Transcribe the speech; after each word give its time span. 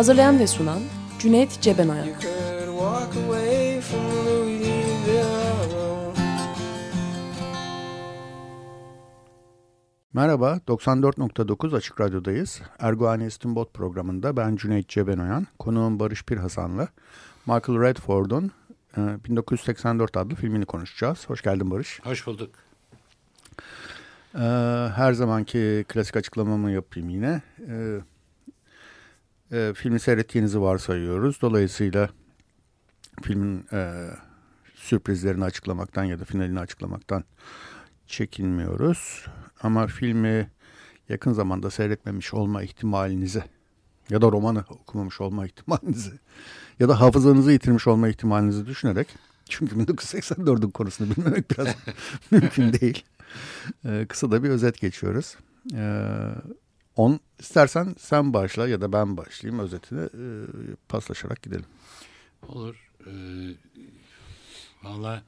Hazırlayan 0.00 0.38
ve 0.38 0.46
sunan 0.46 0.80
Cüneyt 1.18 1.60
Cebenayak. 1.60 2.22
Merhaba, 10.12 10.60
94.9 10.68 11.76
Açık 11.76 12.00
Radyo'dayız. 12.00 12.62
Erguani 12.78 13.26
İstinbot 13.26 13.74
programında 13.74 14.36
ben 14.36 14.56
Cüneyt 14.56 14.88
Cebenoyan, 14.88 15.46
konuğum 15.58 16.00
Barış 16.00 16.24
Pirhasan'la 16.24 16.88
Michael 17.46 17.80
Redford'un 17.80 18.50
1984 18.96 20.16
adlı 20.16 20.34
filmini 20.34 20.64
konuşacağız. 20.64 21.28
Hoş 21.28 21.42
geldin 21.42 21.70
Barış. 21.70 22.00
Hoş 22.04 22.26
bulduk. 22.26 22.50
Ee, 24.34 24.38
her 24.96 25.12
zamanki 25.12 25.84
klasik 25.88 26.16
açıklamamı 26.16 26.70
yapayım 26.70 27.08
yine. 27.08 27.42
E, 29.52 29.72
filmi 29.74 30.00
seyrettiğinizi 30.00 30.60
varsayıyoruz. 30.60 31.42
Dolayısıyla 31.42 32.08
filmin 33.22 33.66
e, 33.72 34.10
sürprizlerini 34.74 35.44
açıklamaktan 35.44 36.04
ya 36.04 36.20
da 36.20 36.24
finalini 36.24 36.60
açıklamaktan 36.60 37.24
çekinmiyoruz. 38.06 39.26
Ama 39.62 39.86
filmi 39.86 40.50
yakın 41.08 41.32
zamanda 41.32 41.70
seyretmemiş 41.70 42.34
olma 42.34 42.62
ihtimalinizi 42.62 43.42
ya 44.10 44.22
da 44.22 44.32
romanı 44.32 44.64
okumamış 44.68 45.20
olma 45.20 45.46
ihtimalinizi 45.46 46.12
ya 46.80 46.88
da 46.88 47.00
hafızanızı 47.00 47.52
yitirmiş 47.52 47.86
olma 47.86 48.08
ihtimalinizi 48.08 48.66
düşünerek 48.66 49.08
çünkü 49.48 49.76
1984'ün 49.76 50.70
konusunu 50.70 51.10
bilmemek 51.10 51.50
biraz 51.50 51.68
mümkün 52.30 52.72
değil. 52.72 53.04
Ee, 53.84 54.06
kısa 54.08 54.30
da 54.30 54.42
bir 54.42 54.48
özet 54.48 54.80
geçiyoruz. 54.80 55.36
Ee, 55.74 56.06
on 56.96 57.20
istersen 57.38 57.94
sen 57.98 58.32
başla 58.32 58.68
ya 58.68 58.80
da 58.80 58.92
ben 58.92 59.16
başlayayım 59.16 59.62
özetini 59.62 60.00
e, 60.00 60.24
paslaşarak 60.88 61.42
gidelim. 61.42 61.66
Olur. 62.48 62.90
Ee, 63.06 63.10
Valla 64.82 65.22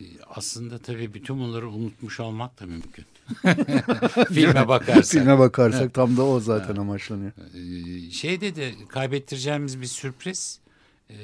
e, 0.00 0.04
aslında 0.26 0.78
tabii 0.78 1.14
bütün 1.14 1.38
bunları 1.38 1.68
unutmuş 1.70 2.20
olmak 2.20 2.60
da 2.60 2.66
mümkün. 2.66 3.04
Filme 4.28 4.68
bakarsak. 4.68 5.04
Filme 5.04 5.38
bakarsak 5.38 5.94
tam 5.94 6.16
da 6.16 6.24
o 6.24 6.40
zaten 6.40 6.76
amaçlanıyor. 6.76 7.32
Ee, 7.54 8.10
şeyde 8.10 8.56
de 8.56 8.72
kaybettireceğimiz 8.88 9.80
bir 9.80 9.86
sürpriz. 9.86 10.60
Ee, 11.10 11.14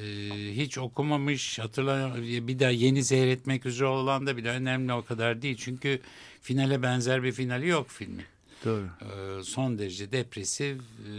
hiç 0.51 0.77
okumamış, 0.77 1.59
hatırla 1.59 2.15
bir 2.21 2.59
daha 2.59 2.69
yeni 2.69 3.03
seyretmek 3.03 3.65
üzere 3.65 3.87
olan 3.87 4.27
da 4.27 4.37
bile 4.37 4.49
önemli 4.49 4.93
o 4.93 5.05
kadar 5.05 5.41
değil. 5.41 5.57
Çünkü 5.57 5.99
finale 6.41 6.83
benzer 6.83 7.23
bir 7.23 7.31
finali 7.31 7.67
yok 7.67 7.87
filmin. 7.89 8.25
Doğru. 8.65 8.89
Ee, 9.01 9.43
son 9.43 9.79
derece 9.79 10.11
depresif. 10.11 10.81
E, 10.81 11.11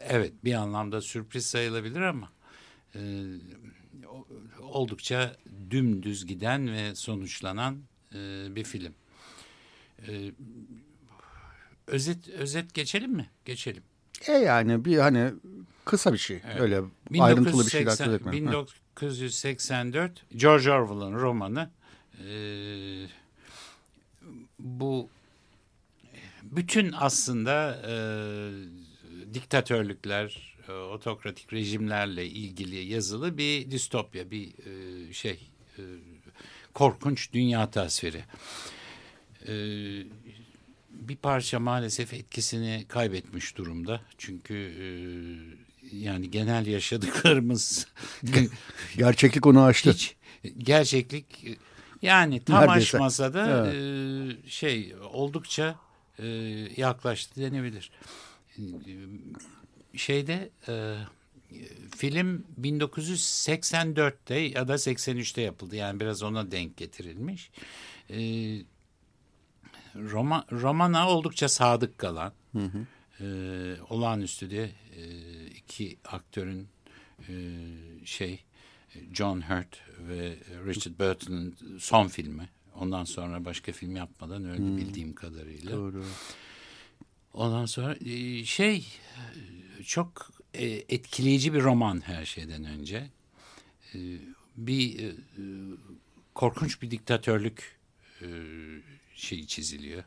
evet 0.00 0.32
bir 0.44 0.54
anlamda 0.54 1.00
sürpriz 1.00 1.46
sayılabilir 1.46 2.00
ama 2.00 2.32
e, 2.94 3.00
oldukça 4.60 5.36
dümdüz 5.70 6.26
giden 6.26 6.72
ve 6.72 6.94
sonuçlanan 6.94 7.78
e, 8.14 8.46
bir 8.56 8.64
film. 8.64 8.94
özet 11.86 12.28
özet 12.28 12.74
geçelim 12.74 13.12
mi? 13.12 13.30
Geçelim. 13.44 13.82
E 14.26 14.32
yani 14.32 14.84
bir 14.84 14.98
hani 14.98 15.32
kısa 15.84 16.12
bir 16.12 16.18
şey. 16.18 16.40
Evet. 16.46 16.60
Öyle 16.60 16.82
1980, 17.10 17.24
ayrıntılı 17.24 17.64
bir 17.64 17.70
şeyler 17.70 17.90
söz 17.90 18.14
etmem. 18.14 18.32
1984 18.32 20.24
George 20.36 20.70
Orwell'ın 20.70 21.14
romanı. 21.14 21.70
bu 24.58 25.08
bütün 26.52 26.94
aslında 26.98 27.82
e, 27.88 27.94
diktatörlükler, 29.34 30.56
e, 30.68 30.72
otokratik 30.72 31.52
rejimlerle 31.52 32.26
ilgili 32.26 32.76
yazılı 32.76 33.38
bir 33.38 33.70
distopya, 33.70 34.30
bir 34.30 34.48
e, 34.48 35.12
şey, 35.12 35.50
e, 35.78 35.82
korkunç 36.74 37.32
dünya 37.32 37.70
tasviri. 37.70 38.24
E, 39.48 39.54
bir 40.90 41.16
parça 41.16 41.60
maalesef 41.60 42.14
etkisini 42.14 42.84
kaybetmiş 42.88 43.56
durumda. 43.56 44.00
Çünkü 44.18 44.54
e, 44.54 44.86
yani 45.96 46.30
genel 46.30 46.66
yaşadıklarımız 46.66 47.86
gerçeklik 48.96 49.46
onu 49.46 49.62
aştı. 49.62 49.90
Hiç 49.90 50.16
gerçeklik 50.58 51.26
yani 52.02 52.44
tam 52.44 52.60
Neredeyse. 52.60 52.96
aşmasa 52.96 53.34
da 53.34 53.66
evet. 53.66 53.74
e, 54.44 54.50
şey 54.50 54.94
oldukça 55.12 55.76
e, 56.18 56.26
yaklaştı 56.76 57.40
denebilir. 57.40 57.90
Şeyde 59.96 60.50
e, 60.68 60.96
film 61.96 62.44
1984'te 62.60 64.34
ya 64.34 64.68
da 64.68 64.74
83'te 64.74 65.40
yapıldı. 65.40 65.76
Yani 65.76 66.00
biraz 66.00 66.22
ona 66.22 66.50
denk 66.50 66.76
getirilmiş. 66.76 67.50
E, 68.10 68.18
Roma, 69.94 70.46
romana 70.52 71.08
oldukça 71.08 71.48
sadık 71.48 71.98
kalan 71.98 72.32
hı 72.52 72.58
hı. 72.58 72.86
E, 73.20 73.26
olağanüstü 73.90 74.50
de 74.50 74.70
e, 74.96 75.02
iki 75.46 75.96
aktörün 76.04 76.68
e, 77.28 77.34
şey 78.04 78.44
John 79.12 79.40
Hurt 79.40 79.78
ve 79.98 80.36
Richard 80.66 80.98
Burton'ın 80.98 81.56
son 81.78 82.08
filmi 82.08 82.48
Ondan 82.76 83.04
sonra 83.04 83.44
başka 83.44 83.72
film 83.72 83.96
yapmadan 83.96 84.44
öldü 84.44 84.58
hmm. 84.58 84.76
bildiğim 84.76 85.14
kadarıyla. 85.14 85.76
Doğru. 85.76 86.04
Ondan 87.34 87.66
sonra 87.66 87.96
e, 88.04 88.44
şey 88.44 88.86
çok 89.84 90.30
e, 90.54 90.66
etkileyici 90.66 91.54
bir 91.54 91.62
roman 91.62 92.00
her 92.06 92.24
şeyden 92.24 92.64
önce. 92.64 93.10
E, 93.94 93.98
bir 94.56 95.14
korkunç 96.34 96.82
bir 96.82 96.90
diktatörlük 96.90 97.78
şeyi 99.14 99.46
çiziliyor. 99.46 100.04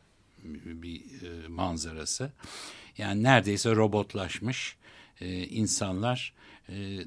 Bir 0.64 1.02
manzarası. 1.48 2.32
Yani 2.98 3.22
neredeyse 3.22 3.70
robotlaşmış 3.70 4.76
insanlar 5.50 6.34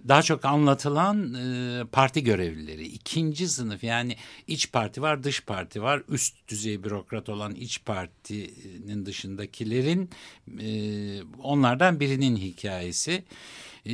daha 0.08 0.22
çok 0.22 0.46
anlatılan 0.46 1.34
e, 1.34 1.84
parti 1.86 2.24
görevlileri. 2.24 2.86
ikinci 2.88 3.48
sınıf 3.48 3.84
yani 3.84 4.16
iç 4.48 4.72
parti 4.72 5.02
var 5.02 5.24
dış 5.24 5.44
parti 5.44 5.82
var. 5.82 6.04
Üst 6.10 6.36
düzey 6.48 6.84
bürokrat 6.84 7.30
olan 7.30 7.56
iç 7.56 7.86
partinin 7.86 9.06
dışındakilerin 9.06 10.10
e, 10.60 10.70
onlardan 11.44 12.00
birinin 12.00 12.38
hikayesi. 12.38 13.24
E, 13.86 13.94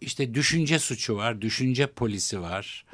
işte 0.00 0.34
düşünce 0.34 0.78
suçu 0.78 1.16
var, 1.16 1.40
düşünce 1.40 1.86
polisi 1.86 2.40
var. 2.40 2.84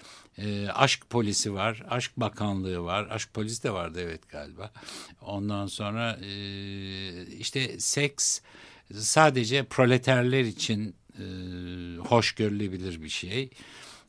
aşk 0.75 1.11
polisi 1.11 1.55
var, 1.55 1.83
aşk 1.91 2.17
bakanlığı 2.17 2.85
var, 2.85 3.09
aşk 3.11 3.35
polisi 3.35 3.63
de 3.63 3.71
vardı 3.71 4.01
evet 4.03 4.29
galiba. 4.29 4.73
Ondan 5.21 5.67
sonra 5.67 6.19
işte 7.39 7.81
seks 7.81 8.41
sadece 8.95 9.65
proleterler 9.65 10.45
için 10.45 10.95
e, 11.19 11.25
hoş 11.99 12.33
görülebilir 12.33 13.03
bir 13.03 13.09
şey. 13.09 13.51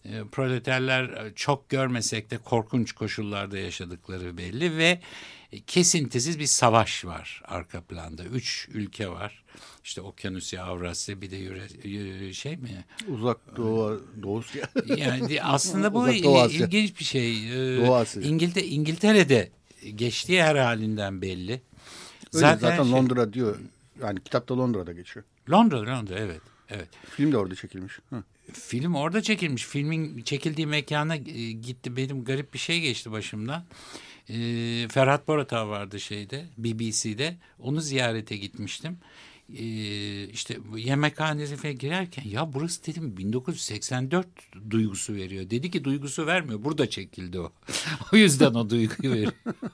E, 0.05 0.23
proleterler 0.31 1.03
e, 1.03 1.33
çok 1.35 1.69
görmesek 1.69 2.31
de 2.31 2.37
korkunç 2.37 2.91
koşullarda 2.91 3.57
yaşadıkları 3.57 4.37
belli 4.37 4.77
ve 4.77 4.99
kesintisiz 5.67 6.39
bir 6.39 6.45
savaş 6.45 7.05
var 7.05 7.41
arka 7.45 7.81
planda. 7.81 8.23
Üç 8.23 8.67
ülke 8.73 9.09
var. 9.09 9.43
İşte 9.83 10.01
Okyanusya, 10.01 10.63
Avrasya 10.63 11.21
bir 11.21 11.31
de 11.31 11.35
yüre, 11.35 12.33
şey 12.33 12.57
mi? 12.57 12.85
Uzak 13.07 13.57
Doğu, 13.57 14.03
Doğusya. 14.23 14.69
Yani 14.85 15.43
aslında 15.43 15.93
bu 15.93 16.09
ilginç 16.09 16.99
bir 16.99 17.05
şey. 17.05 17.51
Doğu 17.77 17.95
Asya. 17.95 18.21
İngiltere, 18.21 18.65
İngiltere'de 18.65 19.49
geçtiği 19.95 20.43
her 20.43 20.55
halinden 20.55 21.21
belli. 21.21 21.51
Öyle, 21.51 21.61
zaten 22.31 22.69
zaten 22.69 22.83
şey, 22.83 22.91
Londra 22.91 23.33
diyor. 23.33 23.59
Yani 24.01 24.23
kitapta 24.23 24.57
Londra'da 24.57 24.93
geçiyor. 24.93 25.25
Londra, 25.49 25.81
Londra 25.81 26.15
evet. 26.19 26.41
Evet. 26.69 26.87
Film 27.09 27.31
de 27.31 27.37
orada 27.37 27.55
çekilmiş. 27.55 27.99
Hı. 28.09 28.23
Film 28.53 28.95
orada 28.95 29.21
çekilmiş. 29.21 29.65
Filmin 29.65 30.21
çekildiği 30.21 30.67
mekana 30.67 31.15
e, 31.15 31.51
gitti. 31.51 31.97
Benim 31.97 32.23
garip 32.23 32.53
bir 32.53 32.59
şey 32.59 32.81
geçti 32.81 33.11
başımdan. 33.11 33.65
E, 34.29 34.33
Ferhat 34.91 35.27
Borata 35.27 35.69
vardı 35.69 35.99
şeyde 35.99 36.45
BBC'de. 36.57 37.37
Onu 37.59 37.81
ziyarete 37.81 38.37
gitmiştim. 38.37 38.97
İşte 40.33 40.57
yemekhanesi 40.75 41.55
falan 41.55 41.77
girerken 41.77 42.23
ya 42.29 42.53
burası 42.53 42.85
dedim 42.85 43.17
1984 43.17 44.27
duygusu 44.69 45.15
veriyor. 45.15 45.49
Dedi 45.49 45.71
ki 45.71 45.83
duygusu 45.83 46.27
vermiyor. 46.27 46.63
Burada 46.63 46.89
çekildi 46.89 47.39
o. 47.39 47.51
o 48.13 48.15
yüzden 48.15 48.53
o 48.53 48.69
duyguyu 48.69 49.13
veriyor. 49.13 49.31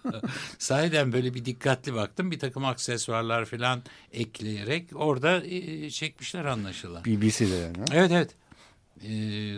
Sahiden 0.57 1.13
böyle 1.13 1.33
bir 1.33 1.45
dikkatli 1.45 1.93
baktım. 1.93 2.31
Bir 2.31 2.39
takım 2.39 2.65
aksesuarlar 2.65 3.45
falan 3.45 3.83
ekleyerek 4.11 4.89
orada 4.93 5.43
çekmişler 5.89 6.45
anlaşılan. 6.45 7.05
BBC'de 7.05 7.55
yani. 7.55 7.77
Evet 7.91 8.11
evet. 8.11 8.35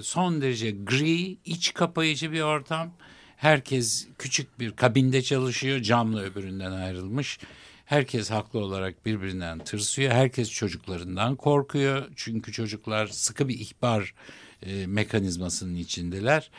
Son 0.06 0.42
derece 0.42 0.72
gri, 0.72 1.38
iç 1.46 1.74
kapayıcı 1.74 2.31
bir 2.31 2.42
ortam. 2.42 2.94
Herkes 3.38 4.08
küçük 4.18 4.60
bir 4.60 4.72
kabinde 4.72 5.22
çalışıyor. 5.22 5.81
Camla 5.81 6.22
öbüründen 6.22 6.72
ayrılmış. 6.72 7.40
Herkes 7.88 8.31
haklı 8.31 8.60
olarak 8.60 9.06
birbirinden 9.06 9.60
tırsıyor. 9.60 10.12
Herkes 10.12 10.51
çocuklarından 10.51 11.36
korkuyor. 11.36 12.07
Çünkü 12.16 12.51
çocuklar 12.51 13.07
sıkı 13.07 13.48
bir 13.48 13.60
ihbar 13.60 14.13
e, 14.63 14.88
mekanizmasının 14.88 15.75
içindeler. 15.75 16.51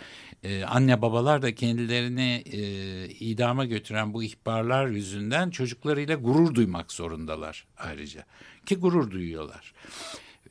E, 0.42 0.64
anne 0.64 1.02
babalar 1.02 1.42
da 1.42 1.54
kendilerini 1.54 2.44
e, 2.52 2.60
idama 3.08 3.64
götüren 3.64 4.14
bu 4.14 4.22
ihbarlar 4.22 4.86
yüzünden 4.86 5.50
çocuklarıyla 5.50 6.14
gurur 6.14 6.54
duymak 6.54 6.92
zorundalar 6.92 7.66
ayrıca. 7.76 8.24
Ki 8.66 8.76
gurur 8.76 9.10
duyuyorlar. 9.10 9.74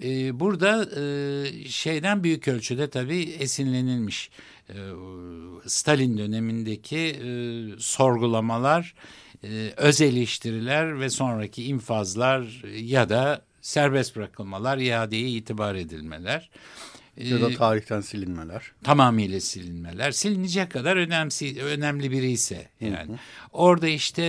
E, 0.03 0.39
burada 0.39 1.01
e, 1.01 1.69
şeyden 1.69 2.23
büyük 2.23 2.47
ölçüde 2.47 2.89
tabii 2.89 3.21
esinlenilmiş. 3.21 4.29
E, 4.69 4.75
Stalin 5.65 6.17
dönemindeki 6.17 6.97
e, 6.97 7.29
sorgulamalar 7.79 8.93
e, 9.43 9.73
öz 9.77 10.01
eleştiriler 10.01 10.99
ve 10.99 11.09
sonraki 11.09 11.63
infazlar 11.63 12.63
ya 12.79 13.09
da 13.09 13.41
serbest 13.61 14.15
bırakılmalar, 14.15 14.77
iadeye 14.77 15.29
itibar 15.29 15.75
edilmeler. 15.75 16.49
Ya 17.17 17.41
da 17.41 17.51
e, 17.51 17.55
tarihten 17.55 18.01
silinmeler. 18.01 18.71
Tamamıyla 18.83 19.39
silinmeler. 19.39 20.11
Silinecek 20.11 20.71
kadar 20.71 20.97
önemsi, 20.97 21.63
önemli 21.63 22.11
biri 22.11 22.31
ise 22.31 22.69
yani. 22.81 23.07
Hı 23.07 23.13
hı. 23.13 23.17
Orada 23.53 23.87
işte 23.87 24.23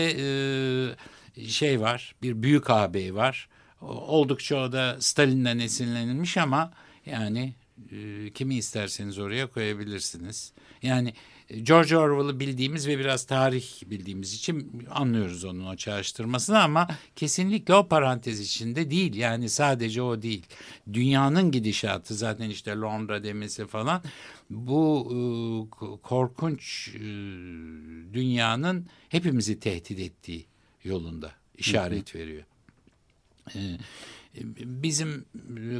e, 1.36 1.46
şey 1.48 1.80
var, 1.80 2.14
bir 2.22 2.42
büyük 2.42 2.70
ağabey 2.70 3.14
var. 3.14 3.48
Oldukça 3.80 4.56
o 4.56 4.72
da 4.72 4.96
Stalin'den 5.00 5.58
esinlenilmiş 5.58 6.36
ama 6.36 6.72
yani 7.06 7.54
e, 7.92 8.30
kimi 8.30 8.56
isterseniz 8.56 9.18
oraya 9.18 9.46
koyabilirsiniz. 9.46 10.52
Yani 10.82 11.14
George 11.48 11.96
Orwell'ı 11.96 12.40
bildiğimiz 12.40 12.88
ve 12.88 12.98
biraz 12.98 13.24
tarih 13.24 13.64
bildiğimiz 13.86 14.34
için 14.34 14.86
anlıyoruz 14.90 15.44
onun 15.44 15.66
o 15.66 15.76
çağrıştırmasını 15.76 16.62
ama 16.62 16.88
kesinlikle 17.16 17.74
o 17.74 17.88
parantez 17.88 18.40
içinde 18.40 18.90
değil. 18.90 19.14
Yani 19.14 19.48
sadece 19.48 20.02
o 20.02 20.22
değil. 20.22 20.46
Dünyanın 20.92 21.50
gidişatı 21.50 22.14
zaten 22.14 22.50
işte 22.50 22.76
Londra 22.76 23.24
demesi 23.24 23.66
falan 23.66 24.02
bu 24.50 25.08
e, 25.10 25.16
korkunç 26.02 26.88
e, 26.94 27.00
dünyanın 28.12 28.86
hepimizi 29.08 29.60
tehdit 29.60 29.98
ettiği 29.98 30.46
yolunda 30.84 31.32
işaret 31.58 32.14
veriyor. 32.14 32.44
E, 33.54 33.60
bizim 34.54 35.24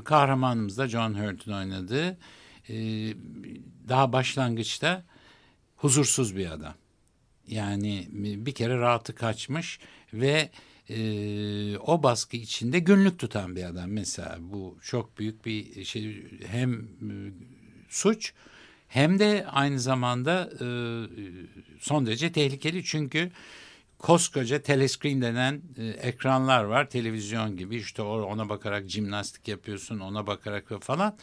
kahramanımız 0.05 0.79
da 0.79 0.88
John 0.88 1.14
Hurt'un 1.14 1.53
oynadığı 1.53 2.19
e, 2.69 2.75
daha 3.88 4.12
başlangıçta 4.12 5.05
huzursuz 5.79 6.37
bir 6.37 6.51
adam. 6.51 6.75
Yani 7.49 8.09
bir 8.13 8.53
kere 8.53 8.79
rahatı 8.79 9.15
kaçmış 9.15 9.79
ve 10.13 10.51
e, 10.89 11.79
o 11.79 12.03
baskı 12.03 12.37
içinde 12.37 12.79
günlük 12.79 13.19
tutan 13.19 13.57
bir 13.57 13.65
adam 13.65 13.91
mesela. 13.91 14.37
Bu 14.41 14.79
çok 14.83 15.19
büyük 15.19 15.47
bir 15.47 15.85
şey 15.85 16.27
hem 16.47 16.73
e, 16.75 17.15
suç 17.89 18.33
hem 18.89 19.19
de 19.19 19.47
aynı 19.51 19.81
zamanda 19.81 20.51
e, 20.55 20.67
son 21.81 22.07
derece 22.07 22.33
tehlikeli 22.33 22.85
çünkü 22.85 23.31
koskoca 23.99 24.63
telescreen 24.63 25.23
denen 25.23 25.63
e, 25.79 25.87
ekranlar 25.87 26.65
var 26.65 26.91
televizyon 26.91 27.57
gibi 27.57 27.77
işte 27.77 28.03
ona 28.03 28.49
bakarak 28.49 28.89
jimnastik 28.89 29.49
yapıyorsun 29.49 29.99
ona 29.99 30.27
bakarak 30.27 30.73
falan 30.81 31.17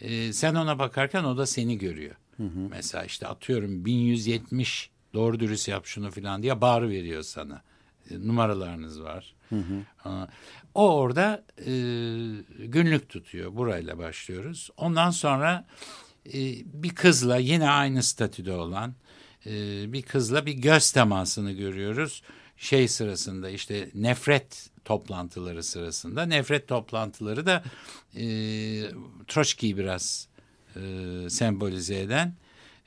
e, 0.00 0.32
sen 0.32 0.54
ona 0.54 0.78
bakarken 0.78 1.24
o 1.24 1.36
da 1.36 1.46
seni 1.46 1.78
görüyor. 1.78 2.14
Hı 2.38 2.42
hı. 2.42 2.68
Mesela 2.70 3.04
işte 3.04 3.26
atıyorum 3.26 3.84
1170 3.84 4.90
doğru 5.14 5.40
dürüst 5.40 5.68
yap 5.68 5.86
şunu 5.86 6.10
falan 6.10 6.42
diye 6.42 6.60
bağır 6.60 6.88
veriyor 6.88 7.22
sana. 7.22 7.62
E, 8.10 8.26
numaralarınız 8.28 9.02
var. 9.02 9.34
Hı 9.48 9.56
hı. 9.56 10.28
O 10.74 10.96
orada 10.96 11.44
e, 11.58 11.72
günlük 12.58 13.08
tutuyor. 13.08 13.56
Burayla 13.56 13.98
başlıyoruz. 13.98 14.70
Ondan 14.76 15.10
sonra 15.10 15.66
e, 16.26 16.34
bir 16.64 16.94
kızla 16.94 17.36
yine 17.36 17.70
aynı 17.70 18.02
statüde 18.02 18.52
olan 18.52 18.94
e, 19.46 19.52
bir 19.92 20.02
kızla 20.02 20.46
bir 20.46 20.52
göz 20.52 20.92
temasını 20.92 21.52
görüyoruz. 21.52 22.22
Şey 22.56 22.88
sırasında 22.88 23.50
işte 23.50 23.90
nefret 23.94 24.70
toplantıları 24.84 25.62
sırasında. 25.62 26.26
Nefret 26.26 26.68
toplantıları 26.68 27.46
da 27.46 27.64
e, 28.16 28.24
Troçki'yi 29.26 29.76
biraz 29.78 30.28
e, 30.76 31.30
sembolize 31.30 32.00
eden 32.00 32.34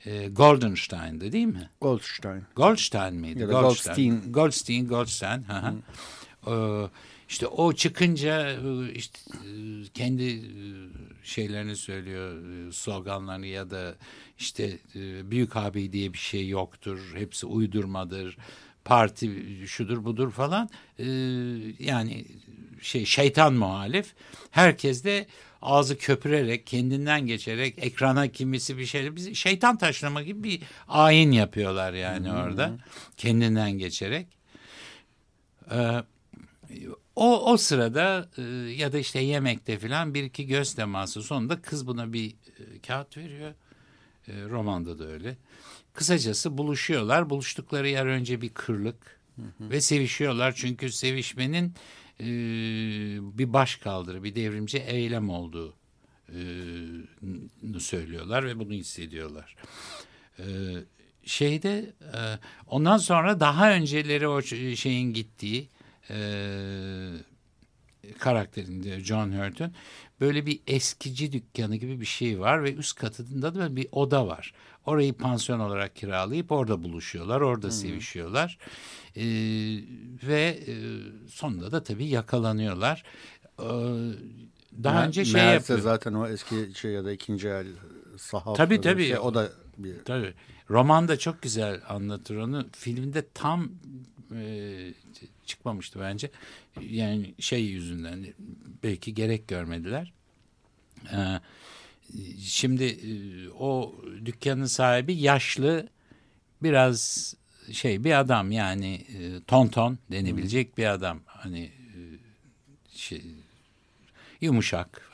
e, 0.06 0.28
Goldenstein'dı 0.28 1.32
değil 1.32 1.46
mi? 1.46 1.70
Goldstein. 1.80 2.42
Goldstein 2.56 3.14
miydi? 3.14 3.40
Ya 3.40 3.48
da 3.48 3.52
Goldstein. 3.52 4.32
Goldstein, 4.32 4.88
Goldstein. 4.88 5.44
Hı 5.44 5.72
hı. 6.46 6.90
İşte 7.28 7.46
o 7.46 7.72
çıkınca 7.72 8.50
e, 8.50 8.92
işte 8.92 9.18
e, 9.34 9.48
kendi 9.94 10.24
e, 10.24 10.42
şeylerini 11.24 11.76
söylüyor, 11.76 12.42
sloganlarını 12.72 13.46
ya 13.46 13.70
da 13.70 13.94
işte 14.38 14.78
büyük 15.30 15.56
abi 15.56 15.92
diye 15.92 16.12
bir 16.12 16.18
şey 16.18 16.48
yoktur, 16.48 17.12
hepsi 17.14 17.46
uydurmadır, 17.46 18.36
parti 18.84 19.30
şudur 19.66 20.04
budur 20.04 20.30
falan. 20.30 20.68
Yani 21.78 22.24
şey 22.80 23.04
şeytan 23.04 23.54
muhalif. 23.54 24.14
Herkes 24.50 25.04
de 25.04 25.26
ağzı 25.62 25.98
köpürerek, 25.98 26.66
kendinden 26.66 27.26
geçerek 27.26 27.74
ekrana 27.78 28.28
kimisi 28.28 28.78
bir 28.78 28.86
şey, 28.86 29.16
biz 29.16 29.36
şeytan 29.36 29.78
taşlama 29.78 30.22
gibi 30.22 30.44
bir 30.44 30.62
ayin 30.88 31.32
yapıyorlar 31.32 31.92
yani 31.92 32.30
hmm. 32.30 32.36
orada. 32.36 32.78
Kendinden 33.16 33.72
geçerek. 33.72 34.26
Ee, 35.70 36.02
o, 37.16 37.52
o 37.52 37.56
sırada 37.56 38.28
e, 38.38 38.42
ya 38.72 38.92
da 38.92 38.98
işte 38.98 39.20
yemekte 39.20 39.78
falan 39.78 40.14
bir 40.14 40.22
iki 40.24 40.46
göz 40.46 40.74
teması 40.74 41.22
sonunda 41.22 41.62
kız 41.62 41.86
buna 41.86 42.12
bir 42.12 42.30
e, 42.30 42.78
kağıt 42.86 43.16
veriyor. 43.16 43.54
E, 44.28 44.32
romanda 44.48 44.98
da 44.98 45.06
öyle. 45.06 45.36
Kısacası 45.94 46.58
buluşuyorlar. 46.58 47.30
Buluştukları 47.30 47.88
yer 47.88 48.06
önce 48.06 48.40
bir 48.40 48.48
kırlık 48.48 49.20
hı 49.36 49.42
hı. 49.42 49.70
ve 49.70 49.80
sevişiyorlar. 49.80 50.52
Çünkü 50.56 50.92
sevişmenin 50.92 51.74
e, 52.20 52.26
bir 53.38 53.52
baş 53.52 53.76
kaldırı, 53.76 54.24
bir 54.24 54.34
devrimci 54.34 54.78
eylem 54.78 55.30
olduğu 55.30 55.74
e, 56.28 56.38
söylüyorlar 57.78 58.44
ve 58.44 58.58
bunu 58.58 58.72
hissediyorlar. 58.72 59.56
E, 60.38 60.44
şeyde 61.24 61.92
e, 62.00 62.20
ondan 62.66 62.98
sonra 62.98 63.40
daha 63.40 63.72
önceleri 63.72 64.28
o 64.28 64.42
şeyin 64.76 65.12
gittiği 65.12 65.68
e, 66.10 66.18
karakterinde 68.18 69.00
John 69.00 69.32
Hurt'un 69.32 69.72
böyle 70.20 70.46
bir 70.46 70.60
eskici 70.66 71.32
dükkanı 71.32 71.76
gibi 71.76 72.00
bir 72.00 72.06
şey 72.06 72.40
var 72.40 72.64
ve 72.64 72.74
üst 72.74 72.96
katında 72.96 73.54
da 73.54 73.76
bir 73.76 73.86
oda 73.92 74.26
var. 74.26 74.54
Orayı 74.86 75.12
pansiyon 75.12 75.60
olarak 75.60 75.96
kiralayıp 75.96 76.52
orada 76.52 76.82
buluşuyorlar, 76.82 77.40
orada 77.40 77.66
hmm. 77.66 77.72
sevişiyorlar. 77.72 78.58
E, 79.16 79.24
ve 80.28 80.58
e, 80.66 80.74
sonunda 81.28 81.72
da 81.72 81.82
tabii 81.82 82.06
yakalanıyorlar. 82.06 83.04
E, 83.58 83.68
daha 84.84 85.00
Me 85.00 85.06
önce 85.06 85.24
şey 85.24 85.44
yapıyor. 85.44 85.78
zaten 85.78 86.14
o 86.14 86.28
eski 86.28 86.68
şey 86.74 86.92
ya 86.92 87.04
da 87.04 87.12
ikinci 87.12 87.48
el 87.48 87.66
sahaf. 88.16 88.56
Tabii 88.56 88.80
tabii. 88.80 89.06
Şey, 89.06 89.18
o 89.18 89.34
da 89.34 89.48
bir... 89.78 90.04
Tabii. 90.04 90.34
Roman 90.70 91.08
da 91.08 91.18
çok 91.18 91.42
güzel 91.42 91.80
anlatır 91.88 92.36
onu. 92.36 92.66
Filmde 92.72 93.24
tam 93.34 93.70
e, 94.36 94.94
çıkmamıştı 95.46 96.00
bence. 96.00 96.30
Yani 96.80 97.34
şey 97.38 97.64
yüzünden 97.64 98.26
belki 98.82 99.14
gerek 99.14 99.48
görmediler. 99.48 100.12
Ee, 101.12 101.40
şimdi 102.40 102.84
e, 102.84 103.10
o 103.50 103.94
dükkanın 104.24 104.66
sahibi 104.66 105.14
yaşlı 105.14 105.88
biraz 106.62 107.34
şey 107.72 108.04
bir 108.04 108.18
adam 108.18 108.52
yani 108.52 108.94
e, 108.94 109.42
tonton 109.46 109.98
denebilecek 110.10 110.68
hmm. 110.68 110.76
bir 110.76 110.86
adam. 110.86 111.20
Hani 111.26 111.62
e, 111.62 111.98
şey 112.94 113.22
yumuşak. 114.40 115.12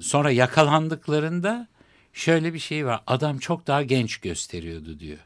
Sonra 0.00 0.30
yakalandıklarında 0.30 1.68
şöyle 2.12 2.54
bir 2.54 2.58
şey 2.58 2.86
var. 2.86 3.02
Adam 3.06 3.38
çok 3.38 3.66
daha 3.66 3.82
genç 3.82 4.16
gösteriyordu 4.16 5.00
diyor. 5.00 5.18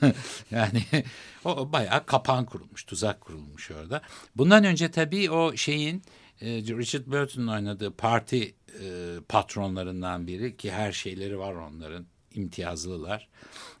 yani 0.50 0.84
O 1.46 1.72
bayağı 1.72 2.06
kapan 2.06 2.44
kurulmuş, 2.44 2.84
tuzak 2.84 3.20
kurulmuş 3.20 3.70
orada. 3.70 4.02
Bundan 4.36 4.64
önce 4.64 4.90
tabii 4.90 5.30
o 5.30 5.56
şeyin 5.56 6.02
Richard 6.42 7.06
Burton'un 7.06 7.46
oynadığı 7.46 7.96
parti 7.96 8.54
e, 8.82 8.84
patronlarından 9.28 10.26
biri 10.26 10.56
ki 10.56 10.72
her 10.72 10.92
şeyleri 10.92 11.38
var 11.38 11.54
onların 11.54 12.06
imtiyazlılar. 12.34 13.28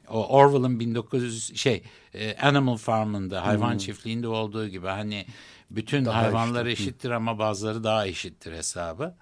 O 0.08 0.26
Orwell'ın 0.28 0.80
1900 0.80 1.56
şey 1.56 1.82
e, 2.14 2.36
Animal 2.36 2.76
Farm'ında 2.76 3.46
hayvan 3.46 3.70
hmm. 3.70 3.78
çiftliğinde 3.78 4.28
olduğu 4.28 4.68
gibi 4.68 4.86
hani 4.86 5.26
bütün 5.70 6.04
daha 6.04 6.22
hayvanlar 6.22 6.66
eşit. 6.66 6.80
eşittir 6.80 7.10
ama 7.10 7.38
bazıları 7.38 7.84
daha 7.84 8.06
eşittir 8.06 8.52
hesabı. 8.52 9.14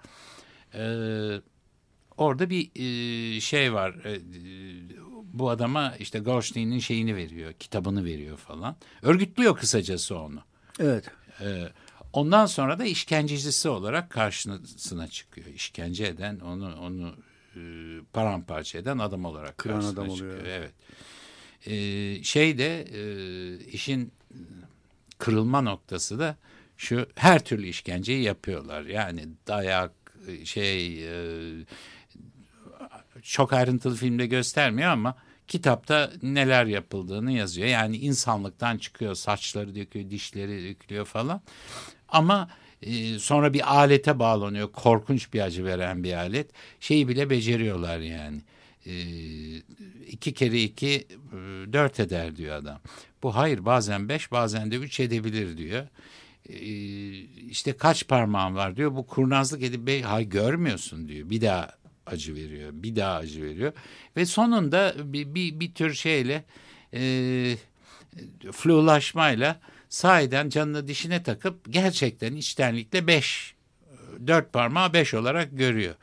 Ee, 0.73 1.41
orada 2.17 2.49
bir 2.49 2.71
e, 2.75 3.41
şey 3.41 3.73
var. 3.73 3.91
E, 4.05 4.19
bu 5.23 5.49
adama 5.49 5.93
işte 5.99 6.19
Goldstein'in 6.19 6.79
şeyini 6.79 7.15
veriyor, 7.15 7.53
kitabını 7.53 8.05
veriyor 8.05 8.37
falan. 8.37 8.75
Örgütlüyor 9.01 9.57
kısacası 9.57 10.19
onu. 10.19 10.39
Evet. 10.79 11.05
Ee, 11.41 11.69
ondan 12.15 12.45
sonra 12.45 12.79
da 12.79 12.85
işkencecisi 12.85 13.69
olarak 13.69 14.09
karşısına 14.09 15.07
çıkıyor. 15.07 15.47
İşkence 15.47 16.05
eden, 16.05 16.39
onu 16.39 16.75
onu 16.81 17.15
e, 17.55 17.61
paramparça 18.13 18.77
eden 18.77 18.97
adam 18.97 19.25
olarak 19.25 19.57
Kıran 19.57 19.75
karşısına 19.75 20.01
adam 20.01 20.15
çıkıyor. 20.15 20.33
oluyor. 20.33 20.45
Evet. 20.47 20.73
Ee, 21.67 22.23
şey 22.23 22.57
de 22.57 22.81
e, 22.81 23.01
işin 23.65 24.11
kırılma 25.17 25.61
noktası 25.61 26.19
da 26.19 26.37
şu 26.77 27.07
her 27.15 27.45
türlü 27.45 27.67
işkenceyi 27.67 28.23
yapıyorlar. 28.23 28.81
Yani 28.81 29.27
dayak, 29.47 29.91
şey 30.43 31.05
e, 31.07 31.65
çok 33.21 33.53
ayrıntılı 33.53 33.95
filmde 33.95 34.25
göstermiyor 34.27 34.89
ama 34.89 35.15
kitapta 35.47 36.11
neler 36.21 36.65
yapıldığını 36.65 37.31
yazıyor. 37.31 37.67
Yani 37.67 37.97
insanlıktan 37.97 38.77
çıkıyor, 38.77 39.15
saçları 39.15 39.75
döküyor, 39.75 40.09
dişleri 40.09 40.69
dökülüyor 40.69 41.05
falan. 41.05 41.41
Ama 42.15 42.49
e, 42.81 43.19
sonra 43.19 43.53
bir 43.53 43.75
alete 43.75 44.19
bağlanıyor. 44.19 44.71
Korkunç 44.71 45.33
bir 45.33 45.41
acı 45.41 45.65
veren 45.65 46.03
bir 46.03 46.13
alet. 46.13 46.51
Şeyi 46.79 47.07
bile 47.07 47.29
beceriyorlar 47.29 47.99
yani. 47.99 48.41
E, 48.85 48.93
iki 50.07 50.33
kere 50.33 50.61
iki 50.61 50.87
e, 50.87 51.37
dört 51.73 51.99
eder 51.99 52.35
diyor 52.35 52.55
adam. 52.55 52.79
Bu 53.23 53.35
hayır 53.35 53.65
bazen 53.65 54.09
beş 54.09 54.31
bazen 54.31 54.71
de 54.71 54.75
üç 54.75 54.99
edebilir 54.99 55.57
diyor. 55.57 55.87
E, 56.49 56.55
işte 57.49 57.77
kaç 57.77 58.07
parmağın 58.07 58.55
var 58.55 58.75
diyor. 58.75 58.95
Bu 58.95 59.07
kurnazlık 59.07 59.63
edip 59.63 60.05
hay 60.05 60.29
görmüyorsun 60.29 61.07
diyor. 61.07 61.29
Bir 61.29 61.41
daha 61.41 61.71
acı 62.05 62.35
veriyor. 62.35 62.69
Bir 62.73 62.95
daha 62.95 63.15
acı 63.15 63.43
veriyor. 63.43 63.73
Ve 64.17 64.25
sonunda 64.25 64.95
bir, 64.97 65.35
bir, 65.35 65.59
bir 65.59 65.73
tür 65.73 65.93
şeyle 65.93 66.43
e, 66.93 67.01
flulaşmayla 68.51 69.59
sahiden 69.95 70.49
canını 70.49 70.87
dişine 70.87 71.23
takıp 71.23 71.73
gerçekten 71.73 72.35
içtenlikle 72.35 73.07
beş, 73.07 73.55
dört 74.27 74.53
parmağı 74.53 74.93
beş 74.93 75.13
olarak 75.13 75.57
görüyor. 75.57 75.95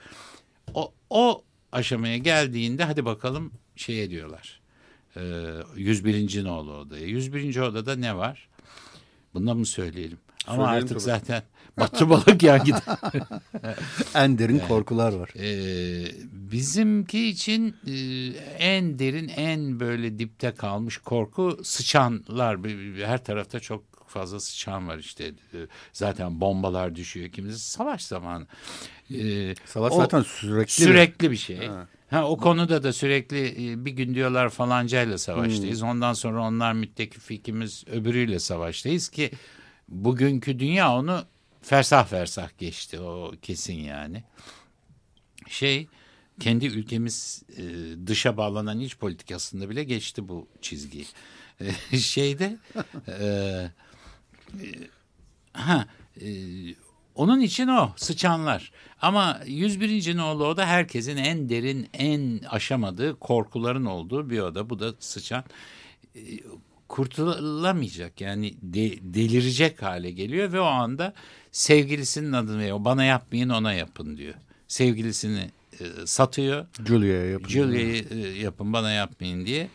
O, 0.75 0.93
o 1.11 1.43
aşamaya 1.73 2.17
geldiğinde 2.17 2.85
hadi 2.85 3.05
bakalım 3.05 3.53
şey 3.77 4.03
ediyorlar. 4.03 4.61
E, 5.17 5.21
101. 5.77 6.45
nolu 6.45 6.73
odaya. 6.77 7.07
101. 7.07 7.57
odada 7.57 7.97
ne 7.97 8.17
var? 8.17 8.49
Bundan 9.35 9.57
mı 9.57 9.67
söyleyelim? 9.67 10.19
Ama 10.47 10.57
Söyleyelim 10.57 10.85
artık 10.85 10.89
tabii. 10.89 11.01
zaten 11.01 11.43
Batı 11.81 12.11
balık 12.11 12.43
yan 12.43 12.64
gider. 12.64 12.83
en 14.14 14.38
derin 14.38 14.59
yani, 14.59 14.69
korkular 14.69 15.12
var. 15.12 15.31
E, 15.38 15.49
bizimki 16.33 17.29
için 17.29 17.76
e, 17.87 17.95
en 18.59 18.99
derin, 18.99 19.29
en 19.29 19.81
böyle 19.81 20.19
dipte 20.19 20.55
kalmış 20.55 20.99
korku 20.99 21.59
sıçanlar. 21.64 22.59
Her 23.07 23.25
tarafta 23.25 23.61
çok 23.61 23.85
fazla 24.07 24.41
sıçan 24.41 24.88
var 24.88 24.99
işte. 24.99 25.25
E, 25.25 25.59
zaten 25.93 26.41
bombalar 26.41 26.95
düşüyor 26.95 27.29
kimisi. 27.29 27.71
Savaş 27.71 28.05
zamanı. 28.05 28.47
E, 29.14 29.55
Savaş 29.64 29.95
zaten 29.95 30.23
sürekli. 30.23 30.73
Sürekli 30.73 31.31
bir 31.31 31.37
şey. 31.37 31.67
Ha. 31.67 31.87
Ha, 32.11 32.29
o 32.29 32.37
konuda 32.37 32.83
da 32.83 32.93
sürekli 32.93 33.73
e, 33.73 33.85
bir 33.85 33.91
gün 33.91 34.14
diyorlar 34.14 34.49
falancayla 34.49 35.19
savaştayız. 35.19 35.81
Hmm. 35.81 35.88
Ondan 35.88 36.12
sonra 36.12 36.43
onlar 36.43 36.73
müttefikimiz 36.73 37.85
öbürüyle 37.93 38.38
savaştayız 38.38 39.09
ki 39.09 39.31
bugünkü 39.88 40.59
dünya 40.59 40.95
onu 40.95 41.25
fersah 41.62 42.07
fersah 42.07 42.59
geçti 42.59 43.00
o 43.00 43.33
kesin 43.42 43.78
yani. 43.78 44.25
Şey 45.49 45.88
kendi 46.40 46.66
ülkemiz 46.66 47.42
e, 47.57 47.62
dışa 48.07 48.37
bağlanan 48.37 48.81
iç 48.81 48.97
politikasında 48.97 49.71
bile 49.71 49.85
geçti 49.85 50.28
bu 50.28 50.49
çizgi. 50.61 51.07
E, 51.92 51.99
şeyde 51.99 52.59
e, 53.09 53.14
e, 53.14 53.71
ha 55.52 55.87
e, 56.21 56.26
onun 57.14 57.40
için 57.40 57.69
o 57.69 57.92
sıçanlar. 57.97 58.73
Ama 59.02 59.40
101. 59.47 60.16
nolu 60.16 60.47
oda 60.47 60.66
herkesin 60.66 61.16
en 61.16 61.49
derin, 61.49 61.88
en 61.95 62.38
aşamadığı 62.38 63.19
korkuların 63.19 63.85
olduğu 63.85 64.31
bir 64.31 64.40
oda. 64.40 64.71
Bu 64.71 64.81
da 64.81 64.95
sıçan. 64.99 65.45
Kurtulamayacak 66.93 68.21
yani 68.21 68.55
de, 68.63 69.15
delirecek 69.15 69.83
hale 69.83 70.11
geliyor 70.11 70.53
ve 70.53 70.61
o 70.61 70.65
anda 70.65 71.15
sevgilisinin 71.53 72.33
adını 72.33 72.59
veriyor. 72.59 72.85
Bana 72.85 73.05
yapmayın 73.05 73.49
ona 73.49 73.73
yapın 73.73 74.17
diyor. 74.17 74.35
Sevgilisini 74.69 75.51
e, 75.81 75.85
satıyor. 76.07 76.67
Julia'ya 76.87 77.31
yapın. 77.31 77.49
Julia'yı 77.49 78.05
e, 78.11 78.17
yapın 78.19 78.73
bana 78.73 78.91
yapmayın 78.91 79.47
diye. 79.47 79.69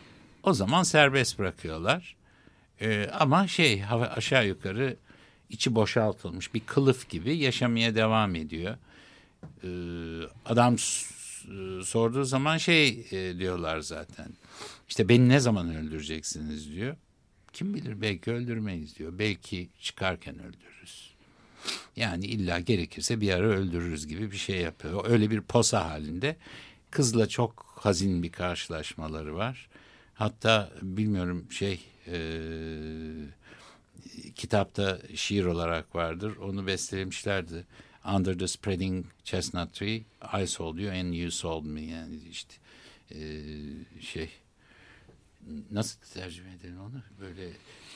O 0.44 0.54
zaman 0.54 0.84
serbest 0.84 1.40
bırakıyorlar. 1.40 2.16
E, 2.82 3.10
ama 3.20 3.48
şey 3.48 3.84
aşağı 4.16 4.48
yukarı 4.48 4.96
içi 5.50 5.76
boşaltılmış 5.76 6.54
bir 6.54 6.60
kılıf 6.60 7.10
gibi 7.10 7.38
yaşamaya 7.38 7.96
devam 7.96 8.36
ediyor. 8.36 8.78
E, 9.64 9.70
adam 10.46 10.76
e, 10.76 11.84
sorduğu 11.84 12.24
zaman 12.24 12.58
şey 12.58 13.08
e, 13.12 13.40
diyorlar 13.40 13.80
zaten. 13.80 14.28
İşte 14.90 15.10
beni 15.10 15.30
ne 15.30 15.40
zaman 15.40 15.76
öldüreceksiniz 15.76 16.72
diyor. 16.72 16.96
Kim 17.58 17.74
bilir 17.74 18.02
belki 18.02 18.32
öldürmeyiz 18.32 18.96
diyor. 18.96 19.20
Belki 19.20 19.70
çıkarken 19.82 20.40
öldürürüz. 20.40 21.14
Yani 21.96 22.26
illa 22.26 22.60
gerekirse 22.60 23.22
bir 23.22 23.32
ara 23.32 23.48
öldürürüz 23.48 24.08
gibi 24.08 24.32
bir 24.32 24.38
şey 24.38 24.62
yapıyor. 24.62 25.06
Öyle 25.10 25.32
bir 25.32 25.42
posa 25.42 25.90
halinde. 25.90 26.38
Kızla 26.92 27.28
çok 27.28 27.66
hazin 27.80 28.24
bir 28.24 28.32
karşılaşmaları 28.32 29.36
var. 29.36 29.70
Hatta 30.14 30.72
bilmiyorum 30.82 31.52
şey 31.52 31.80
e, 32.08 32.20
kitapta 34.36 35.00
şiir 35.16 35.46
olarak 35.46 35.96
vardır. 35.96 36.38
Onu 36.38 36.68
bestelemişlerdi. 36.68 37.66
Under 38.16 38.40
the 38.40 38.48
spreading 38.48 39.06
chestnut 39.24 39.74
tree 39.74 40.04
I 40.44 40.48
sold 40.48 40.78
you 40.78 40.92
and 40.92 41.14
you 41.14 41.32
sold 41.32 41.66
me. 41.66 41.82
Yani 41.82 42.16
işte 42.32 42.54
e, 43.12 43.20
şey 44.02 44.30
nasıl 45.72 46.00
tercüme 46.14 46.54
edelim 46.54 46.80
onu? 46.82 47.02
Böyle 47.22 47.50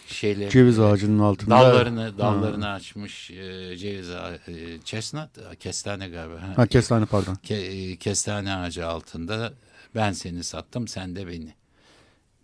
şeyler 0.08 0.50
ceviz 0.50 0.80
ağacının 0.80 1.20
altında 1.20 1.56
dallarını 1.56 2.18
dallarını 2.18 2.66
ha. 2.66 2.72
açmış 2.72 3.32
e, 3.32 3.78
ceviz 3.78 4.10
ağacı, 4.10 4.52
e, 4.52 4.82
chestnut 4.82 5.30
kestane 5.60 6.10
galiba. 6.10 6.42
Ha, 6.42 6.54
ha 6.56 6.68
kestane 6.68 7.06
pardon. 7.06 7.36
Ke, 7.36 7.56
e, 7.56 7.96
kestane 7.96 8.56
ağacı 8.56 8.88
altında 8.88 9.54
ben 9.96 10.12
seni 10.12 10.44
sattım 10.44 10.88
sen 10.88 11.16
de 11.16 11.28
beni 11.28 11.54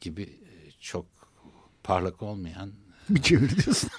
gibi 0.02 0.22
e, 0.22 0.72
çok 0.80 1.06
parlak 1.84 2.22
olmayan 2.22 2.72
bir 3.16 3.22
çevir 3.22 3.50
diyorsun. 3.50 3.90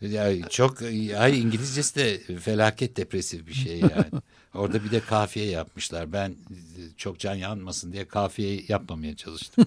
ya 0.00 0.48
çok 0.48 0.82
ya 0.82 1.28
İngilizcesi 1.28 1.96
de 1.96 2.18
felaket 2.38 2.96
depresif 2.96 3.46
bir 3.46 3.54
şey 3.54 3.80
yani. 3.80 4.10
Orada 4.54 4.84
bir 4.84 4.90
de 4.90 5.00
kafiye 5.00 5.46
yapmışlar. 5.46 6.12
Ben 6.12 6.36
çok 6.96 7.18
can 7.18 7.34
yanmasın 7.34 7.92
diye 7.92 8.08
kafiye 8.08 8.64
yapmamaya 8.68 9.16
çalıştım. 9.16 9.66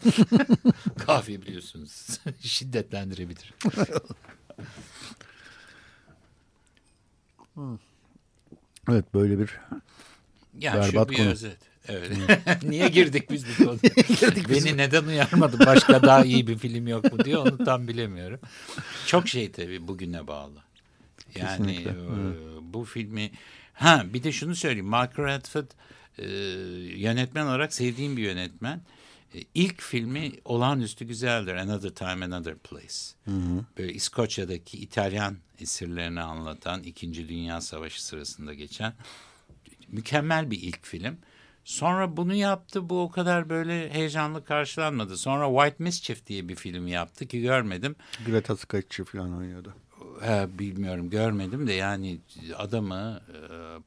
kafiye 0.97 1.41
biliyorsunuz 1.41 2.19
şiddetlendirebilir. 2.41 3.53
evet 8.89 9.13
böyle 9.13 9.39
bir 9.39 9.59
yani 10.59 10.79
berbat 10.79 11.07
şu 11.07 11.11
bir 11.11 11.17
konu. 11.17 11.29
özet. 11.29 11.68
Evet. 11.89 12.11
Niye 12.63 12.87
girdik 12.87 13.31
biz 13.31 13.45
bu 13.47 13.63
konuya? 13.63 13.79
girdik 14.19 14.49
Beni 14.49 14.77
neden 14.77 15.03
uyarmadı? 15.03 15.65
Başka 15.65 16.01
daha 16.01 16.25
iyi 16.25 16.47
bir 16.47 16.57
film 16.57 16.87
yok 16.87 17.13
mu 17.13 17.25
diye 17.25 17.37
onu 17.37 17.65
tam 17.65 17.87
bilemiyorum. 17.87 18.39
Çok 19.07 19.27
şey 19.27 19.51
tabii 19.51 19.87
bugüne 19.87 20.27
bağlı. 20.27 20.59
Yani 21.35 21.71
e, 21.71 21.93
bu 22.73 22.83
filmi 22.85 23.31
ha 23.73 24.05
bir 24.13 24.23
de 24.23 24.31
şunu 24.31 24.55
söyleyeyim. 24.55 24.85
Mark 24.85 25.19
Radford 25.19 25.71
e, 26.17 26.27
yönetmen 26.99 27.45
olarak 27.45 27.73
sevdiğim 27.73 28.17
bir 28.17 28.21
yönetmen. 28.21 28.81
E, 29.35 29.39
ilk 29.53 29.81
filmi 29.81 30.31
olağanüstü 30.45 31.05
güzeldir. 31.05 31.55
Another 31.55 31.89
Time, 31.89 32.25
Another 32.25 32.55
Place. 32.55 32.95
Hı 33.25 33.31
hı. 33.31 33.65
Böyle 33.77 33.93
İskoçya'daki 33.93 34.77
İtalyan 34.77 35.37
esirlerini 35.59 36.21
anlatan 36.21 36.83
İkinci 36.83 37.29
Dünya 37.29 37.61
Savaşı 37.61 38.05
sırasında 38.05 38.53
geçen 38.53 38.93
mükemmel 39.87 40.51
bir 40.51 40.61
ilk 40.61 40.85
film. 40.85 41.17
Sonra 41.63 42.17
bunu 42.17 42.33
yaptı. 42.33 42.89
Bu 42.89 43.01
o 43.01 43.11
kadar 43.11 43.49
böyle 43.49 43.93
heyecanlı 43.93 44.45
karşılanmadı. 44.45 45.17
Sonra 45.17 45.47
White 45.47 45.83
Mischief 45.83 46.25
diye 46.27 46.49
bir 46.49 46.55
film 46.55 46.87
yaptı 46.87 47.27
ki 47.27 47.41
görmedim. 47.41 47.95
Greta 48.25 48.57
Sketch'i 48.57 49.03
falan 49.03 49.37
oynuyordu. 49.37 49.73
He, 50.21 50.59
bilmiyorum 50.59 51.09
görmedim 51.09 51.67
de 51.67 51.73
yani 51.73 52.19
adamı 52.57 53.21
e, 53.27 53.37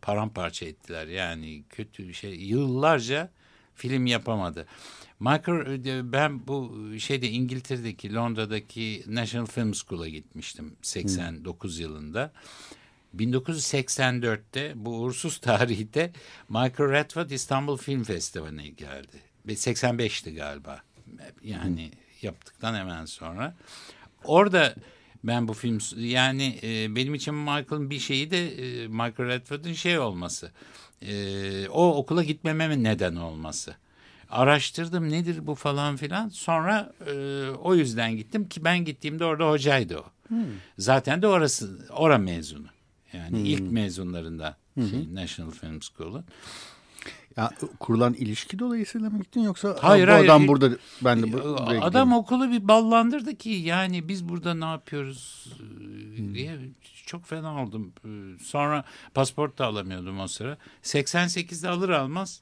paramparça 0.02 0.67
ettiler. 0.67 1.07
Yani 1.07 1.64
kötü 1.71 2.09
bir 2.09 2.12
şey. 2.12 2.35
Yıllarca 2.35 3.31
film 3.75 4.07
yapamadı. 4.07 4.67
Michael 5.21 5.87
e, 5.87 6.12
ben 6.12 6.47
bu 6.47 6.88
şeyde 6.99 7.29
İngiltere'deki 7.29 8.14
Londra'daki 8.14 9.05
National 9.07 9.47
Film 9.47 9.75
School'a 9.75 10.09
gitmiştim 10.09 10.76
89 10.83 11.76
hmm. 11.76 11.83
yılında. 11.83 12.33
1984'te 13.16 14.73
bu 14.75 14.90
uğursuz 14.90 15.38
tarihte 15.38 16.12
Michael 16.49 16.90
Radford 16.90 17.31
İstanbul 17.31 17.76
Film 17.76 18.04
Festivali'ne 18.04 18.69
geldi. 18.69 19.16
85'ti 19.47 20.35
galiba. 20.35 20.83
Yani 21.42 21.90
yaptıktan 22.23 22.75
hemen 22.75 23.04
sonra. 23.04 23.54
Orada 24.25 24.75
ben 25.25 25.49
bu 25.49 25.54
film 25.54 25.78
yani 25.97 26.59
e, 26.62 26.97
benim 26.97 27.14
için 27.14 27.35
Michael'ın 27.35 27.90
bir 27.90 27.99
şeyi 27.99 28.31
de 28.31 28.49
e, 28.49 28.88
Michael 28.88 29.28
Radford'un 29.28 29.73
şey 29.73 29.99
olması. 29.99 30.50
E, 31.02 31.69
o 31.69 31.95
okula 31.95 32.23
gitmeme 32.23 32.83
neden 32.83 33.16
olması. 33.16 33.76
Araştırdım 34.31 35.11
nedir 35.11 35.47
bu 35.47 35.54
falan 35.54 35.97
filan. 35.97 36.28
Sonra 36.28 36.92
e, 37.07 37.12
o 37.50 37.75
yüzden 37.75 38.16
gittim 38.16 38.49
ki 38.49 38.64
ben 38.64 38.85
gittiğimde 38.85 39.25
orada 39.25 39.50
hocaydı 39.50 39.99
o. 39.99 40.04
Hmm. 40.28 40.45
Zaten 40.78 41.23
de 41.23 41.26
orası 41.26 41.88
ora 41.90 42.19
mezunu. 42.19 42.66
Yani 43.12 43.38
hmm. 43.38 43.45
ilk 43.45 43.73
mezunlarından 43.73 44.54
şey, 44.75 45.14
National 45.14 45.50
Film 45.50 45.81
School'un. 45.83 46.25
Ya, 47.37 47.50
kurulan 47.81 48.14
ilişki 48.14 48.59
dolayısıyla 48.59 49.11
mı 49.11 49.19
gittin 49.19 49.40
yoksa 49.40 49.76
hayır, 49.81 50.09
bu 50.09 50.12
hayır, 50.12 50.25
adam 50.25 50.49
burada 50.49 50.71
ben 51.02 51.23
de 51.23 51.33
buraya 51.33 51.81
Adam 51.81 51.88
gideyim. 51.88 52.12
okulu 52.12 52.50
bir 52.50 52.69
ballandırdı 52.69 53.37
ki 53.37 53.50
yani 53.50 54.09
biz 54.09 54.28
burada 54.28 54.54
ne 54.54 54.64
yapıyoruz 54.64 55.47
hmm. 55.59 56.35
diye 56.35 56.59
çok 57.07 57.26
fena 57.26 57.62
oldum. 57.62 57.92
Sonra 58.42 58.85
pasport 59.14 59.59
da 59.59 59.66
alamıyordum 59.66 60.21
o 60.21 60.26
sıra. 60.26 60.59
88'de 60.83 61.69
alır 61.69 61.88
almaz 61.88 62.40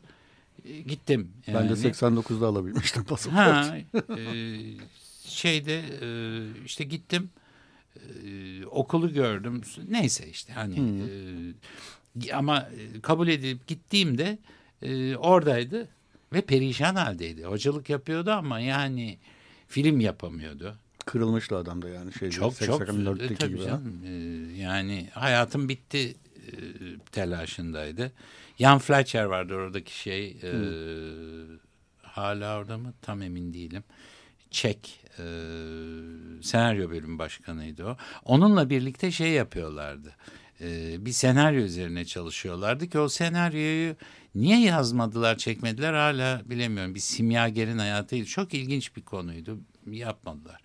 e, 0.65 0.81
gittim. 0.81 1.33
Yani. 1.47 1.59
Ben 1.59 1.69
de 1.69 1.73
89'da 1.73 2.47
alabilmiştim 2.47 3.05
pasaport. 3.09 3.39
Ha, 3.39 3.77
e, 4.19 4.57
şeyde 5.25 5.83
e, 6.03 6.09
işte 6.65 6.85
gittim 6.85 7.31
e, 7.97 8.67
okulu 8.67 9.13
gördüm. 9.13 9.61
Neyse 9.89 10.29
işte 10.29 10.53
hani 10.53 10.77
hmm. 10.77 11.51
e, 12.27 12.33
ama 12.33 12.69
kabul 13.03 13.29
edilip 13.29 13.67
gittiğimde 13.67 14.39
e, 14.83 15.17
oradaydı 15.17 15.89
ve 16.33 16.41
perişan 16.41 16.95
haldeydi. 16.95 17.45
Hocalık 17.45 17.91
yapıyordu 17.91 18.31
ama 18.31 18.61
yani 18.61 19.19
film 19.69 20.01
yapamıyordu. 20.01 20.77
Kırılmıştı 21.07 21.57
adam 21.57 21.83
da 21.83 21.89
yani 21.89 22.13
şey 22.13 22.31
çok 22.31 22.61
çok 22.61 22.83
e, 22.83 23.35
tabii 23.35 23.49
gibi. 23.49 23.65
Canım, 23.65 24.03
e, 24.07 24.11
yani 24.61 25.09
hayatım 25.15 25.69
bitti 25.69 26.17
e, 26.37 26.53
telaşındaydı. 27.13 28.13
Jan 28.59 28.79
Fletcher 28.79 29.25
vardı 29.25 29.55
oradaki 29.55 29.99
şey. 29.99 30.31
E, 30.31 30.53
hmm. 30.53 31.59
hala 32.03 32.59
orada 32.59 32.79
mı? 32.79 32.93
Tam 33.03 33.23
emin 33.23 33.55
değilim. 33.55 33.85
Çek 34.51 35.00
e, 35.19 35.25
senaryo 36.43 36.91
bölüm 36.91 37.19
başkanıydı 37.19 37.85
o. 37.85 37.97
Onunla 38.25 38.71
birlikte 38.71 39.11
şey 39.11 39.31
yapıyorlardı. 39.31 40.17
E, 40.61 40.97
bir 41.07 41.13
senaryo 41.13 41.61
üzerine 41.61 42.05
çalışıyorlardı 42.05 42.89
ki 42.89 42.99
o 42.99 43.09
senaryoyu 43.09 43.97
niye 44.35 44.61
yazmadılar, 44.61 45.37
çekmediler 45.37 45.95
hala 45.95 46.43
bilemiyorum. 46.45 46.95
Bir 46.95 47.01
simyagerin 47.01 47.79
hayatıydı. 47.79 48.27
Çok 48.27 48.55
ilginç 48.55 48.97
bir 48.97 49.03
konuydu. 49.03 49.59
Yapmadılar. 49.87 50.61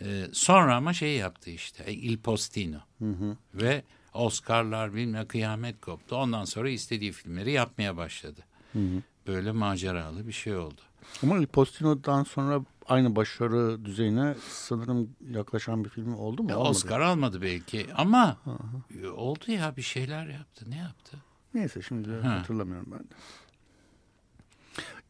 E, 0.00 0.24
sonra 0.32 0.76
ama 0.76 0.92
şey 0.92 1.16
yaptı 1.16 1.50
işte 1.50 1.92
Il 1.94 2.18
Postino. 2.18 2.78
Hı 2.98 3.10
hı. 3.10 3.36
Ve 3.54 3.82
Oscar'lar 4.14 4.94
bilmem 4.94 5.28
kıyamet 5.28 5.80
koptu. 5.80 6.16
Ondan 6.16 6.44
sonra 6.44 6.70
istediği 6.70 7.12
filmleri 7.12 7.52
yapmaya 7.52 7.96
başladı. 7.96 8.40
Hı 8.72 8.78
hı. 8.78 9.02
Böyle 9.26 9.52
maceralı 9.52 10.26
bir 10.26 10.32
şey 10.32 10.56
oldu. 10.56 10.80
Ama 11.22 11.38
Il 11.38 11.46
Postino'dan 11.46 12.24
sonra 12.24 12.64
aynı 12.88 13.16
başarı 13.16 13.84
düzeyine 13.84 14.34
sanırım 14.48 15.10
yaklaşan 15.30 15.84
bir 15.84 15.88
film 15.88 16.14
oldu 16.14 16.42
mu? 16.42 16.50
E, 16.50 16.54
Oscar 16.54 17.00
almadı 17.00 17.42
belki 17.42 17.86
ama 17.94 18.36
hı 18.44 18.50
hı. 19.00 19.14
oldu 19.14 19.44
ya 19.52 19.76
bir 19.76 19.82
şeyler 19.82 20.26
yaptı. 20.26 20.64
Ne 20.68 20.76
yaptı? 20.76 21.16
Neyse 21.54 21.82
şimdi 21.82 22.10
ha. 22.12 22.38
hatırlamıyorum 22.38 22.88
ben 22.92 22.98
de. 22.98 23.14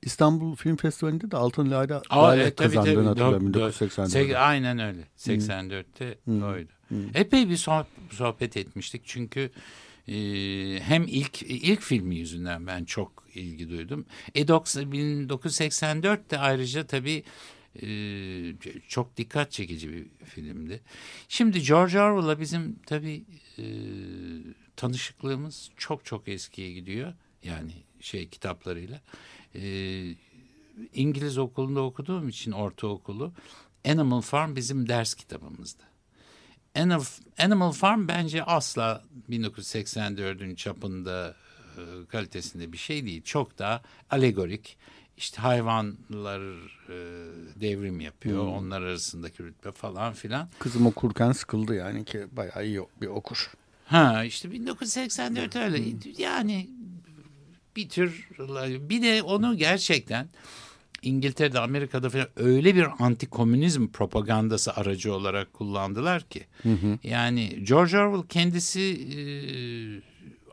İstanbul 0.02 0.56
Film 0.56 0.76
Festivali'nde 0.76 1.30
de 1.30 1.37
Altın 1.37 1.70
Lale, 1.70 2.00
Lale 2.12 2.42
evet, 2.42 2.56
kazandığını 2.56 2.94
tabii, 2.94 3.04
hatırlıyorum 3.04 3.52
1984'te. 3.52 4.38
Aynen 4.38 4.78
öyle. 4.78 5.08
84'te 5.18 6.18
hmm. 6.24 6.42
oydu. 6.42 6.72
Hmm. 6.88 7.08
Epey 7.14 7.48
bir 7.48 7.56
sohbet 8.10 8.56
etmiştik 8.56 9.02
çünkü 9.04 9.50
e, 10.08 10.14
hem 10.80 11.04
ilk 11.06 11.42
ilk 11.42 11.80
filmi 11.80 12.16
yüzünden 12.16 12.66
ben 12.66 12.84
çok 12.84 13.24
ilgi 13.34 13.70
duydum. 13.70 14.06
E 14.34 14.42
1984'te 14.42 16.38
ayrıca 16.38 16.87
tabii 16.87 17.24
e, 17.82 17.88
çok 18.88 19.16
dikkat 19.16 19.52
çekici 19.52 19.92
bir 19.92 20.24
filmdi. 20.24 20.80
Şimdi 21.28 21.62
George 21.62 22.00
Orwell'la 22.00 22.40
bizim 22.40 22.78
tabii 22.87 23.24
e, 23.58 23.64
tanışıklığımız 24.76 25.70
çok 25.76 26.04
çok 26.04 26.28
eskiye 26.28 26.72
gidiyor. 26.72 27.14
Yani 27.42 27.72
şey 28.00 28.28
kitaplarıyla. 28.28 29.00
E, 29.54 30.14
İngiliz 30.94 31.38
okulunda 31.38 31.80
okuduğum 31.80 32.28
için 32.28 32.52
ortaokulu 32.52 33.32
Animal 33.88 34.20
Farm 34.20 34.56
bizim 34.56 34.88
ders 34.88 35.14
kitabımızdı. 35.14 35.82
Animal 37.38 37.72
Farm 37.72 38.08
bence 38.08 38.44
asla 38.44 39.04
1984'ün 39.30 40.54
çapında 40.54 41.37
e, 41.76 42.06
kalitesinde 42.08 42.72
bir 42.72 42.78
şey 42.78 43.06
değil. 43.06 43.22
Çok 43.22 43.58
daha 43.58 43.82
alegorik. 44.10 44.76
İşte 45.16 45.40
hayvanlar 45.40 46.40
e, 46.88 46.96
devrim 47.61 48.00
yapıyor. 48.00 48.42
Hmm. 48.42 48.53
Onlar 48.53 48.83
arasındaki 48.83 49.42
rütbe 49.42 49.72
falan 49.72 50.12
filan. 50.12 50.48
Kızım 50.59 50.87
okurken 50.87 51.33
sıkıldı 51.33 51.74
yani 51.74 52.05
ki 52.05 52.27
bayağı 52.33 52.66
iyi 52.66 52.81
bir 53.00 53.07
okur. 53.07 53.50
Ha 53.85 54.24
işte 54.24 54.50
1984 54.53 55.57
öyle. 55.57 55.79
Hmm. 55.79 55.98
Yani 56.18 56.70
bir 57.77 57.88
tür 57.88 58.29
bir 58.88 59.03
de 59.03 59.22
onu 59.22 59.57
gerçekten 59.57 60.29
İngiltere'de 61.03 61.61
Amerika'da 61.61 62.11
falan 62.11 62.29
öyle 62.37 62.74
bir 62.74 62.85
anti-komünizm 62.98 63.88
propagandası 63.88 64.74
aracı 64.74 65.14
olarak 65.14 65.53
kullandılar 65.53 66.22
ki. 66.22 66.46
Hı 66.62 66.72
hı. 66.72 66.98
Yani 67.03 67.64
George 67.64 67.98
Orwell 67.98 68.29
kendisi 68.29 68.81
e, 68.81 69.18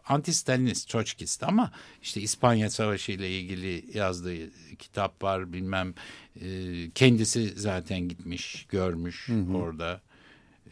anti-Stalinist, 0.07 0.91
Troçkist 0.91 1.43
ama 1.43 1.71
işte 2.01 2.21
İspanya 2.21 2.69
Savaşı 2.69 3.11
ile 3.11 3.39
ilgili 3.39 3.97
yazdığı 3.97 4.35
kitap 4.79 5.23
var 5.23 5.53
bilmem 5.53 5.93
e, 6.41 6.47
kendisi 6.95 7.53
zaten 7.55 7.99
gitmiş 7.99 8.65
görmüş 8.69 9.27
hı 9.29 9.33
hı. 9.33 9.57
orada 9.57 10.01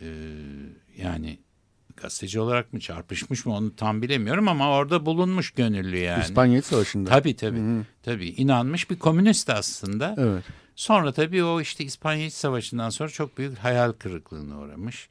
e, 0.02 0.08
yani 0.98 1.40
gazeteci 2.02 2.40
olarak 2.40 2.74
mı 2.74 2.80
çarpışmış 2.80 3.46
mı 3.46 3.54
onu 3.56 3.76
tam 3.76 4.02
bilemiyorum 4.02 4.48
ama 4.48 4.72
orada 4.72 5.06
bulunmuş 5.06 5.52
gönüllü 5.52 5.98
yani. 5.98 6.24
İspanya 6.24 6.62
Savaşı'nda. 6.62 7.10
Tabii 7.10 7.36
tabii. 7.36 7.60
Hı-hı. 7.60 7.86
Tabii 8.04 8.30
inanmış 8.30 8.90
bir 8.90 9.00
komünist 9.00 9.50
aslında. 9.50 10.16
Evet. 10.18 10.44
Sonra 10.76 11.12
tabii 11.12 11.44
o 11.44 11.62
işte 11.62 11.84
İspanya 11.84 12.32
Savaşı'ndan 12.32 12.90
sonra 12.90 13.10
çok 13.10 13.38
büyük 13.38 13.58
hayal 13.58 13.92
kırıklığına 13.92 14.60
uğramış. 14.60 15.10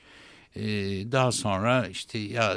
Ee, 0.59 1.13
daha 1.13 1.33
sonra 1.33 1.87
işte 1.87 2.19
ya 2.19 2.57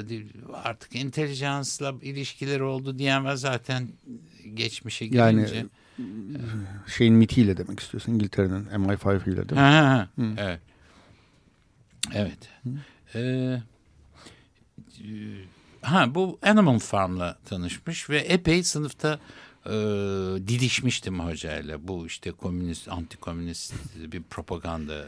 artık 0.53 0.95
entelijansla 0.95 1.93
ilişkileri 2.01 2.63
oldu 2.63 2.99
diyen 2.99 3.25
var 3.25 3.35
zaten 3.35 3.87
geçmişe 4.53 5.07
gelince. 5.07 5.55
Yani 5.55 5.67
şeyin 6.87 7.13
mitiyle 7.13 7.57
demek 7.57 7.79
istiyorsun 7.79 8.13
İngiltere'nin 8.13 8.65
MI5 8.65 9.29
ile 9.29 9.35
değil 9.35 9.51
mi? 9.51 9.57
Ha, 9.59 9.83
ha, 9.85 10.09
evet. 10.37 10.59
Evet. 12.13 12.49
Ee, 13.15 13.59
ha 15.81 16.15
bu 16.15 16.39
Animal 16.41 16.79
Farm'la 16.79 17.37
tanışmış 17.45 18.09
ve 18.09 18.17
epey 18.17 18.63
sınıfta 18.63 19.19
e, 19.65 19.71
didişmiştim 20.47 21.19
hocayla. 21.19 21.87
Bu 21.87 22.07
işte 22.07 22.31
komünist, 22.31 22.87
anti-komünist 22.87 23.73
bir 24.11 24.23
propaganda 24.23 25.05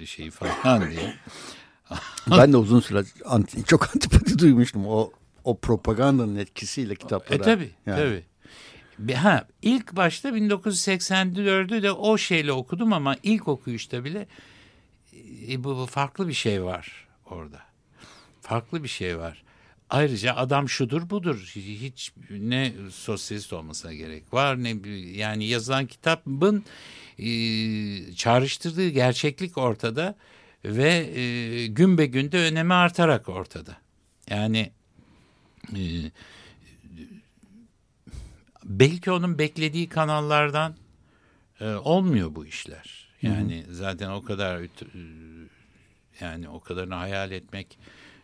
e, 0.00 0.06
şeyi 0.06 0.30
falan 0.30 0.90
diye. 0.90 1.14
ben 2.30 2.52
de 2.52 2.56
uzun 2.56 2.80
süre 2.80 3.04
anti, 3.24 3.64
çok 3.64 3.94
antipati 3.94 4.38
duymuştum 4.38 4.86
o 4.86 5.12
o 5.44 5.58
propagandanın 5.58 6.36
etkisiyle 6.36 6.94
kitaplara. 6.94 7.38
E 7.38 7.42
tabi 7.42 7.70
yani. 7.86 7.98
tabi. 7.98 8.24
Ha 9.14 9.46
ilk 9.62 9.96
başta 9.96 10.28
1984'ü 10.28 11.82
de 11.82 11.92
o 11.92 12.18
şeyle 12.18 12.52
okudum 12.52 12.92
ama 12.92 13.16
ilk 13.22 13.48
okuyuşta 13.48 14.04
bile 14.04 14.26
e, 15.48 15.64
bu 15.64 15.86
farklı 15.86 16.28
bir 16.28 16.32
şey 16.32 16.64
var 16.64 17.08
orada 17.30 17.60
farklı 18.40 18.82
bir 18.82 18.88
şey 18.88 19.18
var. 19.18 19.42
ayrıca 19.90 20.34
adam 20.36 20.68
şudur 20.68 21.10
budur 21.10 21.52
hiç 21.56 22.12
ne 22.30 22.72
sosyalist 22.90 23.52
olmasına 23.52 23.94
gerek 23.94 24.34
var 24.34 24.64
ne 24.64 24.76
yani 25.12 25.46
yazılan 25.46 25.86
kitabın 25.86 26.64
e, 27.18 27.28
çağrıştırdığı 28.14 28.88
gerçeklik 28.88 29.58
ortada 29.58 30.14
ve 30.66 31.20
e, 31.20 31.66
gün 31.66 31.98
be 31.98 32.06
günde 32.06 32.38
önemi 32.38 32.74
artarak 32.74 33.28
ortada. 33.28 33.76
Yani 34.30 34.72
e, 35.76 35.80
belki 38.64 39.10
onun 39.10 39.38
beklediği 39.38 39.88
kanallardan 39.88 40.76
e, 41.60 41.64
olmuyor 41.74 42.34
bu 42.34 42.46
işler. 42.46 43.08
Yani 43.22 43.64
hı 43.66 43.70
hı. 43.70 43.74
zaten 43.74 44.10
o 44.10 44.22
kadar 44.22 44.60
e, 44.60 44.68
yani 46.20 46.48
o 46.48 46.60
kadarını 46.60 46.94
hayal 46.94 47.32
etmek 47.32 47.78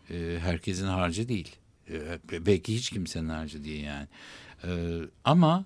e, 0.09 0.37
herkesin 0.41 0.87
harcı 0.87 1.27
değil. 1.29 1.55
E, 1.89 2.19
belki 2.31 2.75
hiç 2.75 2.89
kimsenin 2.89 3.29
harcı 3.29 3.63
değil 3.63 3.83
yani. 3.83 4.07
E, 4.63 5.01
ama 5.23 5.65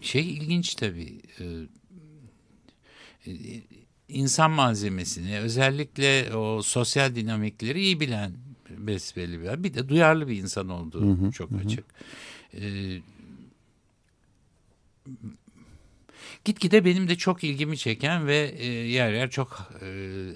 şey 0.00 0.34
ilginç 0.34 0.74
tabii. 0.74 1.22
E, 1.40 1.44
e, 3.26 3.62
insan 4.12 4.50
malzemesini 4.50 5.38
özellikle 5.38 6.36
o 6.36 6.62
sosyal 6.62 7.14
dinamikleri 7.14 7.80
iyi 7.80 8.00
bilen 8.00 8.32
besbelli 8.70 9.40
bir 9.40 9.64
bir 9.64 9.74
de 9.74 9.88
duyarlı 9.88 10.28
bir 10.28 10.36
insan 10.36 10.68
olduğu 10.68 11.06
hı 11.06 11.26
hı, 11.26 11.30
çok 11.30 11.50
hı. 11.50 11.56
açık. 11.56 11.84
Ee, 12.54 13.00
gitgide 16.44 16.84
benim 16.84 17.08
de 17.08 17.16
çok 17.16 17.44
ilgimi 17.44 17.78
çeken 17.78 18.26
ve 18.26 18.54
e, 18.58 18.66
yer 18.66 19.12
yer 19.12 19.30
çok 19.30 19.70
e, 19.82 19.86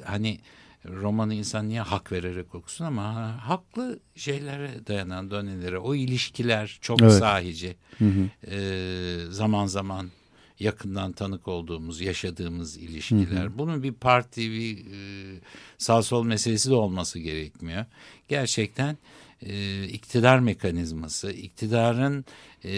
hani 0.05 0.41
romanı 0.89 1.35
insan 1.35 1.69
niye 1.69 1.81
hak 1.81 2.12
vererek 2.12 2.55
okusun 2.55 2.85
ama 2.85 3.05
haklı 3.49 3.99
şeylere 4.15 4.87
dayanan 4.87 5.31
dönelere 5.31 5.79
o 5.79 5.95
ilişkiler 5.95 6.79
çok 6.81 7.03
evet. 7.03 7.12
sahici. 7.12 7.77
Hı 7.99 8.05
hı. 8.05 8.51
E, 8.51 9.31
zaman 9.31 9.67
zaman 9.67 10.11
yakından 10.59 11.12
tanık 11.12 11.49
olduğumuz, 11.49 12.01
yaşadığımız 12.01 12.77
ilişkiler. 12.77 13.42
Hı 13.42 13.49
hı. 13.49 13.59
Bunun 13.59 13.83
bir 13.83 13.92
parti, 13.92 14.51
bir 14.51 14.79
e, 14.79 15.40
sağ 15.79 16.03
sol 16.03 16.25
meselesi 16.25 16.71
de 16.71 16.75
olması 16.75 17.19
gerekmiyor. 17.19 17.85
Gerçekten 18.29 18.99
e, 19.42 19.85
iktidar 19.85 20.38
mekanizması, 20.38 21.33
iktidarın 21.33 22.25
e, 22.64 22.75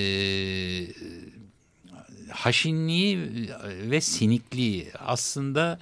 haşinliği 2.31 3.19
ve 3.91 4.01
sinikliği 4.01 4.89
aslında 4.99 5.79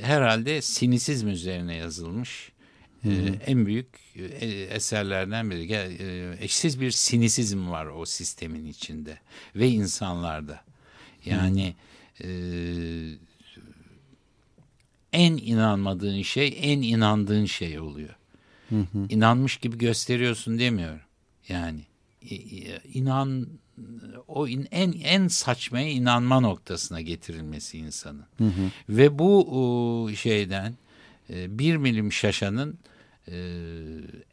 herhalde 0.00 0.62
sinisizm 0.62 1.28
üzerine 1.28 1.76
yazılmış. 1.76 2.52
Hı 3.02 3.08
hı. 3.08 3.12
Ee, 3.12 3.40
en 3.46 3.66
büyük 3.66 3.86
e, 4.16 4.46
eserlerden 4.46 5.50
biri. 5.50 5.72
E, 5.72 6.44
eşsiz 6.44 6.80
bir 6.80 6.90
sinisizm 6.90 7.70
var 7.70 7.86
o 7.86 8.04
sistemin 8.04 8.66
içinde 8.66 9.18
ve 9.56 9.68
insanlarda. 9.68 10.64
Yani 11.24 11.74
e, 12.24 12.28
en 15.12 15.36
inanmadığın 15.36 16.22
şey 16.22 16.58
en 16.60 16.82
inandığın 16.82 17.44
şey 17.44 17.80
oluyor. 17.80 18.16
Hı 18.68 18.80
hı. 18.80 19.06
İnanmış 19.08 19.56
gibi 19.56 19.78
gösteriyorsun 19.78 20.58
demiyorum. 20.58 21.00
Yani 21.48 21.80
inan 22.94 23.46
o 24.28 24.48
in, 24.48 24.68
en 24.70 24.92
en 24.92 25.28
saçmaya 25.28 25.88
inanma 25.88 26.40
noktasına 26.40 27.00
getirilmesi 27.00 27.78
insanın. 27.78 28.24
Hı 28.38 28.44
hı. 28.44 28.70
Ve 28.88 29.18
bu 29.18 30.10
şeyden 30.16 30.74
e, 31.30 31.58
bir 31.58 31.76
milim 31.76 32.12
şaşanın 32.12 32.78
e, 33.28 33.36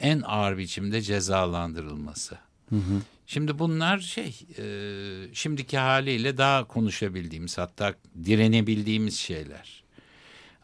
en 0.00 0.20
ağır 0.20 0.58
biçimde 0.58 1.02
cezalandırılması. 1.02 2.38
Hı 2.70 2.76
hı. 2.76 3.00
Şimdi 3.26 3.58
bunlar 3.58 3.98
şey 3.98 4.46
e, 4.58 4.64
şimdiki 5.32 5.78
haliyle 5.78 6.38
daha 6.38 6.64
konuşabildiğimiz 6.64 7.58
hatta 7.58 7.94
direnebildiğimiz 8.24 9.16
şeyler. 9.16 9.84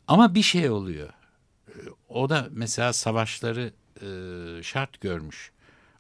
Ama 0.09 0.35
bir 0.35 0.43
şey 0.43 0.71
oluyor. 0.71 1.09
O 2.09 2.29
da 2.29 2.49
mesela 2.51 2.93
savaşları 2.93 3.73
e, 4.03 4.09
şart 4.63 5.01
görmüş. 5.01 5.53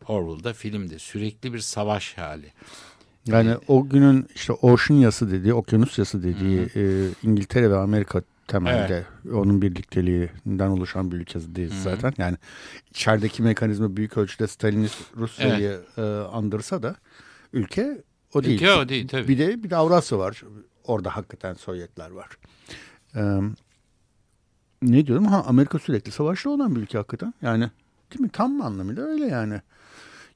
Orwell'da 0.08 0.52
filmde 0.52 0.98
sürekli 0.98 1.52
bir 1.52 1.58
savaş 1.58 2.18
hali. 2.18 2.52
Yani 3.26 3.50
ee, 3.50 3.58
o 3.68 3.88
günün 3.88 4.26
işte 4.34 4.52
Ocean 4.52 4.98
yası 4.98 5.30
dediği, 5.30 5.54
okyanus 5.54 5.98
yası 5.98 6.22
dediği 6.22 6.68
e, 6.76 7.10
İngiltere 7.22 7.70
ve 7.70 7.76
Amerika 7.76 8.22
temelde 8.48 9.06
evet. 9.24 9.34
onun 9.34 9.62
birlikteliğinden 9.62 10.68
oluşan 10.68 11.12
bir 11.12 11.16
ülkedeyiz 11.16 11.72
Hı-hı. 11.72 11.80
zaten. 11.80 12.12
Yani 12.18 12.36
içerideki 12.90 13.42
mekanizma 13.42 13.96
büyük 13.96 14.16
ölçüde 14.16 14.46
Stalinist 14.46 15.16
Rusya'yı 15.16 15.80
evet. 15.96 15.98
e, 15.98 16.02
andırsa 16.28 16.82
da 16.82 16.96
ülke 17.52 18.02
o 18.34 18.44
değil. 18.44 18.54
Ülke 18.54 18.72
o 18.72 18.88
değil 18.88 19.08
tabii. 19.08 19.28
Bir 19.28 19.38
de 19.38 19.62
bir 19.62 19.70
de 19.70 19.76
Avrasya 19.76 20.18
var. 20.18 20.42
Orada 20.84 21.16
hakikaten 21.16 21.54
Sovyetler 21.54 22.10
var. 22.10 22.28
Ee, 23.16 23.40
ne 24.82 25.06
diyorum? 25.06 25.26
Ha 25.26 25.44
Amerika 25.46 25.78
sürekli 25.78 26.10
savaşta 26.12 26.50
olan 26.50 26.76
bir 26.76 26.80
ülke 26.80 26.98
hakikaten. 26.98 27.34
Yani 27.42 27.70
değil 28.12 28.20
mi? 28.20 28.28
Tam 28.28 28.60
anlamıyla 28.60 29.02
öyle 29.02 29.26
yani. 29.26 29.60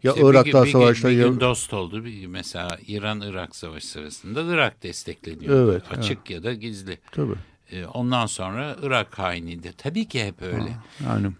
Ya 0.02 0.12
işte 0.12 0.26
Irak'ta 0.26 0.64
bir, 0.64 0.70
savaşta 0.70 1.08
bir, 1.08 1.18
bir 1.18 1.24
gün 1.24 1.40
dost 1.40 1.74
oldu. 1.74 2.04
Bir, 2.04 2.26
mesela 2.26 2.78
İran-Irak 2.86 3.56
savaşı 3.56 3.88
sırasında 3.88 4.42
Irak 4.42 4.82
destekleniyor. 4.82 5.68
Evet, 5.68 5.82
Açık 5.90 6.18
evet. 6.18 6.30
ya 6.30 6.42
da 6.42 6.54
gizli. 6.54 6.98
Tabii. 7.12 7.36
Ee, 7.72 7.84
ondan 7.84 8.26
sonra 8.26 8.76
Irak 8.82 9.18
hainiydi. 9.18 9.72
Tabii 9.78 10.08
ki 10.08 10.24
hep 10.24 10.42
öyle. 10.42 10.70
Ha, 10.70 10.82
yani. 11.04 11.32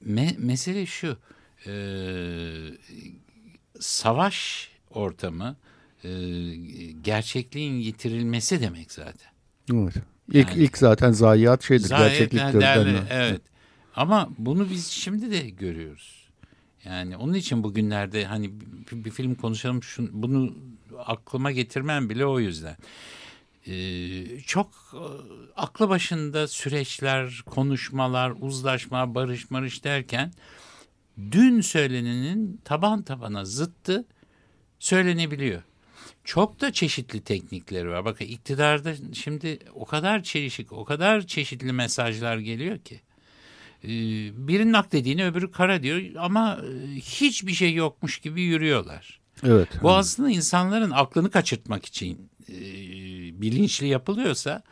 Me 0.00 0.34
mesele 0.38 0.86
şu. 0.86 1.16
E, 1.66 1.72
savaş 3.80 4.68
ortamı 4.90 5.56
e, 6.04 6.10
gerçekliğin 7.02 7.74
yitirilmesi 7.74 8.60
demek 8.60 8.92
zaten. 8.92 9.30
Evet. 9.72 9.94
İlk, 10.32 10.48
yani, 10.48 10.62
ilk 10.62 10.78
zaten 10.78 11.12
zayiat 11.12 11.62
şeydir, 11.62 11.84
zayiat, 11.84 12.10
gerçekliktir. 12.10 12.60
Derli, 12.60 12.98
evet. 13.10 13.40
Ama 13.96 14.28
bunu 14.38 14.70
biz 14.70 14.86
şimdi 14.86 15.30
de 15.30 15.50
görüyoruz. 15.50 16.28
Yani 16.84 17.16
onun 17.16 17.34
için 17.34 17.64
bugünlerde 17.64 18.24
hani 18.24 18.60
bir, 18.60 19.04
bir 19.04 19.10
film 19.10 19.34
konuşalım 19.34 19.82
şunu, 19.82 20.08
bunu 20.12 20.54
aklıma 20.98 21.50
getirmem 21.50 22.10
bile 22.10 22.26
o 22.26 22.40
yüzden. 22.40 22.76
Ee, 23.66 24.40
çok 24.40 24.70
e, 24.94 25.04
aklı 25.56 25.88
başında 25.88 26.48
süreçler, 26.48 27.42
konuşmalar, 27.46 28.32
uzlaşma, 28.40 29.14
barış 29.14 29.50
marış 29.50 29.84
derken 29.84 30.32
dün 31.32 31.60
söylenenin 31.60 32.60
taban 32.64 33.02
tabana 33.02 33.44
zıttı 33.44 34.04
söylenebiliyor. 34.78 35.62
Çok 36.24 36.60
da 36.60 36.72
çeşitli 36.72 37.20
teknikleri 37.20 37.88
var. 37.88 38.04
Bakın 38.04 38.24
iktidarda 38.24 38.94
şimdi 39.12 39.58
o 39.74 39.84
kadar 39.84 40.22
çelişik, 40.22 40.72
o 40.72 40.84
kadar 40.84 41.26
çeşitli 41.26 41.72
mesajlar 41.72 42.38
geliyor 42.38 42.78
ki. 42.78 43.00
Ee, 43.84 43.88
birinin 44.48 44.72
ak 44.72 44.92
dediğini 44.92 45.26
öbürü 45.26 45.50
kara 45.50 45.82
diyor 45.82 46.02
ama 46.18 46.60
e, 46.64 46.94
hiçbir 46.94 47.52
şey 47.52 47.74
yokmuş 47.74 48.18
gibi 48.18 48.42
yürüyorlar. 48.42 49.20
Evet. 49.44 49.68
Bu 49.82 49.92
aslında 49.92 50.30
insanların 50.30 50.90
aklını 50.90 51.30
kaçırtmak 51.30 51.86
için 51.86 52.30
e, 52.48 52.54
bilinçli 53.42 53.86
yapılıyorsa 53.86 54.62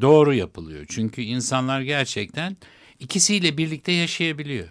doğru 0.00 0.34
yapılıyor. 0.34 0.86
Çünkü 0.88 1.22
insanlar 1.22 1.80
gerçekten 1.80 2.56
ikisiyle 3.00 3.58
birlikte 3.58 3.92
yaşayabiliyor. 3.92 4.68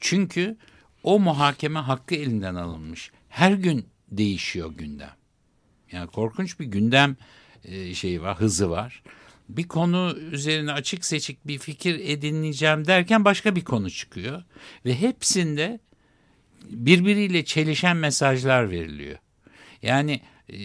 Çünkü 0.00 0.56
o 1.02 1.18
muhakeme 1.18 1.78
hakkı 1.78 2.14
elinden 2.14 2.54
alınmış. 2.54 3.10
Her 3.28 3.52
gün 3.52 3.86
değişiyor 4.10 4.72
gündem. 4.74 5.14
Yani 5.92 6.06
korkunç 6.10 6.60
bir 6.60 6.66
gündem 6.66 7.16
e, 7.64 7.94
şeyi 7.94 8.22
var, 8.22 8.40
hızı 8.40 8.70
var 8.70 9.02
bir 9.48 9.68
konu 9.68 10.16
üzerine 10.32 10.72
açık 10.72 11.04
seçik 11.04 11.46
bir 11.46 11.58
fikir 11.58 12.00
edineceğim 12.04 12.86
derken 12.86 13.24
başka 13.24 13.56
bir 13.56 13.64
konu 13.64 13.90
çıkıyor. 13.90 14.42
Ve 14.84 15.00
hepsinde 15.00 15.80
birbiriyle 16.70 17.44
çelişen 17.44 17.96
mesajlar 17.96 18.70
veriliyor. 18.70 19.18
Yani 19.82 20.20
e, 20.52 20.58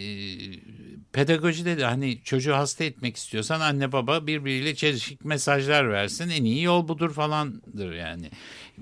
pedagojide 1.14 1.78
de 1.78 1.86
hani 1.86 2.24
çocuğu 2.24 2.54
hasta 2.54 2.84
etmek 2.84 3.18
istiyorsan 3.18 3.60
anne 3.60 3.92
baba 3.92 4.28
birbiriyle 4.28 4.76
çelişik 4.76 5.26
mesajlar 5.26 5.90
versin 5.92 6.30
en 6.30 6.44
iyi 6.44 6.64
yol 6.64 6.88
budur 6.88 7.14
falandır 7.14 7.94
yani. 7.94 8.32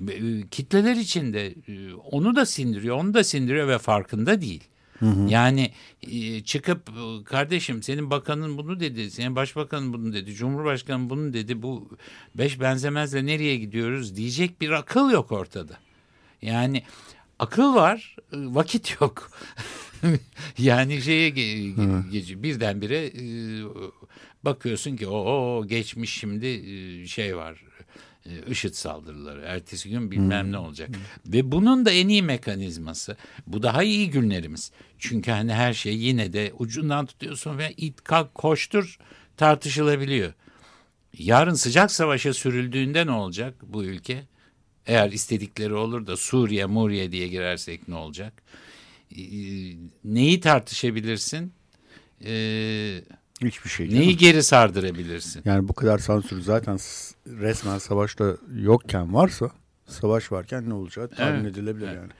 E, 0.09 0.47
kitleler 0.47 0.95
içinde 0.95 1.47
e, 1.47 1.93
onu 1.93 2.35
da 2.35 2.45
sindiriyor 2.45 2.97
onu 2.97 3.13
da 3.13 3.23
sindiriyor 3.23 3.67
ve 3.67 3.77
farkında 3.77 4.41
değil. 4.41 4.63
Hı 4.99 5.05
hı. 5.05 5.29
Yani 5.29 5.71
e, 6.01 6.43
çıkıp 6.43 6.89
kardeşim 7.25 7.83
senin 7.83 8.09
bakanın 8.09 8.57
bunu 8.57 8.79
dedi, 8.79 9.11
senin 9.11 9.35
başbakanın 9.35 9.93
bunu 9.93 10.13
dedi, 10.13 10.33
cumhurbaşkanın 10.33 11.09
bunu 11.09 11.33
dedi. 11.33 11.61
Bu 11.61 11.89
beş 12.35 12.59
benzemezle 12.59 13.25
nereye 13.25 13.57
gidiyoruz 13.57 14.15
diyecek 14.15 14.61
bir 14.61 14.71
akıl 14.71 15.11
yok 15.11 15.31
ortada. 15.31 15.77
Yani 16.41 16.83
akıl 17.39 17.75
var, 17.75 18.15
vakit 18.33 19.01
yok. 19.01 19.31
yani 20.57 21.01
şeye 21.01 21.29
ge 21.29 21.69
ge 22.11 22.43
birdenbire 22.43 23.11
bakıyorsun 24.43 24.95
ki 24.95 25.07
o 25.07 25.67
geçmiş 25.67 26.13
şimdi 26.13 26.63
şey 27.07 27.37
var 27.37 27.63
e, 28.25 28.51
IŞİD 28.51 28.73
saldırıları. 28.73 29.41
Ertesi 29.41 29.89
gün 29.89 30.11
bilmem 30.11 30.45
hmm. 30.45 30.51
ne 30.51 30.57
olacak. 30.57 30.89
Hmm. 30.89 31.33
Ve 31.33 31.51
bunun 31.51 31.85
da 31.85 31.91
en 31.91 32.07
iyi 32.07 32.23
mekanizması. 32.23 33.17
Bu 33.47 33.63
daha 33.63 33.83
iyi 33.83 34.09
günlerimiz. 34.09 34.71
Çünkü 34.99 35.31
hani 35.31 35.53
her 35.53 35.73
şey 35.73 35.97
yine 35.97 36.33
de 36.33 36.53
ucundan 36.59 37.05
tutuyorsun 37.05 37.57
ve 37.57 37.73
it 37.77 38.03
kalk 38.03 38.35
koştur 38.35 38.97
tartışılabiliyor. 39.37 40.33
Yarın 41.17 41.53
sıcak 41.53 41.91
savaşa 41.91 42.33
sürüldüğünde 42.33 43.05
ne 43.05 43.11
olacak 43.11 43.55
bu 43.63 43.83
ülke? 43.83 44.23
Eğer 44.85 45.11
istedikleri 45.11 45.73
olur 45.73 46.07
da 46.07 46.17
Suriye, 46.17 46.65
Muriye 46.65 47.11
diye 47.11 47.27
girersek 47.27 47.87
ne 47.87 47.95
olacak? 47.95 48.43
Ee, 49.17 49.23
neyi 50.03 50.39
tartışabilirsin? 50.39 51.53
Ee, 52.25 53.01
Hiçbir 53.41 53.69
şey. 53.69 53.89
Neyi 53.89 54.17
geri 54.17 54.43
sardırabilirsin? 54.43 55.41
Yani 55.45 55.67
bu 55.67 55.73
kadar 55.73 55.97
sansür 55.97 56.41
zaten 56.41 56.77
resmen 57.27 57.77
savaşta 57.77 58.37
yokken 58.55 59.13
varsa 59.13 59.51
savaş 59.87 60.31
varken 60.31 60.69
ne 60.69 60.73
olacağı 60.73 61.07
tahmin 61.07 61.43
evet, 61.43 61.51
edilebilir 61.51 61.87
evet. 61.87 61.97
yani. 61.97 62.11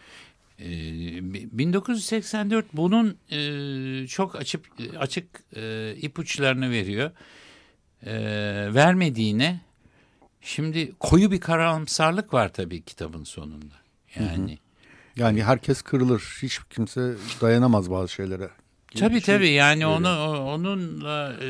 1984 0.59 2.65
ee, 2.65 2.69
bunun 2.73 3.17
e, 3.31 4.07
çok 4.07 4.35
açık 4.35 4.65
açık 4.99 5.25
e, 5.55 5.95
ipuçlarını 5.95 6.71
veriyor. 6.71 7.11
E, 8.05 8.13
vermediğine 8.73 9.61
şimdi 10.41 10.91
koyu 10.99 11.31
bir 11.31 11.39
karamsarlık 11.39 12.33
var 12.33 12.53
tabii 12.53 12.81
kitabın 12.81 13.23
sonunda. 13.23 13.75
Yani 14.15 14.51
hı 14.51 14.55
hı. 14.55 14.70
Yani 15.15 15.43
herkes 15.43 15.81
kırılır. 15.81 16.39
Hiç 16.41 16.59
kimse 16.69 17.15
dayanamaz 17.41 17.91
bazı 17.91 18.09
şeylere. 18.09 18.49
Tabii 18.95 19.21
şey 19.21 19.35
tabii 19.35 19.49
yani 19.49 19.83
böyle. 19.83 19.85
onu 19.85 20.39
onunla 20.39 21.33
e, 21.41 21.49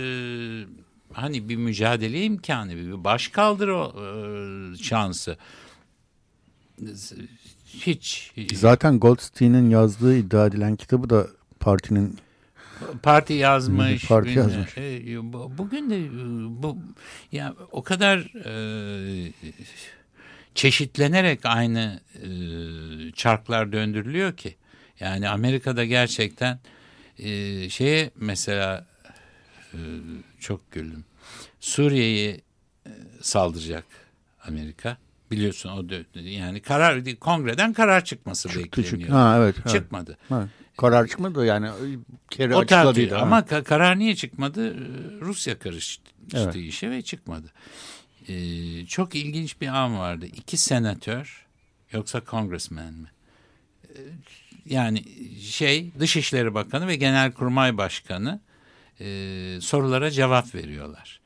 hani 1.13 1.49
bir 1.49 1.55
mücadele 1.55 2.23
imkanı, 2.23 2.75
bir 2.75 3.03
baş 3.03 3.27
kaldırı 3.27 3.73
e, 3.73 4.83
şansı 4.83 5.37
hiç. 7.67 8.33
Zaten 8.53 8.99
Goldstein'in 8.99 9.69
yazdığı 9.69 10.17
iddia 10.17 10.45
edilen 10.47 10.75
kitabı 10.75 11.09
da 11.09 11.27
partinin 11.59 12.17
parti 13.03 13.33
yazmış. 13.33 14.07
Parti 14.07 14.29
yazmış. 14.29 14.77
E, 14.77 15.17
bugün 15.57 15.89
de 15.89 15.97
e, 15.97 16.09
bu 16.63 16.77
ya 17.31 17.55
o 17.71 17.83
kadar 17.83 18.17
e, 18.45 19.33
çeşitlenerek 20.55 21.39
aynı 21.43 21.99
e, 22.15 22.27
çarklar 23.11 23.71
döndürülüyor 23.71 24.37
ki. 24.37 24.55
Yani 24.99 25.29
Amerika'da 25.29 25.85
gerçekten 25.85 26.59
e, 27.19 27.69
şeye 27.69 28.11
mesela 28.15 28.85
e, 29.73 29.79
çok 30.39 30.71
güldüm. 30.71 31.05
Suriye'yi 31.59 32.41
e, 32.85 32.91
saldıracak 33.21 33.85
Amerika. 34.47 34.97
Biliyorsun 35.31 35.69
o 35.69 35.85
yani 36.19 36.61
karar 36.61 37.15
kongreden 37.19 37.73
karar 37.73 38.05
çıkması 38.05 38.49
Çıktı, 38.49 38.81
bekleniyor. 38.81 39.07
Çık. 39.09 39.09
Ha 39.09 39.37
evet. 39.37 39.55
Çıkmadı. 39.67 40.17
Evet. 40.31 40.47
Karar 40.77 41.07
çıkmadı 41.07 41.45
yani 41.45 41.69
kere 42.29 42.55
o. 42.55 42.65
Ama 43.15 43.45
ka 43.45 43.63
karar 43.63 43.99
niye 43.99 44.15
çıkmadı? 44.15 44.75
Rusya 45.21 45.59
karıştı 45.59 46.03
evet. 46.33 46.55
işe 46.55 46.91
ve 46.91 47.01
çıkmadı. 47.01 47.47
Ee, 48.27 48.85
çok 48.85 49.15
ilginç 49.15 49.61
bir 49.61 49.67
an 49.67 49.97
vardı. 49.97 50.25
İki 50.25 50.57
senatör 50.57 51.47
yoksa 51.91 52.21
congressman 52.29 52.93
mi? 52.93 53.07
Ee, 53.85 53.99
yani 54.65 55.03
şey 55.41 55.91
Dışişleri 55.99 56.53
Bakanı 56.53 56.87
ve 56.87 56.95
Genelkurmay 56.95 57.77
Başkanı 57.77 58.39
e, 58.99 59.57
sorulara 59.61 60.11
cevap 60.11 60.55
veriyorlar. 60.55 61.21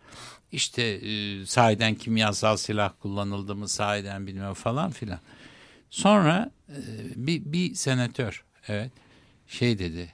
İşte 0.51 0.83
e, 0.83 1.45
sahiden 1.45 1.95
kimyasal 1.95 2.57
silah 2.57 2.93
kullanıldı 3.01 3.55
mı 3.55 3.69
sahiden 3.69 4.27
bilmem 4.27 4.53
falan 4.53 4.91
filan. 4.91 5.19
Sonra 5.89 6.51
e, 6.69 6.77
bir, 7.15 7.41
bir 7.45 7.75
senatör 7.75 8.43
evet 8.67 8.91
şey 9.47 9.79
dedi 9.79 10.13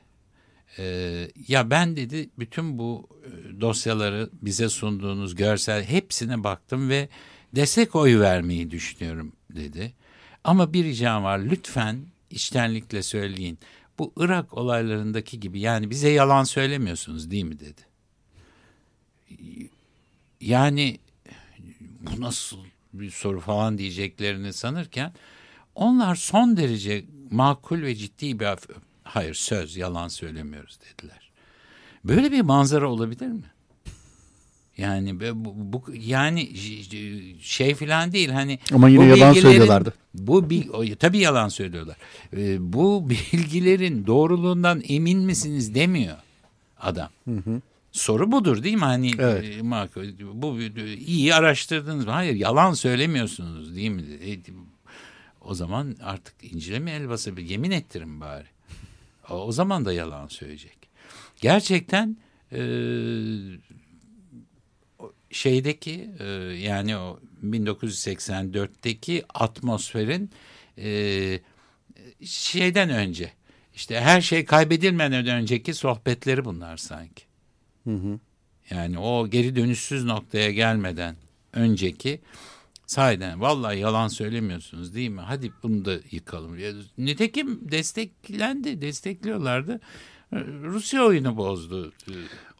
e, 0.77 1.27
ya 1.47 1.69
ben 1.69 1.95
dedi 1.95 2.29
bütün 2.39 2.77
bu 2.77 3.09
e, 3.25 3.61
dosyaları 3.61 4.29
bize 4.41 4.69
sunduğunuz 4.69 5.35
görsel 5.35 5.83
hepsine 5.83 6.43
baktım 6.43 6.89
ve 6.89 7.09
destek 7.55 7.95
oy 7.95 8.19
vermeyi 8.19 8.71
düşünüyorum 8.71 9.33
dedi. 9.49 9.93
Ama 10.43 10.73
bir 10.73 10.83
ricam 10.83 11.23
var 11.23 11.39
lütfen 11.39 12.05
içtenlikle 12.29 13.03
söyleyin. 13.03 13.59
Bu 13.99 14.13
Irak 14.17 14.57
olaylarındaki 14.57 15.39
gibi 15.39 15.59
yani 15.59 15.89
bize 15.89 16.09
yalan 16.09 16.43
söylemiyorsunuz 16.43 17.31
değil 17.31 17.43
mi 17.43 17.59
dedi. 17.59 17.81
Yani 20.41 20.99
bu 21.99 22.21
nasıl 22.21 22.57
bir 22.93 23.09
soru 23.09 23.39
falan 23.39 23.77
diyeceklerini 23.77 24.53
sanırken 24.53 25.13
onlar 25.75 26.15
son 26.15 26.57
derece 26.57 27.05
makul 27.31 27.81
ve 27.81 27.95
ciddi 27.95 28.39
bir 28.39 28.45
hayır 29.03 29.33
söz 29.33 29.77
yalan 29.77 30.07
söylemiyoruz 30.07 30.79
dediler. 30.81 31.31
Böyle 32.03 32.31
bir 32.31 32.41
manzara 32.41 32.89
olabilir 32.89 33.27
mi? 33.27 33.51
Yani 34.77 35.19
bu, 35.19 35.53
bu 35.55 35.83
yani 35.93 36.49
şey 37.41 37.75
falan 37.75 38.11
değil 38.11 38.29
hani 38.29 38.59
ama 38.73 38.89
yine 38.89 39.05
yalan 39.05 39.33
söylüyorlardı. 39.33 39.93
Bu 40.13 40.49
bil, 40.49 40.95
tabii 40.99 41.17
yalan 41.17 41.47
söylüyorlar. 41.47 41.97
Ee, 42.37 42.73
bu 42.73 43.09
bilgilerin 43.09 44.07
doğruluğundan 44.07 44.83
emin 44.87 45.19
misiniz 45.19 45.75
demiyor 45.75 46.17
adam. 46.79 47.09
Hı 47.27 47.35
hı. 47.35 47.61
Soru 47.91 48.31
budur 48.31 48.63
değil 48.63 48.75
mi? 48.75 48.83
Hani 48.83 49.11
evet. 49.19 49.57
e, 49.57 49.71
bu 50.33 50.59
iyi 51.07 51.35
araştırdınız 51.35 52.05
mı? 52.05 52.11
Hayır 52.11 52.35
yalan 52.35 52.73
söylemiyorsunuz 52.73 53.75
değil 53.75 53.89
mi? 53.89 54.01
E, 54.01 54.39
o 55.41 55.53
zaman 55.53 55.95
artık 56.03 56.35
incile 56.41 56.79
mi 56.79 56.91
el 56.91 57.09
bir 57.09 57.43
yemin 57.43 57.71
ettirin 57.71 58.21
bari. 58.21 58.47
O, 59.31 59.51
zaman 59.51 59.85
da 59.85 59.93
yalan 59.93 60.27
söyleyecek. 60.27 60.77
Gerçekten 61.41 62.17
e, 62.51 62.61
şeydeki 65.31 66.09
e, 66.19 66.25
yani 66.57 66.97
o 66.97 67.19
1984'teki 67.43 69.23
atmosferin 69.33 70.31
e, 70.77 71.39
şeyden 72.25 72.89
önce 72.89 73.31
işte 73.75 73.99
her 74.01 74.21
şey 74.21 74.45
kaybedilmeden 74.45 75.27
önceki 75.27 75.73
sohbetleri 75.73 76.45
bunlar 76.45 76.77
sanki. 76.77 77.23
Hı 77.83 77.95
hı. 77.95 78.19
Yani 78.69 78.99
o 78.99 79.27
geri 79.27 79.55
dönüşsüz 79.55 80.03
noktaya 80.03 80.51
gelmeden 80.51 81.15
önceki 81.53 82.21
sahiden 82.91 83.41
vallahi 83.41 83.79
yalan 83.79 84.07
söylemiyorsunuz 84.07 84.95
değil 84.95 85.09
mi? 85.09 85.21
Hadi 85.21 85.51
bunu 85.63 85.85
da 85.85 85.93
yıkalım. 86.11 86.57
Nitekim 86.97 87.71
desteklendi, 87.71 88.81
destekliyorlardı. 88.81 89.79
Rusya 90.63 91.03
oyunu 91.03 91.37
bozdu. 91.37 91.93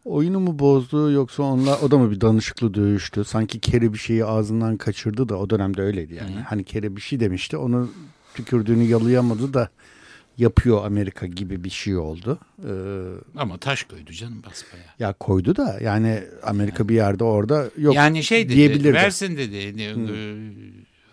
Oyunu 0.06 0.40
mu 0.40 0.60
bozdu 0.60 1.12
yoksa 1.12 1.44
onlar 1.44 1.80
o 1.82 1.92
da 1.92 1.98
mı 1.98 2.12
bir 2.12 2.22
danışıklı 2.22 2.74
dövüştü? 2.74 3.24
Sanki 3.24 3.60
Kere 3.60 3.94
bir 3.94 3.98
şeyi 3.98 4.26
ağzından 4.26 4.78
kaçırdı 4.78 5.30
da 5.30 5.38
o 5.38 5.50
dönemde 5.50 5.82
öyleydi 5.82 6.14
yani. 6.14 6.36
Hı. 6.36 6.40
Hani 6.40 6.64
Kere 6.64 6.96
bir 6.96 7.02
şey 7.02 7.20
demişti 7.20 7.58
onu 7.58 7.90
tükürdüğünü 8.34 8.84
yalayamadı 8.84 9.54
da 9.54 9.70
yapıyor 10.38 10.86
Amerika 10.86 11.28
gibi 11.28 11.64
bir 11.64 11.70
şey 11.70 11.98
oldu. 11.98 12.40
Ee, 12.60 12.72
Ama 13.36 13.58
taş 13.58 13.84
koydu 13.84 14.12
canım 14.12 14.44
basbaya. 14.50 14.84
Ya 15.00 15.14
koydu 15.14 15.56
da 15.56 15.78
yani 15.82 16.24
Amerika 16.44 16.78
yani. 16.80 16.90
bir 16.90 16.96
yerde 16.96 17.24
orada 17.24 17.70
yok 17.78 17.96
yani 17.96 18.24
şey 18.24 18.46
dedi, 18.46 18.56
diyebilirdi. 18.56 18.94
Versin 18.94 19.38
dedi. 19.38 19.96
Hmm. 19.96 20.12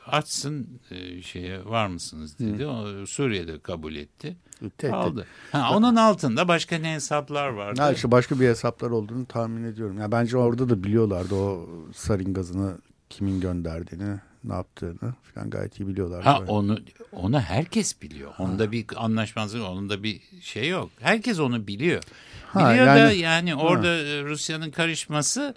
Açsın 0.07 0.81
e, 0.91 1.23
şeye 1.23 1.65
var 1.65 1.87
mısınız 1.87 2.39
dedi. 2.39 2.65
Hmm. 2.65 3.03
O 3.03 3.07
Suriye'de 3.07 3.59
kabul 3.59 3.95
etti. 3.95 4.37
Tehdit. 4.79 4.95
Aldı. 4.95 5.27
Ha, 5.53 5.77
onun 5.77 5.97
altında 5.97 6.49
başka 6.49 6.79
ne 6.79 6.95
hesaplar 6.95 7.49
vardı? 7.49 7.83
Ha, 7.83 7.93
işte 7.93 8.11
başka 8.11 8.41
bir 8.41 8.49
hesaplar 8.49 8.91
olduğunu 8.91 9.27
tahmin 9.27 9.65
ediyorum. 9.65 9.99
Ya 9.99 10.13
bence 10.13 10.37
orada 10.37 10.69
da 10.69 10.85
biliyorlardı 10.85 11.35
o 11.35 11.69
sarin 11.95 12.35
gazını 12.35 12.79
kimin 13.11 13.41
gönderdiğini 13.41 14.19
ne 14.49 14.55
yaptığını 14.55 15.15
falan 15.35 15.51
gayet 15.51 15.81
iyi 15.81 15.89
biliyorlar. 15.89 16.25
Ha 16.25 16.41
böyle. 16.41 16.51
onu 16.51 16.79
onu 17.13 17.41
herkes 17.41 18.03
biliyor. 18.03 18.33
Onda 18.39 18.65
ha. 18.65 18.73
bir 18.73 18.87
anlaşmazlık, 18.97 19.63
onun 19.63 19.91
da 19.91 20.03
bir 20.03 20.21
şey 20.41 20.69
yok. 20.69 20.91
Herkes 21.01 21.41
onu 21.41 21.67
biliyor. 21.67 22.03
Ha, 22.47 22.71
biliyor 22.71 22.87
yani, 22.87 23.01
da 23.01 23.13
yani 23.13 23.55
orada 23.55 23.89
ha. 23.89 24.25
Rusya'nın 24.25 24.71
karışması 24.71 25.55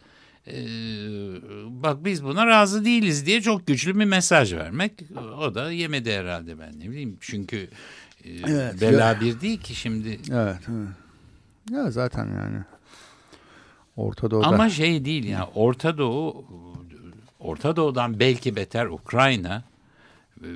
e, 0.48 0.54
bak 1.68 2.06
biz 2.06 2.24
buna 2.24 2.48
razı 2.48 2.86
değiliz 2.86 3.26
diye 3.26 3.42
çok 3.42 3.68
güçlü 3.68 4.00
bir 4.00 4.06
mesaj 4.06 4.54
vermek. 4.54 4.92
O 5.40 5.56
da 5.56 5.72
yemedi 5.72 6.14
herhalde 6.14 6.60
ben 6.60 6.80
ne 6.80 6.90
bileyim. 6.90 7.18
Çünkü 7.22 7.58
e, 8.24 8.30
evet, 8.48 8.82
bela 8.82 9.08
ya. 9.08 9.22
bir 9.22 9.42
değil 9.42 9.62
ki 9.62 9.76
şimdi. 9.76 10.10
Evet, 10.10 10.60
evet. 10.70 10.90
Ya 11.72 11.92
zaten 11.92 12.26
yani. 12.26 12.64
Orta 13.96 14.32
Doğu'da. 14.32 14.48
Ama 14.48 14.70
şey 14.70 15.06
değil 15.06 15.24
yani 15.24 15.46
Orta 15.56 15.98
Doğu 15.98 16.46
Orta 17.42 17.76
Doğu'dan 17.76 18.20
belki 18.20 18.56
beter 18.56 18.86
Ukrayna 18.86 19.64
e, 20.42 20.50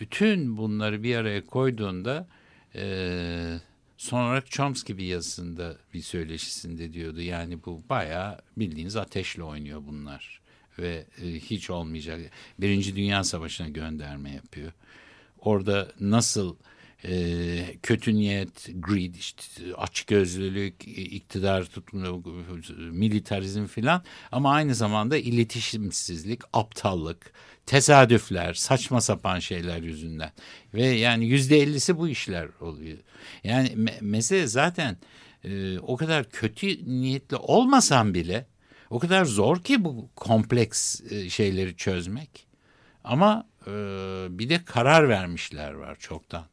bütün 0.00 0.56
bunları 0.56 1.02
bir 1.02 1.16
araya 1.16 1.46
koyduğunda 1.46 2.28
e, 2.74 3.58
son 3.96 4.24
olarak 4.24 4.50
Chomsky 4.50 4.98
bir 4.98 5.04
yazısında 5.04 5.76
bir 5.94 6.02
söyleşisinde 6.02 6.92
diyordu. 6.92 7.20
Yani 7.20 7.64
bu 7.64 7.82
bayağı 7.88 8.38
bildiğiniz 8.56 8.96
ateşle 8.96 9.42
oynuyor 9.42 9.82
bunlar. 9.88 10.40
ve 10.78 11.06
e, 11.22 11.26
hiç 11.26 11.70
olmayacak. 11.70 12.20
Birinci 12.58 12.96
Dünya 12.96 13.24
Savaşı'na 13.24 13.68
gönderme 13.68 14.30
yapıyor. 14.30 14.72
Orada 15.38 15.92
nasıl 16.00 16.56
e, 17.04 17.76
kötü 17.82 18.14
niyet, 18.14 18.68
greed, 18.74 19.14
işte 19.14 19.74
açgözlülük, 19.74 20.88
iktidar 20.88 21.64
tutma, 21.64 22.06
militarizm 22.90 23.66
filan 23.66 24.02
ama 24.32 24.52
aynı 24.52 24.74
zamanda 24.74 25.16
iletişimsizlik, 25.16 26.40
aptallık, 26.52 27.32
tesadüfler, 27.66 28.54
saçma 28.54 29.00
sapan 29.00 29.38
şeyler 29.38 29.82
yüzünden 29.82 30.32
ve 30.74 30.86
yani 30.86 31.26
yüzde 31.26 31.58
ellisi 31.58 31.98
bu 31.98 32.08
işler 32.08 32.48
oluyor. 32.60 32.98
Yani 33.44 33.72
me 33.76 33.98
mesele 34.00 34.46
zaten 34.46 34.96
e, 35.44 35.78
o 35.78 35.96
kadar 35.96 36.30
kötü 36.30 36.66
niyetli 37.00 37.36
olmasan 37.36 38.14
bile 38.14 38.46
o 38.90 38.98
kadar 38.98 39.24
zor 39.24 39.62
ki 39.62 39.84
bu 39.84 40.10
kompleks 40.16 41.00
e, 41.12 41.30
şeyleri 41.30 41.76
çözmek. 41.76 42.46
Ama 43.04 43.46
e, 43.66 43.70
bir 44.30 44.48
de 44.48 44.64
karar 44.64 45.08
vermişler 45.08 45.72
var 45.72 45.96
çoktan. 45.98 46.46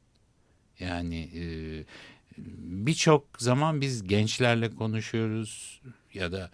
Yani 0.79 1.29
e, 1.35 1.43
birçok 2.85 3.25
zaman 3.37 3.81
biz 3.81 4.03
gençlerle 4.03 4.75
konuşuyoruz 4.75 5.81
ya 6.13 6.31
da 6.31 6.51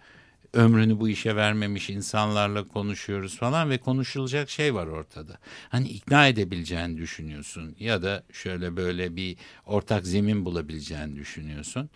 ömrünü 0.52 1.00
bu 1.00 1.08
işe 1.08 1.36
vermemiş 1.36 1.90
insanlarla 1.90 2.68
konuşuyoruz 2.68 3.36
falan 3.36 3.70
ve 3.70 3.78
konuşulacak 3.78 4.50
şey 4.50 4.74
var 4.74 4.86
ortada. 4.86 5.38
Hani 5.68 5.88
ikna 5.88 6.26
edebileceğini 6.26 6.96
düşünüyorsun 6.96 7.76
ya 7.78 8.02
da 8.02 8.24
şöyle 8.32 8.76
böyle 8.76 9.16
bir 9.16 9.36
ortak 9.66 10.06
zemin 10.06 10.44
bulabileceğini 10.44 11.16
düşünüyorsun. 11.16 11.90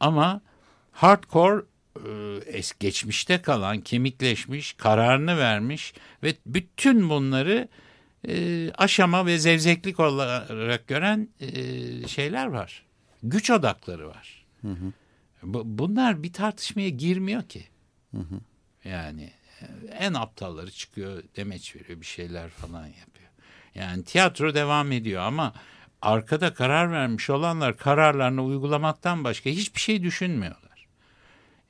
Ama 0.00 0.40
hardcore 0.92 1.62
e, 2.54 2.60
geçmişte 2.80 3.42
kalan, 3.42 3.80
kemikleşmiş, 3.80 4.72
kararını 4.72 5.38
vermiş 5.38 5.94
ve 6.22 6.34
bütün 6.46 7.10
bunları 7.10 7.68
e, 8.28 8.70
aşama 8.78 9.26
ve 9.26 9.38
zevzeklik 9.38 10.00
olarak 10.00 10.88
gören 10.88 11.28
e, 11.40 12.08
şeyler 12.08 12.46
var. 12.46 12.86
Güç 13.22 13.50
odakları 13.50 14.08
var. 14.08 14.46
Hı 14.62 14.68
hı. 14.68 14.92
Bunlar 15.64 16.22
bir 16.22 16.32
tartışmaya 16.32 16.88
girmiyor 16.88 17.42
ki. 17.42 17.64
Hı 18.14 18.20
hı. 18.20 18.40
Yani 18.84 19.32
en 19.98 20.14
aptalları 20.14 20.70
çıkıyor 20.70 21.22
demeç 21.36 21.76
veriyor 21.76 22.00
bir 22.00 22.06
şeyler 22.06 22.50
falan 22.50 22.86
yapıyor. 22.86 23.28
Yani 23.74 24.04
tiyatro 24.04 24.54
devam 24.54 24.92
ediyor 24.92 25.22
ama 25.22 25.54
arkada 26.02 26.54
karar 26.54 26.92
vermiş 26.92 27.30
olanlar 27.30 27.76
kararlarını 27.76 28.44
uygulamaktan 28.44 29.24
başka 29.24 29.50
hiçbir 29.50 29.80
şey 29.80 30.02
düşünmüyorlar. 30.02 30.86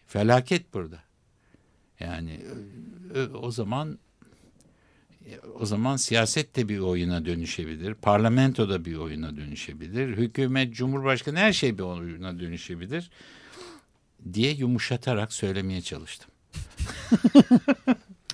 Felaket 0.06 0.74
burada. 0.74 1.02
Yani 2.00 2.40
o 3.34 3.50
zaman 3.50 3.98
o 5.60 5.66
zaman 5.66 5.96
siyaset 5.96 6.56
de 6.56 6.68
bir 6.68 6.78
oyuna 6.78 7.24
dönüşebilir. 7.24 7.94
Parlamento 7.94 8.68
da 8.68 8.84
bir 8.84 8.96
oyuna 8.96 9.36
dönüşebilir. 9.36 10.16
Hükümet, 10.16 10.74
cumhurbaşkanı 10.74 11.38
her 11.38 11.52
şey 11.52 11.78
bir 11.78 11.82
oyuna 11.82 12.40
dönüşebilir 12.40 13.10
diye 14.32 14.52
yumuşatarak 14.52 15.32
söylemeye 15.32 15.80
çalıştım. 15.80 16.30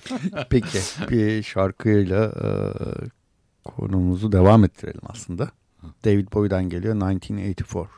Peki 0.49 0.79
bir 1.09 1.43
şarkıyla 1.43 2.25
e, 2.25 2.49
konumuzu 3.63 4.31
devam 4.31 4.63
ettirelim 4.63 5.01
aslında. 5.03 5.51
David 6.05 6.33
Bowie'den 6.33 6.69
geliyor 6.69 6.95
1984. 6.95 7.89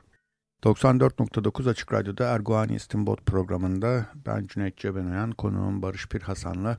94.9 0.64 1.70
Açık 1.70 1.94
Radyo'da 1.94 2.26
Erguani 2.26 2.76
İstinbot 2.76 3.26
programında 3.26 4.06
ben 4.26 4.48
Cüneyt 4.48 4.78
Cebenoyan, 4.78 5.32
konuğum 5.32 5.82
Barış 5.82 6.08
Pir 6.08 6.22
Hasan'la 6.22 6.78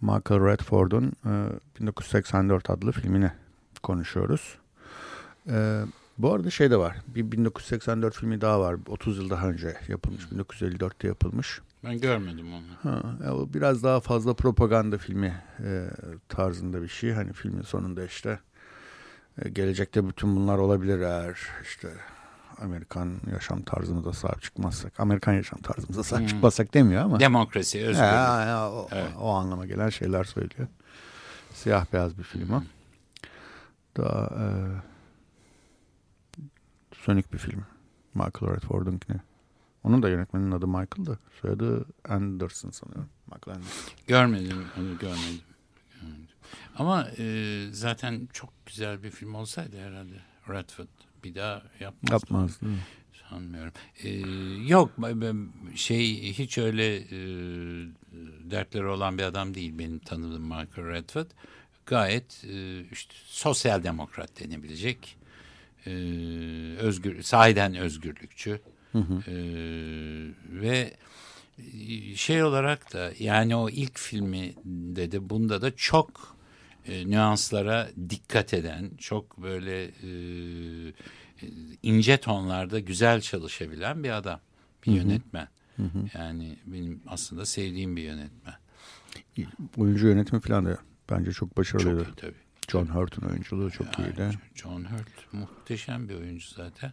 Michael 0.00 0.46
Redford'un 0.46 1.12
e, 1.26 1.32
1984 1.80 2.70
adlı 2.70 2.92
filmini 2.92 3.30
konuşuyoruz. 3.82 4.58
E, 5.48 5.82
bu 6.18 6.32
arada 6.32 6.50
şey 6.50 6.70
de 6.70 6.76
var. 6.76 6.96
Bir 7.06 7.32
1984 7.32 8.16
filmi 8.16 8.40
daha 8.40 8.60
var. 8.60 8.76
30 8.88 9.18
yıl 9.18 9.30
daha 9.30 9.48
önce 9.48 9.76
yapılmış. 9.88 10.24
1954'te 10.24 11.08
yapılmış. 11.08 11.60
Ben 11.84 12.00
görmedim 12.00 12.46
onu. 12.54 12.92
Ha, 12.92 13.32
o 13.32 13.54
biraz 13.54 13.82
daha 13.82 14.00
fazla 14.00 14.34
propaganda 14.34 14.98
filmi 14.98 15.42
e, 15.64 15.86
tarzında 16.28 16.82
bir 16.82 16.88
şey. 16.88 17.12
Hani 17.12 17.32
filmin 17.32 17.62
sonunda 17.62 18.04
işte 18.04 18.38
e, 19.42 19.48
gelecekte 19.48 20.08
bütün 20.08 20.36
bunlar 20.36 20.58
olabilir 20.58 21.00
eğer 21.00 21.38
işte 21.62 21.88
Amerikan 22.60 23.20
yaşam 23.32 23.62
tarzımıza 23.62 24.12
sahip 24.12 24.42
çıkmazsak, 24.42 25.00
Amerikan 25.00 25.32
yaşam 25.32 25.60
tarzımıza 25.60 26.02
sahip 26.02 26.22
hmm. 26.22 26.28
çıkmazsak 26.28 26.74
demiyor 26.74 27.02
ama. 27.02 27.20
Demokrasi, 27.20 27.78
özgürlük. 27.78 27.98
Ya, 27.98 28.44
ya, 28.44 28.70
o, 28.70 28.88
evet. 28.92 29.10
o 29.20 29.30
anlama 29.30 29.66
gelen 29.66 29.88
şeyler 29.88 30.24
söylüyor. 30.24 30.68
Siyah 31.54 31.86
beyaz 31.92 32.18
bir 32.18 32.22
film 32.22 32.52
o. 32.52 32.62
Daha 33.96 34.24
e, 34.24 34.44
sönük 36.94 37.32
bir 37.32 37.38
film. 37.38 37.64
Michael 38.14 38.54
Redford'unkine. 38.56 39.20
Onun 39.84 40.02
da 40.02 40.08
yönetmenin 40.08 40.50
adı 40.50 40.66
Michael 40.66 41.06
da. 41.06 41.18
Soyadı 41.40 41.84
Anderson 42.08 42.70
sanıyorum. 42.70 43.08
Michael 43.26 43.56
Anderson. 43.56 43.94
Görmedim, 44.06 44.64
onu 44.78 44.98
görmedim. 44.98 45.40
görmedim. 46.00 46.28
Ama 46.78 47.08
e, 47.18 47.66
zaten 47.72 48.28
çok 48.32 48.66
güzel 48.66 49.02
bir 49.02 49.10
film 49.10 49.34
olsaydı 49.34 49.80
herhalde 49.80 50.14
Redford 50.48 50.86
bir 51.24 51.34
daha 51.34 51.62
yapmaz. 51.80 52.12
Yapmaz 52.12 52.60
değil 52.60 52.72
mi? 52.72 52.78
Sanmıyorum. 53.30 53.72
Ee, 54.02 54.10
yok 54.68 54.90
şey 55.74 56.32
hiç 56.32 56.58
öyle 56.58 56.96
e, 56.96 57.18
dertleri 58.50 58.86
olan 58.86 59.18
bir 59.18 59.22
adam 59.22 59.54
değil 59.54 59.78
benim 59.78 59.98
tanıdığım 59.98 60.42
Michael 60.42 60.88
Redford. 60.88 61.26
Gayet 61.86 62.44
e, 62.44 62.84
işte 62.92 63.14
sosyal 63.26 63.82
demokrat 63.82 64.40
denebilecek. 64.40 65.16
E, 65.86 65.90
özgür, 66.78 67.22
sahiden 67.22 67.74
özgürlükçü. 67.74 68.60
Hı 68.92 68.98
hı. 68.98 69.30
E, 69.30 69.34
ve 70.50 70.96
şey 72.16 72.42
olarak 72.44 72.92
da 72.92 73.12
yani 73.18 73.56
o 73.56 73.70
ilk 73.70 73.98
filminde 73.98 75.12
de 75.12 75.30
bunda 75.30 75.62
da 75.62 75.76
çok 75.76 76.35
e, 76.88 77.10
nüanslara 77.10 77.88
dikkat 78.10 78.54
eden, 78.54 78.90
çok 78.98 79.38
böyle 79.42 79.84
e, 79.84 80.10
ince 81.82 82.16
tonlarda 82.16 82.80
güzel 82.80 83.20
çalışabilen 83.20 84.04
bir 84.04 84.10
adam, 84.10 84.40
bir 84.86 84.92
Hı-hı. 84.92 84.96
yönetmen. 84.96 85.48
Hı-hı. 85.76 86.18
Yani 86.18 86.56
benim 86.66 87.02
aslında 87.06 87.46
sevdiğim 87.46 87.96
bir 87.96 88.02
yönetmen. 88.02 88.54
Oyuncu 89.76 90.06
yönetimi 90.06 90.40
falan 90.40 90.66
da 90.66 90.78
bence 91.10 91.32
çok 91.32 91.56
başarılıydı. 91.56 92.04
Çok 92.04 92.08
iyi 92.08 92.20
tabii. 92.20 92.46
John 92.68 92.86
Hurt'un 92.86 93.28
oyunculuğu 93.28 93.70
çok 93.70 93.98
yani, 93.98 94.08
iyiydi. 94.08 94.38
John 94.54 94.84
Hurt 94.84 95.32
muhteşem 95.32 96.08
bir 96.08 96.14
oyuncu 96.14 96.48
zaten. 96.48 96.92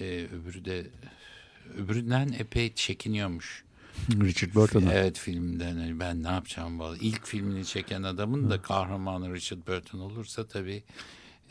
Ee, 0.00 0.26
öbürü 0.32 0.64
de 0.64 0.86
öbüründen 1.78 2.34
epey 2.38 2.74
çekiniyormuş. 2.74 3.64
Richard 4.10 4.54
Burton'a. 4.54 4.92
Evet 4.92 5.18
filmden 5.18 5.76
hani 5.76 6.00
ben 6.00 6.22
ne 6.22 6.28
yapacağım 6.28 6.78
vallahi. 6.78 7.00
İlk 7.00 7.26
filmini 7.26 7.66
çeken 7.66 8.02
adamın 8.02 8.50
da 8.50 8.62
kahramanı 8.62 9.34
Richard 9.34 9.66
Burton 9.66 9.98
olursa 9.98 10.46
tabii 10.46 10.82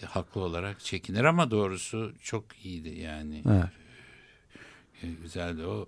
e, 0.02 0.06
haklı 0.06 0.42
olarak 0.42 0.80
çekinir 0.80 1.24
ama 1.24 1.52
doğrusu 1.52 2.14
çok 2.22 2.66
iyiydi 2.66 2.90
yani. 2.90 3.44
Evet. 3.50 3.66
E, 5.04 5.08
güzeldi 5.22 5.66
o. 5.66 5.88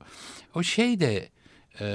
O 0.56 0.64
şey 0.64 1.00
de 1.00 1.30
e, 1.80 1.88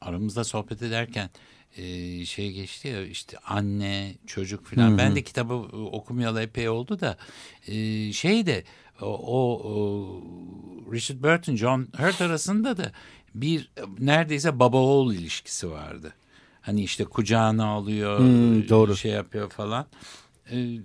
aramızda 0.00 0.44
sohbet 0.44 0.82
ederken 0.82 1.30
e, 1.76 2.24
şey 2.24 2.52
geçti 2.52 2.88
ya 2.88 3.06
işte 3.06 3.38
anne 3.38 4.14
çocuk 4.26 4.66
falan. 4.66 4.98
Ben 4.98 5.16
de 5.16 5.22
kitabı 5.22 5.54
okumayalı 5.92 6.42
epey 6.42 6.68
oldu 6.68 7.00
da 7.00 7.16
e, 7.68 8.12
şey 8.12 8.46
de 8.46 8.64
o, 9.00 9.60
o 9.64 9.74
Richard 10.92 11.22
Burton, 11.22 11.56
John 11.56 11.88
Hurt 11.98 12.20
arasında 12.20 12.76
da 12.76 12.92
bir 13.34 13.70
neredeyse 13.98 14.58
baba 14.58 14.76
oğul 14.76 15.14
ilişkisi 15.14 15.70
vardı. 15.70 16.14
Hani 16.60 16.82
işte 16.82 17.04
kucağına 17.04 17.66
alıyor, 17.66 18.18
hmm, 18.18 18.68
doğru. 18.68 18.96
şey 18.96 19.12
yapıyor 19.12 19.50
falan. 19.50 19.86
Ee, 20.50 20.78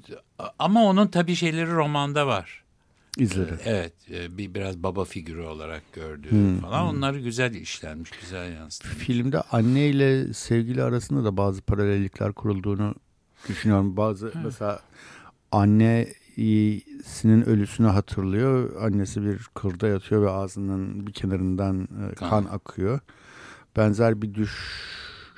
ama 0.60 0.84
onun 0.84 1.08
tabii 1.08 1.36
şeyleri 1.36 1.71
romanda 1.71 2.28
var. 2.28 2.63
İzleri. 3.17 3.51
Ee, 3.51 3.58
evet, 3.65 3.93
e, 4.12 4.38
bir 4.38 4.53
biraz 4.53 4.84
baba 4.84 5.05
figürü 5.05 5.41
olarak 5.41 5.93
gördüğü 5.93 6.32
hmm, 6.32 6.59
falan. 6.59 6.91
Hmm. 6.91 6.97
Onları 6.97 7.20
güzel 7.20 7.53
işlenmiş, 7.53 8.11
güzel 8.22 8.53
yansıtmış. 8.53 8.93
Filmde 8.93 9.41
anne 9.41 9.88
ile 9.88 10.34
sevgili 10.34 10.84
arasında 10.84 11.24
da 11.24 11.38
bazı 11.38 11.61
paralellikler 11.61 12.34
kurulduğunu 12.34 12.95
düşünüyorum. 13.49 13.97
Bazı 13.97 14.34
hmm. 14.34 14.41
mesela 14.43 14.80
anne 15.51 16.07
annesinin 16.38 17.49
ölüsünü 17.49 17.88
hatırlıyor. 17.88 18.82
Annesi 18.82 19.26
bir 19.26 19.38
kırda 19.53 19.88
yatıyor 19.88 20.22
ve 20.22 20.30
ağzının 20.30 21.07
bir 21.07 21.13
kenarından 21.13 21.82
e, 21.82 22.15
kan, 22.15 22.30
kan 22.30 22.45
akıyor. 22.53 22.99
Benzer 23.78 24.22
bir 24.22 24.34
düş 24.34 24.51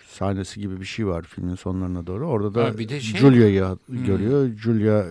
sahnesi 0.07 0.59
gibi 0.59 0.79
bir 0.79 0.85
şey 0.85 1.07
var 1.07 1.23
filmin 1.23 1.55
sonlarına 1.55 2.07
doğru. 2.07 2.27
Orada 2.27 2.53
da 2.53 2.77
bir 2.77 2.89
de 2.89 2.99
şey 2.99 3.19
Julia'yı 3.19 3.65
hmm. 3.85 4.05
görüyor. 4.05 4.49
Julia 4.57 5.05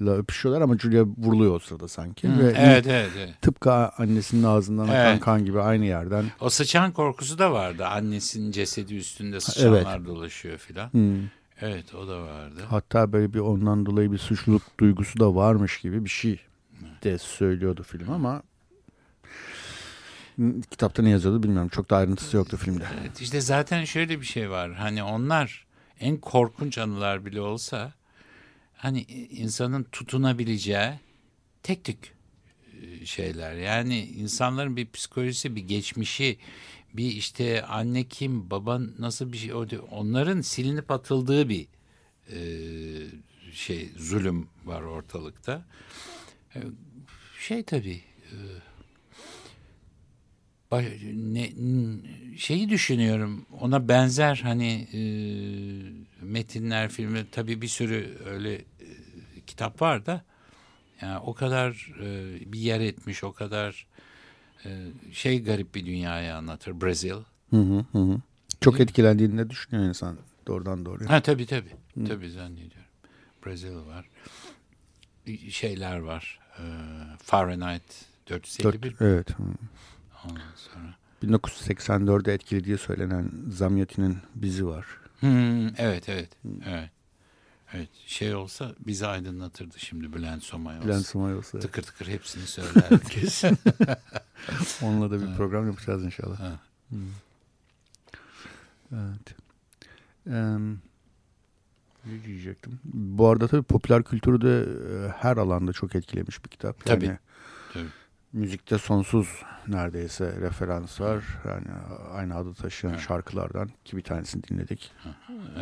ile 0.00 0.10
öpüşüyorlar 0.10 0.62
ama 0.62 0.78
Julia 0.78 1.04
vuruluyor 1.18 1.54
o 1.54 1.58
sırada 1.58 1.88
sanki. 1.88 2.28
Hı, 2.28 2.38
Ve 2.38 2.54
evet, 2.56 2.86
evet, 2.86 3.10
evet. 3.16 3.42
Tıpkı 3.42 3.72
annesinin 3.72 4.42
ağzından 4.42 4.84
akan 4.84 4.94
Evet. 4.96 5.20
kan 5.20 5.44
gibi 5.44 5.60
aynı 5.60 5.84
yerden. 5.84 6.24
O 6.40 6.50
sıçan 6.50 6.92
korkusu 6.92 7.38
da 7.38 7.52
vardı. 7.52 7.86
Annesinin 7.86 8.50
cesedi 8.52 8.94
üstünde 8.94 9.40
sıçanlar 9.40 10.06
dolaşıyor 10.06 10.58
filan. 10.58 10.92
Hmm. 10.92 11.16
Evet 11.60 11.94
o 11.94 12.08
da 12.08 12.22
vardı. 12.22 12.60
Hatta 12.68 13.12
böyle 13.12 13.34
bir 13.34 13.38
ondan 13.38 13.86
dolayı 13.86 14.12
bir 14.12 14.18
suçluluk 14.18 14.62
duygusu 14.80 15.20
da 15.20 15.34
varmış 15.34 15.80
gibi 15.80 16.04
bir 16.04 16.10
şey 16.10 16.40
de 17.04 17.18
söylüyordu 17.18 17.82
film 17.82 18.10
ama 18.10 18.42
kitapta 20.70 21.02
ne 21.02 21.10
yazıyordu 21.10 21.42
bilmiyorum. 21.42 21.68
Çok 21.68 21.90
da 21.90 21.96
ayrıntısı 21.96 22.36
yoktu 22.36 22.56
filmde. 22.56 22.84
Evet, 23.00 23.20
işte 23.20 23.40
zaten 23.40 23.84
şöyle 23.84 24.20
bir 24.20 24.26
şey 24.26 24.50
var. 24.50 24.72
Hani 24.74 25.02
onlar 25.02 25.66
en 26.00 26.16
korkunç 26.16 26.78
anılar 26.78 27.26
bile 27.26 27.40
olsa 27.40 27.92
hani 28.80 29.02
insanın 29.30 29.84
tutunabileceği 29.92 30.90
tek 31.62 31.84
tük 31.84 32.14
e, 32.82 33.06
şeyler. 33.06 33.54
Yani 33.54 34.04
insanların 34.04 34.76
bir 34.76 34.90
psikolojisi, 34.90 35.56
bir 35.56 35.62
geçmişi, 35.68 36.38
bir 36.94 37.12
işte 37.12 37.64
anne 37.64 38.04
kim, 38.04 38.50
baba 38.50 38.80
nasıl 38.98 39.32
bir 39.32 39.38
şey, 39.38 39.52
onların 39.90 40.40
silinip 40.40 40.90
atıldığı 40.90 41.48
bir 41.48 41.66
e, 42.32 42.38
şey 43.52 43.88
zulüm 43.96 44.48
var 44.64 44.82
ortalıkta. 44.82 45.66
E, 46.56 46.58
Şey 47.40 47.62
tabii 47.62 48.00
e, 48.32 48.36
ne, 50.72 51.50
şeyi 52.36 52.68
düşünüyorum 52.68 53.46
ona 53.60 53.88
benzer 53.88 54.40
hani 54.44 54.88
e, 54.92 55.00
metinler 56.24 56.88
filmi 56.88 57.26
tabii 57.32 57.62
bir 57.62 57.68
sürü 57.68 58.18
öyle 58.26 58.54
e, 58.54 58.64
kitap 59.46 59.82
var 59.82 60.06
da 60.06 60.24
yani 61.02 61.18
o 61.18 61.34
kadar 61.34 61.92
e, 62.02 62.52
bir 62.52 62.58
yer 62.58 62.80
etmiş 62.80 63.24
o 63.24 63.32
kadar 63.32 63.86
e, 64.64 64.86
şey 65.12 65.42
garip 65.42 65.74
bir 65.74 65.86
dünyayı 65.86 66.34
anlatır 66.34 66.80
Brazil. 66.80 67.14
Hı 67.50 67.56
hı 67.56 67.84
hı. 67.92 67.98
hı. 67.98 68.20
Çok 68.60 68.80
etkilendiğini 68.80 69.38
de 69.38 69.50
düşünüyor 69.50 69.88
insan 69.88 70.16
doğrudan 70.46 70.84
doğruya. 70.84 71.10
Ha 71.10 71.20
tabii 71.20 71.46
tabii. 71.46 71.72
Tabii 72.08 72.30
zannediyorum. 72.30 72.90
Brazil 73.46 73.76
var. 73.76 74.08
Şeyler 75.50 75.98
var. 75.98 76.40
E, 76.58 76.64
Fahrenheit 77.22 77.82
451 78.28 78.82
Dört, 78.82 79.02
evet. 79.02 79.30
hı. 79.30 79.42
Ondan 80.24 80.54
sonra. 80.56 80.94
1984'de 81.22 82.34
etkilediği 82.34 82.78
söylenen 82.78 83.30
Zamyatin'in 83.50 84.18
bizi 84.34 84.66
var. 84.66 84.86
Hmm, 85.20 85.66
evet 85.66 86.08
evet. 86.08 86.28
Evet. 86.66 86.90
Evet 87.72 87.88
şey 88.06 88.34
olsa 88.34 88.74
bizi 88.86 89.06
aydınlatırdı 89.06 89.78
şimdi 89.78 90.12
Bülent 90.12 90.42
Somay 90.42 90.78
olsa. 90.78 90.88
Bülent 90.88 91.06
Somay 91.06 91.34
olsa. 91.34 91.58
Tıkır 91.58 91.82
tıkır 91.82 92.06
hepsini 92.08 92.46
söylerdi. 92.46 93.00
Kesin. 93.10 93.58
Onunla 94.82 95.10
da 95.10 95.20
bir 95.20 95.36
program 95.36 95.66
yapacağız 95.66 96.04
inşallah. 96.04 96.40
Ha. 96.40 96.58
Hmm. 96.88 96.98
Evet. 98.92 99.34
Em, 100.26 100.72
ne 102.06 102.24
diyecektim? 102.26 102.80
Bu 102.84 103.28
arada 103.28 103.48
tabii 103.48 103.62
popüler 103.62 104.02
kültürü 104.02 104.40
de 104.40 104.60
e, 104.60 105.08
her 105.08 105.36
alanda 105.36 105.72
çok 105.72 105.94
etkilemiş 105.94 106.44
bir 106.44 106.50
kitap. 106.50 106.84
Tabii, 106.84 107.04
Yani. 107.06 107.18
Müzikte 108.32 108.78
sonsuz 108.78 109.42
neredeyse 109.68 110.40
referans 110.40 111.00
var. 111.00 111.24
Yani 111.48 111.66
aynı 112.12 112.36
adı 112.36 112.54
taşıyan 112.54 112.94
Evet. 112.94 113.02
şarkılardan 113.08 113.70
ki 113.84 113.96
bir 113.96 114.02
tanesini 114.02 114.42
dinledik. 114.42 114.92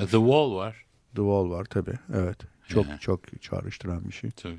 The 0.01 0.07
Wall 0.07 0.55
var. 0.55 0.85
The 1.11 1.16
Wall 1.23 1.51
var 1.51 1.64
tabii. 1.64 1.99
Evet. 2.14 2.39
Çok 2.69 2.87
Evet. 2.87 3.01
çok 3.01 3.43
çağrıştıran 3.43 4.05
bir 4.09 4.12
şey. 4.12 4.31
Tabii. 4.31 4.59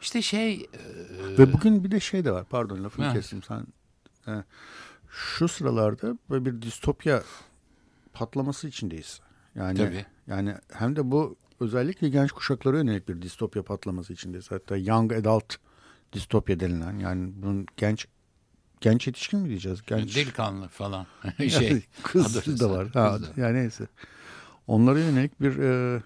İşte 0.00 0.22
şey 0.22 0.54
e, 0.54 1.38
Ve 1.38 1.52
bugün 1.52 1.84
bir 1.84 1.90
de 1.90 2.00
şey 2.00 2.24
de 2.24 2.32
var. 2.32 2.44
Pardon 2.50 2.84
lafını 2.84 3.04
Ha. 3.06 3.12
kestim 3.12 3.42
sen. 3.42 3.66
e, 4.28 4.44
şu 5.10 5.48
sıralarda 5.48 6.18
böyle 6.30 6.44
bir 6.44 6.62
distopya 6.62 7.22
patlaması 8.12 8.68
içindeyiz. 8.68 9.20
Yani 9.54 9.78
Tabii. 9.78 10.06
yani 10.26 10.54
hem 10.72 10.96
de 10.96 11.10
bu 11.10 11.36
özellikle 11.60 12.08
genç 12.08 12.32
kuşaklara 12.32 12.76
yönelik 12.76 13.08
bir 13.08 13.22
distopya 13.22 13.62
patlaması 13.62 14.12
içindeyiz. 14.12 14.50
Hatta 14.50 14.76
young 14.76 15.12
adult 15.12 15.56
distopya 16.12 16.60
denilen 16.60 16.98
yani 16.98 17.32
bunun 17.36 17.66
genç 17.76 18.06
genç 18.80 19.06
yetişkin 19.06 19.40
mi 19.40 19.48
diyeceğiz? 19.48 19.82
Genç 19.86 20.16
delikanlı 20.16 20.68
falan 20.68 21.06
şey. 21.48 21.82
kız 22.02 22.60
da 22.60 22.70
var. 22.70 22.88
Ha, 22.94 23.16
kız 23.16 23.36
da. 23.36 23.40
yani 23.40 23.58
neyse. 23.58 23.86
Onlara 24.66 24.98
yönelik 24.98 25.40
bir 25.40 25.58
e, 25.58 26.02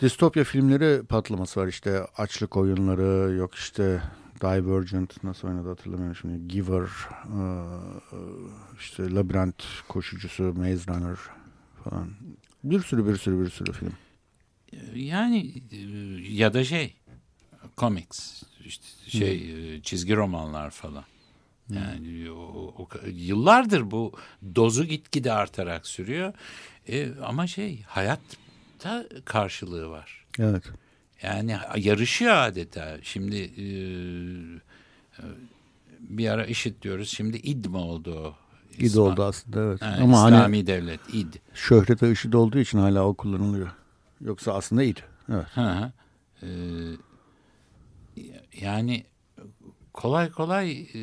distopya 0.00 0.44
filmleri 0.44 1.02
patlaması 1.02 1.60
var 1.60 1.66
işte 1.66 2.00
açlık 2.16 2.56
oyunları 2.56 3.34
yok 3.34 3.54
işte 3.54 4.02
Divergent 4.40 5.24
nasıl 5.24 5.48
oynadı 5.48 5.68
hatırlamıyorum 5.68 6.16
şimdi 6.16 6.48
Giver 6.48 6.88
e, 7.24 7.38
işte 8.78 9.14
Labirent 9.14 9.64
koşucusu 9.88 10.42
Maze 10.42 10.94
Runner 10.94 11.18
falan 11.84 12.10
bir 12.64 12.80
sürü 12.80 13.06
bir 13.06 13.16
sürü 13.16 13.44
bir 13.44 13.50
sürü 13.50 13.72
film. 13.72 13.92
Yani 14.94 15.62
e, 15.72 15.76
ya 16.32 16.54
da 16.54 16.64
şey 16.64 16.96
comics 17.78 18.42
işte 18.64 18.84
şey 19.08 19.74
e, 19.76 19.82
çizgi 19.82 20.16
romanlar 20.16 20.70
falan. 20.70 21.04
Yani 21.70 22.30
o, 22.30 22.74
o- 22.78 22.88
yıllardır 23.14 23.90
bu 23.90 24.12
dozu 24.54 24.84
gitgide 24.84 25.32
artarak 25.32 25.86
sürüyor. 25.86 26.32
E, 26.88 27.08
ama 27.24 27.46
şey 27.46 27.82
hayatta 27.82 29.06
karşılığı 29.24 29.88
var. 29.90 30.24
Evet. 30.38 30.64
Yani 31.22 31.56
yarışıyor 31.76 32.34
adeta. 32.36 32.98
Şimdi 33.02 33.36
e, 33.36 33.64
e, 35.18 35.22
bir 36.00 36.28
ara 36.28 36.46
IŞİD 36.46 36.82
diyoruz. 36.82 37.08
Şimdi 37.08 37.36
İD 37.36 37.64
mi 37.66 37.76
oldu 37.76 38.14
o? 38.14 38.34
İd 38.78 38.80
İslam- 38.80 39.02
oldu 39.12 39.24
aslında 39.24 39.60
evet. 39.62 39.82
Ha, 39.82 39.96
Ama 40.00 40.22
hani 40.22 40.34
İslami 40.36 40.66
devlet 40.66 41.00
İD. 41.14 41.34
şöhrete 41.54 42.10
IŞİD 42.10 42.32
olduğu 42.32 42.58
için 42.58 42.78
hala 42.78 43.04
o 43.06 43.14
kullanılıyor. 43.14 43.70
Yoksa 44.20 44.54
aslında 44.54 44.82
İD. 44.82 44.96
Evet. 45.32 45.46
Hı 45.54 45.60
hı. 45.60 45.92
Ee, 46.42 46.46
yani 48.60 49.04
kolay 49.92 50.30
kolay 50.30 50.80
e, 50.94 51.00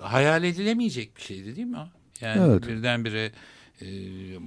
hayal 0.00 0.44
edilemeyecek 0.44 1.16
bir 1.16 1.22
şeydi 1.22 1.56
değil 1.56 1.66
mi 1.66 1.78
o? 1.78 1.88
Yani 2.20 2.40
Evet. 2.52 2.68
birdenbire 2.68 3.32
e, 3.82 3.86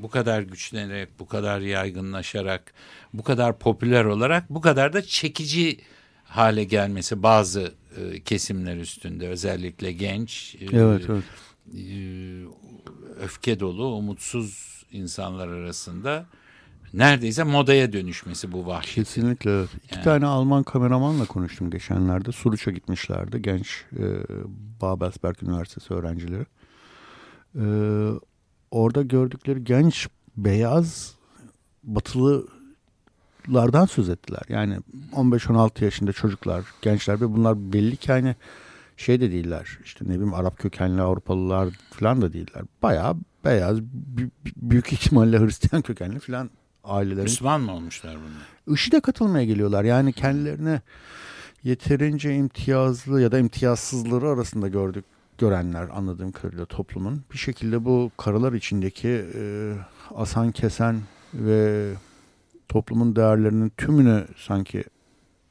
bu 0.03 0.09
kadar 0.09 0.41
güçlenerek, 0.41 1.19
bu 1.19 1.27
kadar 1.27 1.61
yaygınlaşarak, 1.61 2.73
bu 3.13 3.23
kadar 3.23 3.59
popüler 3.59 4.05
olarak, 4.05 4.49
bu 4.49 4.61
kadar 4.61 4.93
da 4.93 5.01
çekici 5.01 5.79
hale 6.23 6.63
gelmesi 6.63 7.23
bazı 7.23 7.73
e, 7.97 8.21
kesimler 8.21 8.77
üstünde 8.77 9.27
özellikle 9.27 9.91
genç, 9.91 10.55
e, 10.55 10.65
Evet, 10.77 11.01
evet. 11.09 11.23
e, 11.77 11.91
öfke 13.19 13.59
dolu, 13.59 13.95
umutsuz 13.95 14.83
insanlar 14.91 15.47
arasında 15.47 16.25
neredeyse 16.93 17.43
modaya 17.43 17.93
dönüşmesi 17.93 18.51
bu 18.51 18.65
vahşet. 18.65 18.95
Kesinlikle 18.95 19.51
evet. 19.51 19.69
İki 19.83 19.95
Yani. 19.95 20.03
tane 20.03 20.25
Alman 20.25 20.63
kameramanla 20.63 21.25
konuştum 21.25 21.69
geçenlerde. 21.69 22.31
Suruç'a 22.31 22.71
gitmişlerdi 22.71 23.41
genç 23.41 23.85
e, 23.97 24.03
Babelsberg 24.81 25.43
Üniversitesi 25.43 25.93
öğrencileri. 25.93 26.45
E, 27.55 27.65
orada 28.71 29.01
gördükleri 29.01 29.63
genç 29.63 30.07
beyaz 30.37 31.15
batılılardan 31.83 33.85
söz 33.85 34.09
ettiler. 34.09 34.41
Yani 34.49 34.77
15-16 35.13 35.83
yaşında 35.83 36.13
çocuklar, 36.13 36.63
gençler 36.81 37.21
ve 37.21 37.33
bunlar 37.33 37.73
belli 37.73 37.97
ki 37.97 38.11
hani 38.11 38.35
şey 38.97 39.21
de 39.21 39.31
değiller. 39.31 39.79
İşte 39.83 40.05
ne 40.05 40.09
bileyim 40.09 40.33
Arap 40.33 40.57
kökenli 40.57 41.01
Avrupalılar 41.01 41.69
falan 41.89 42.21
da 42.21 42.33
değiller. 42.33 42.63
Bayağı 42.83 43.15
beyaz, 43.45 43.81
büyük 44.55 44.93
ihtimalle 44.93 45.39
Hristiyan 45.39 45.81
kökenli 45.81 46.19
falan 46.19 46.49
ailelerin 46.83 47.23
Müslüman 47.23 47.61
mı 47.61 47.73
olmuşlar 47.73 48.15
bunlar? 48.15 48.75
IŞİD'e 48.75 48.99
katılmaya 48.99 49.45
geliyorlar. 49.45 49.83
Yani 49.83 50.13
kendilerine 50.13 50.81
yeterince 51.63 52.35
imtiyazlı 52.35 53.21
ya 53.21 53.31
da 53.31 53.39
imtiyazsızları 53.39 54.29
arasında 54.29 54.67
gördük 54.67 55.05
görenler 55.37 55.89
anladığım 55.89 56.31
kadarıyla 56.31 56.65
toplumun 56.65 57.23
bir 57.33 57.37
şekilde 57.37 57.85
bu 57.85 58.11
karalar 58.17 58.53
içindeki 58.53 59.25
e, 59.35 59.73
asan 60.15 60.51
kesen 60.51 61.01
ve 61.33 61.91
toplumun 62.69 63.15
değerlerinin 63.15 63.69
tümünü 63.77 64.25
sanki 64.37 64.83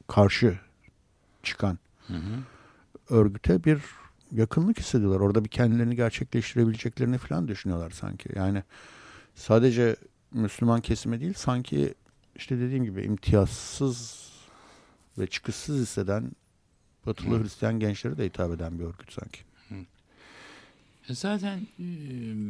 karşı 0.09 0.59
çıkan 1.43 1.79
Hı 2.07 2.15
hı. 2.15 2.41
örgüte 3.11 3.65
bir 3.65 3.81
yakınlık 4.33 4.79
hissediyorlar. 4.79 5.21
Orada 5.21 5.45
bir 5.45 5.49
kendilerini 5.49 5.97
gerçekleştirebileceklerini 5.97 7.19
falan 7.19 7.49
düşünüyorlar 7.49 7.91
sanki. 7.91 8.29
Yani 8.37 8.63
sadece 9.35 9.97
Müslüman 10.33 10.81
kesime 10.81 11.21
değil 11.21 11.35
sanki 11.35 11.95
işte 12.37 12.59
dediğim 12.59 12.85
gibi 12.85 13.03
imtiyazsız 13.03 14.31
ve 15.19 15.27
çıkışsız 15.27 15.83
hisseden 15.83 16.33
batılı 17.07 17.39
Hı. 17.39 17.43
Hristiyan 17.43 17.81
gençlere 17.81 18.19
de 18.19 18.25
hitap 18.25 18.55
eden 18.55 18.79
bir 18.79 18.85
örgüt 18.85 19.13
sanki. 19.13 19.41
Zaten 21.09 21.59
e, 21.59 21.85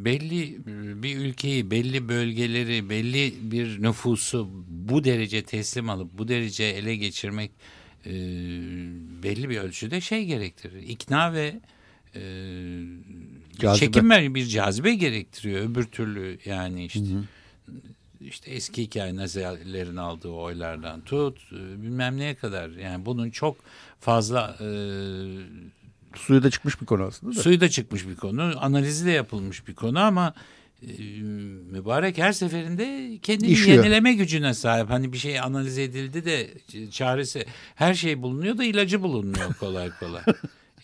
belli 0.05 0.55
e, 0.55 1.03
bir 1.03 1.17
ülkeyi, 1.17 1.71
belli 1.71 2.09
bölgeleri, 2.09 2.91
belli 2.91 3.35
bir 3.43 3.83
nüfusu 3.83 4.49
bu 4.69 5.05
derece 5.05 5.43
teslim 5.43 5.91
alıp 5.91 6.19
bu 6.19 6.29
derece 6.29 6.65
ele 6.65 6.97
geçirmek 6.97 7.51
e, 8.07 8.13
belli 9.23 9.49
bir 9.49 9.59
ölçüde 9.59 10.01
şey 10.01 10.25
gerektirir. 10.25 10.83
İkna 10.83 11.33
ve 11.33 11.61
e, 12.15 13.77
çekinme 13.77 14.35
bir 14.35 14.47
cazibe 14.47 14.95
gerektiriyor. 14.95 15.71
Öbür 15.71 15.85
türlü 15.85 16.39
yani 16.45 16.85
işte 16.85 17.01
hı 17.01 17.05
hı. 17.05 17.25
İşte 18.21 18.51
eski 18.51 18.83
hikaye 18.83 19.17
nazilerin 19.17 19.97
aldığı 19.97 20.29
oylardan 20.29 21.01
tut 21.01 21.53
bilmem 21.53 22.17
neye 22.19 22.35
kadar 22.35 22.71
yani 22.71 23.07
bunun 23.07 23.31
çok 23.31 23.57
fazla 24.01 24.57
e, 24.61 24.69
Suyu 26.15 26.43
da 26.43 26.51
çıkmış 26.51 26.81
bir 26.81 26.87
konu 26.87 27.03
aslında. 27.03 27.37
Da. 27.37 27.43
Suyu 27.43 27.61
da 27.61 27.69
çıkmış 27.69 28.09
bir 28.09 28.17
konu. 28.17 28.55
Analizi 28.61 29.07
de 29.07 29.11
yapılmış 29.11 29.69
bir 29.69 29.75
konu 29.75 29.99
ama 29.99 30.35
e, 30.83 30.93
mübarek 31.71 32.19
her 32.19 32.33
seferinde 32.33 33.19
kendini 33.23 33.51
İşiyor. 33.51 33.77
yenileme 33.77 34.13
gücüne 34.13 34.55
sahip. 34.55 34.91
Hani 34.91 35.13
bir 35.13 35.19
şey 35.19 35.41
analiz 35.41 35.79
edildi 35.79 36.25
de 36.25 36.51
çaresi 36.91 37.47
her 37.75 37.95
şey 37.95 38.23
bulunuyor 38.23 38.59
da 38.59 38.65
ilacı 38.65 39.03
bulunmuyor 39.03 39.55
kolay 39.55 39.91
kolay. 40.01 40.23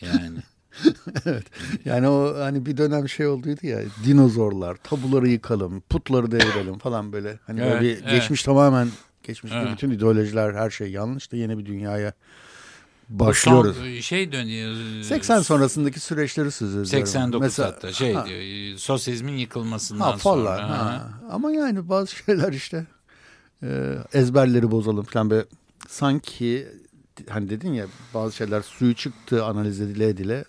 Yani. 0.01 0.39
evet. 1.27 1.45
Yani 1.85 2.09
o 2.09 2.39
hani 2.39 2.67
bir 2.67 2.77
dönem 2.77 3.09
şey 3.09 3.27
olduydu 3.27 3.67
ya 3.67 3.81
dinozorlar, 4.05 4.77
tabuları 4.77 5.29
yıkalım, 5.29 5.81
putları 5.81 6.31
devirelim 6.31 6.79
falan 6.79 7.13
böyle. 7.13 7.39
Hani 7.47 7.61
evet, 7.61 7.73
böyle 7.73 7.85
bir 7.85 8.03
evet. 8.03 8.11
geçmiş 8.11 8.43
tamamen 8.43 8.89
geçmiş 9.23 9.53
evet. 9.57 9.73
bütün 9.73 9.91
ideolojiler 9.91 10.55
her 10.55 10.71
şey 10.71 10.91
yanlış 10.91 11.33
da 11.33 11.37
yeni 11.37 11.59
bir 11.59 11.67
dünyaya 11.67 12.13
başlıyoruz. 13.09 13.77
Son 13.77 14.01
şey 14.01 14.33
dönüyor. 14.33 15.03
80 15.03 15.41
sonrasındaki 15.41 16.01
süreçleri 16.01 16.51
söz 16.51 16.91
89 16.91 17.41
Mesela, 17.41 17.69
hatta 17.69 17.93
şey 17.93 18.15
ha, 18.15 18.27
diyor 18.27 18.79
sosyalizmin 18.79 19.37
yıkılmasından 19.37 20.05
ha, 20.05 20.17
falan, 20.17 20.57
sonra. 20.57 20.71
Ha. 20.71 21.09
Ama 21.31 21.53
yani 21.53 21.89
bazı 21.89 22.17
şeyler 22.17 22.53
işte 22.53 22.87
e, 23.63 23.95
ezberleri 24.13 24.71
bozalım 24.71 25.05
falan 25.05 25.31
böyle 25.31 25.45
sanki 25.89 26.69
hani 27.29 27.51
dedin 27.51 27.73
ya 27.73 27.87
bazı 28.15 28.37
şeyler 28.37 28.63
suyu 28.63 28.95
çıktı 28.95 29.45
analiz 29.45 29.81
edile 29.81 30.09
edile 30.09 30.45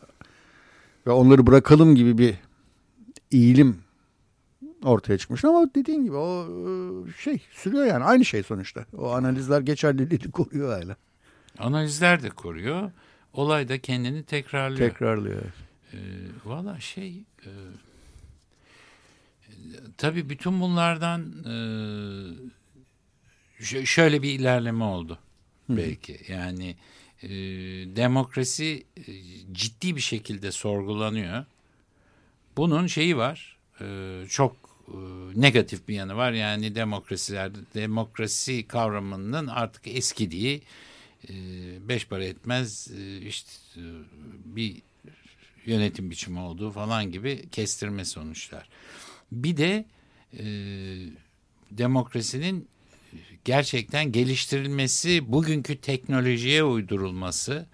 ve 1.08 1.12
onları 1.12 1.47
bırakalım 1.47 1.95
gibi 1.95 2.18
bir 2.18 2.36
eğilim 3.32 3.78
ortaya 4.84 5.18
çıkmış 5.18 5.45
ama 5.45 5.70
dediğin 5.76 6.03
gibi 6.03 6.16
o 6.16 6.45
e, 6.45 7.12
şey 7.22 7.39
sürüyor 7.51 7.86
yani 7.86 8.03
aynı 8.03 8.26
şey 8.26 8.43
sonuçta. 8.43 8.86
O 8.97 9.12
analizler 9.12 9.62
geçerliliğini 9.62 10.32
koruyor 10.32 10.82
hala. 10.82 10.95
Analizler 11.60 12.24
de 12.24 12.30
koruyor. 12.30 12.91
Olay 13.34 13.70
da 13.70 13.82
kendini 13.82 14.24
tekrarlıyor. 14.24 14.89
Tekrarlıyor. 14.89 15.41
E, 15.93 15.97
Valla 16.45 16.80
şey 16.80 17.24
e, 17.45 17.51
tabii 19.97 20.30
bütün 20.30 20.62
bunlardan 20.62 21.34
e, 23.62 23.86
şöyle 23.86 24.22
bir 24.22 24.39
ilerleme 24.39 24.84
oldu 24.84 25.20
Hı. 25.68 25.78
belki. 25.78 26.20
Yani 26.28 26.76
e, 27.24 27.30
demokrasi 27.95 28.86
e, 28.97 29.03
ciddi 29.51 29.95
bir 29.95 30.01
şekilde 30.01 30.51
sorgulanıyor. 30.51 31.45
Bunun 32.57 32.88
şeyi 32.88 33.18
var. 33.18 33.57
E, 33.82 34.24
çok 34.30 34.55
e, 34.88 34.97
negatif 35.36 35.88
bir 35.88 35.95
yanı 35.95 36.15
var. 36.15 36.32
Yani 36.32 36.76
demokrasilerde 36.76 37.57
demokrasi 37.76 38.68
kavramının 38.68 39.47
artık 39.47 39.88
eskidiği 39.88 40.61
ee, 41.30 41.34
beş 41.89 42.07
para 42.07 42.24
etmez 42.26 42.91
e, 42.97 43.18
işte 43.18 43.51
e, 43.76 43.82
bir 44.45 44.82
yönetim 45.65 46.11
biçimi 46.11 46.39
olduğu 46.39 46.72
falan 46.72 47.11
gibi 47.11 47.49
kestirme 47.51 48.05
sonuçlar. 48.05 48.70
Bir 49.32 49.57
de 49.57 49.86
e, 50.34 50.45
demokrasinin 51.72 52.68
gerçekten 53.46 54.12
geliştirilmesi, 54.12 55.32
bugünkü 55.32 55.78
teknolojiye 55.78 56.64
uydurulması 56.64 57.66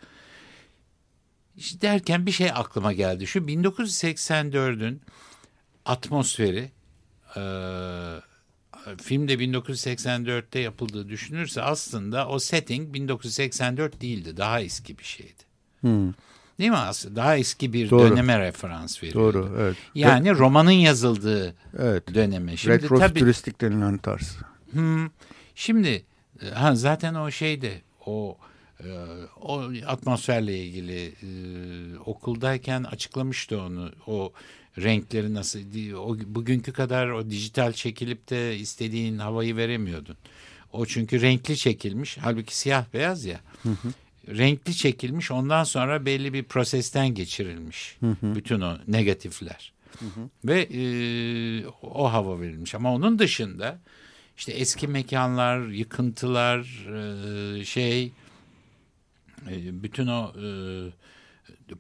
işte 1.58 1.82
derken 1.82 2.26
bir 2.26 2.32
şey 2.32 2.50
aklıma 2.54 2.94
geldi. 2.94 3.28
Şu 3.28 3.40
1984'ün 3.40 5.02
atmosferi 5.86 6.72
e, 7.36 7.42
filmde 9.02 9.34
1984'te 9.34 10.60
yapıldığı 10.60 11.10
düşünürse 11.10 11.62
aslında 11.62 12.28
o 12.28 12.40
setting 12.40 12.94
1984 12.94 14.02
değildi. 14.02 14.38
Daha 14.38 14.62
eski 14.62 14.98
bir 14.98 15.04
şeydi. 15.04 15.44
Hmm. 15.82 16.14
Değil 16.60 16.70
mi 16.70 16.78
aslında? 16.78 17.16
Daha 17.16 17.38
eski 17.38 17.74
bir 17.74 17.90
Doğru. 17.90 18.10
döneme 18.10 18.40
referans 18.40 19.04
veriyor. 19.04 19.34
Doğru, 19.34 19.56
evet. 19.60 19.78
Yani 19.96 20.30
Re 20.30 20.34
romanın 20.34 20.72
yazıldığı 20.72 21.56
evet. 21.80 22.14
döneme. 22.14 22.58
Şimdi 22.58 22.76
Retrofütüristik 22.76 23.60
tabii, 23.60 23.72
denilen 23.72 23.98
tarz. 23.98 24.38
Hmm, 24.72 25.06
şimdi 25.56 26.06
ha, 26.54 26.76
zaten 26.76 27.16
o 27.16 27.32
şeyde 27.32 27.82
o 28.06 28.38
e, 28.80 28.90
o 29.42 29.72
atmosferle 29.86 30.58
ilgili 30.58 31.06
e, 31.08 31.30
okuldayken 32.00 32.84
açıklamıştı 32.84 33.62
onu. 33.62 33.92
O 34.08 34.34
renkleri 34.78 35.34
nasıl 35.34 35.60
o 35.98 36.18
bugünkü 36.26 36.74
kadar 36.74 37.10
o 37.10 37.30
dijital 37.30 37.74
çekilip 37.74 38.30
de 38.30 38.58
istediğin 38.58 39.18
havayı 39.18 39.58
veremiyordun. 39.58 40.18
O 40.74 40.86
çünkü 40.86 41.22
renkli 41.22 41.58
çekilmiş. 41.58 42.18
Halbuki 42.18 42.58
siyah 42.58 42.86
beyaz 42.94 43.26
ya. 43.26 43.40
Hı 43.64 43.70
hı. 43.70 43.94
Renkli 44.38 44.76
çekilmiş 44.76 45.32
ondan 45.32 45.64
sonra 45.64 46.06
belli 46.06 46.34
bir 46.34 46.44
prosesten 46.44 47.08
geçirilmiş. 47.08 47.98
Hı 48.00 48.10
hı. 48.10 48.36
Bütün 48.36 48.62
o 48.62 48.78
negatifler. 48.88 49.74
Hı 50.00 50.06
hı. 50.06 50.30
Ve 50.46 50.62
e, 50.62 50.82
o 51.82 52.14
hava 52.14 52.42
verilmiş. 52.42 52.76
Ama 52.76 52.94
onun 52.94 53.20
dışında 53.20 53.80
işte 54.38 54.52
eski 54.52 54.88
mekanlar, 54.88 55.60
yıkıntılar, 55.68 56.60
e, 57.60 57.66
şey 57.66 58.12
e, 59.50 59.84
bütün 59.84 60.08
o 60.08 60.34
e, 60.38 60.48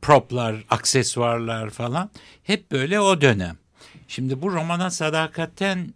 proplar, 0.01 0.63
aksesuarlar 0.69 1.69
falan 1.69 2.09
hep 2.43 2.71
böyle 2.71 2.99
o 2.99 3.21
dönem. 3.21 3.57
Şimdi 4.07 4.41
bu 4.41 4.53
romana 4.53 4.89
sadakatten 4.89 5.93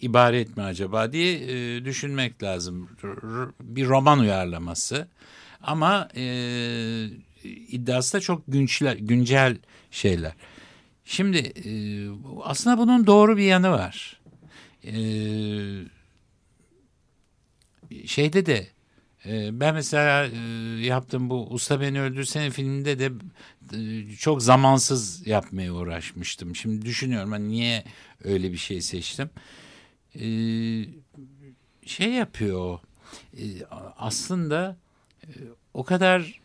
ibaret 0.00 0.56
mi 0.56 0.62
acaba 0.62 1.12
diye 1.12 1.84
düşünmek 1.84 2.42
lazım. 2.42 2.88
Bir 3.60 3.86
roman 3.86 4.18
uyarlaması 4.18 5.08
ama 5.62 6.08
e, 6.16 6.24
iddiası 7.44 8.16
da 8.16 8.20
çok 8.20 8.42
güncel, 8.98 9.56
şeyler. 9.90 10.32
Şimdi 11.04 11.52
aslında 12.44 12.78
bunun 12.78 13.06
doğru 13.06 13.36
bir 13.36 13.42
yanı 13.42 13.70
var. 13.70 14.19
E, 14.84 14.94
şeyde 18.06 18.46
de 18.46 18.70
ee, 19.26 19.60
ben 19.60 19.74
mesela 19.74 20.26
e, 20.26 20.38
yaptığım 20.86 21.30
bu 21.30 21.46
Usta 21.50 21.80
Beni 21.80 22.00
Öldürsene 22.00 22.50
filminde 22.50 22.98
de 22.98 23.12
e, 23.76 24.12
çok 24.16 24.42
zamansız 24.42 25.26
yapmaya 25.26 25.74
uğraşmıştım. 25.74 26.56
Şimdi 26.56 26.84
düşünüyorum 26.84 27.32
hani 27.32 27.48
niye 27.48 27.84
öyle 28.24 28.52
bir 28.52 28.56
şey 28.56 28.80
seçtim. 28.80 29.30
Ee, 30.14 30.84
şey 31.86 32.12
yapıyor 32.12 32.58
o. 32.58 32.80
Ee, 33.38 33.42
aslında 33.98 34.76
e, 35.24 35.28
o 35.74 35.84
kadar 35.84 36.40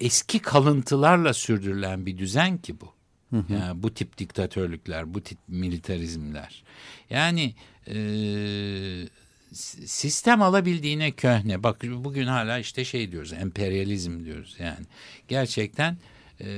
eski 0.00 0.38
kalıntılarla 0.38 1.34
sürdürülen 1.34 2.06
bir 2.06 2.18
düzen 2.18 2.58
ki 2.58 2.80
bu. 2.80 2.92
Yani 3.32 3.82
bu 3.82 3.94
tip 3.94 4.18
diktatörlükler, 4.18 5.14
bu 5.14 5.20
tip 5.20 5.38
militarizmler. 5.48 6.62
Yani 7.10 7.54
e, 7.86 7.96
sistem 9.86 10.42
alabildiğine 10.42 11.10
köhne. 11.10 11.62
Bak 11.62 11.82
bugün 11.82 12.26
hala 12.26 12.58
işte 12.58 12.84
şey 12.84 13.12
diyoruz 13.12 13.32
emperyalizm 13.32 14.24
diyoruz 14.24 14.56
yani. 14.58 14.86
Gerçekten 15.28 15.96
e, 16.40 16.48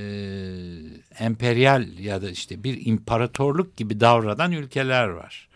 emperyal 1.19 1.99
ya 1.99 2.23
da 2.23 2.31
işte 2.31 2.65
bir 2.65 2.87
imparatorluk 2.87 3.77
gibi 3.77 4.01
davranan 4.01 4.53
ülkeler 4.53 5.09
var. 5.09 5.49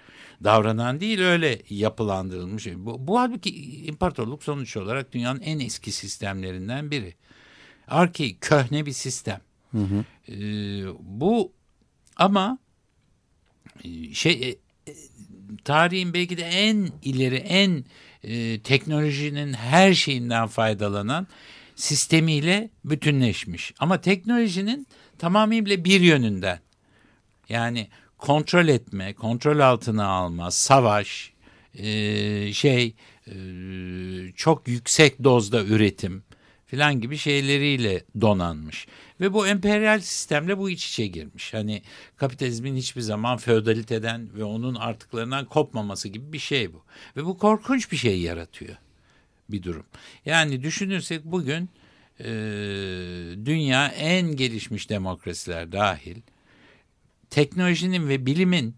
Davranan 0.44 1.00
değil 1.00 1.20
öyle 1.20 1.62
yapılandırılmış. 1.70 2.66
Bu, 2.76 3.06
bu 3.06 3.20
halbuki 3.20 3.50
imparatorluk 3.86 4.44
sonuç 4.44 4.76
olarak 4.76 5.12
dünyanın 5.12 5.40
en 5.40 5.58
eski 5.58 5.92
sistemlerinden 5.92 6.90
biri. 6.90 7.14
Arki 7.88 8.36
köhne 8.40 8.86
bir 8.86 8.92
sistem. 8.92 9.40
Hı 9.72 9.78
hı. 9.78 10.04
E, 10.32 10.36
bu 11.00 11.52
ama 12.16 12.58
şey 14.12 14.58
tarihin 15.64 16.14
belki 16.14 16.36
de 16.36 16.42
en 16.42 16.88
ileri, 17.02 17.36
en 17.36 17.84
e, 18.24 18.60
teknolojinin 18.60 19.52
her 19.52 19.94
şeyinden 19.94 20.46
faydalanan 20.46 21.26
sistemiyle 21.76 22.70
bütünleşmiş. 22.84 23.72
Ama 23.78 24.00
teknolojinin 24.00 24.86
tamamıyla 25.18 25.84
bir 25.84 26.00
yönünden. 26.00 26.60
Yani 27.48 27.88
kontrol 28.18 28.68
etme, 28.68 29.14
kontrol 29.14 29.58
altına 29.58 30.06
alma, 30.06 30.50
savaş, 30.50 31.32
e, 31.74 32.52
şey, 32.52 32.94
e, 33.26 33.32
çok 34.36 34.68
yüksek 34.68 35.24
dozda 35.24 35.64
üretim 35.64 36.22
filan 36.66 37.00
gibi 37.00 37.18
şeyleriyle 37.18 38.04
donanmış. 38.20 38.86
Ve 39.20 39.32
bu 39.32 39.46
emperyal 39.46 40.00
sistemle 40.00 40.58
bu 40.58 40.70
iç 40.70 40.88
içe 40.88 41.06
girmiş. 41.06 41.54
Hani 41.54 41.82
kapitalizmin 42.16 42.76
hiçbir 42.76 43.00
zaman 43.00 43.36
feodaliteden 43.36 44.28
ve 44.34 44.44
onun 44.44 44.74
artıklarından 44.74 45.44
kopmaması 45.44 46.08
gibi 46.08 46.32
bir 46.32 46.38
şey 46.38 46.72
bu. 46.72 46.82
Ve 47.16 47.24
bu 47.24 47.38
korkunç 47.38 47.92
bir 47.92 47.96
şey 47.96 48.20
yaratıyor 48.20 48.76
bir 49.48 49.62
durum. 49.62 49.86
Yani 50.24 50.62
düşünürsek 50.62 51.24
bugün 51.24 51.70
e, 52.20 52.26
dünya 53.44 53.88
en 53.88 54.36
gelişmiş 54.36 54.90
demokrasiler 54.90 55.72
dahil 55.72 56.16
teknolojinin 57.30 58.08
ve 58.08 58.26
bilimin 58.26 58.74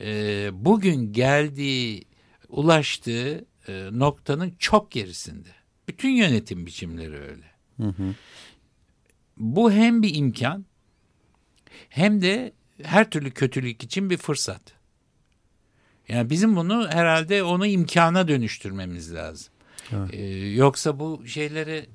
e, 0.00 0.50
bugün 0.52 1.12
geldiği, 1.12 2.04
ulaştığı 2.48 3.44
e, 3.68 3.88
noktanın 3.92 4.54
çok 4.58 4.90
gerisinde. 4.90 5.48
Bütün 5.88 6.08
yönetim 6.08 6.66
biçimleri 6.66 7.18
öyle. 7.18 7.52
Hı 7.76 7.88
hı. 7.88 8.14
Bu 9.36 9.72
hem 9.72 10.02
bir 10.02 10.14
imkan 10.14 10.64
hem 11.88 12.22
de 12.22 12.52
her 12.82 13.10
türlü 13.10 13.30
kötülük 13.30 13.82
için 13.84 14.10
bir 14.10 14.16
fırsat. 14.16 14.62
Yani 16.08 16.30
bizim 16.30 16.56
bunu 16.56 16.88
herhalde 16.88 17.42
onu 17.42 17.66
imkana 17.66 18.28
dönüştürmemiz 18.28 19.14
lazım. 19.14 19.52
Evet. 19.92 20.14
Ee, 20.14 20.48
yoksa 20.48 20.98
bu 20.98 21.22
şeyleri 21.26 21.86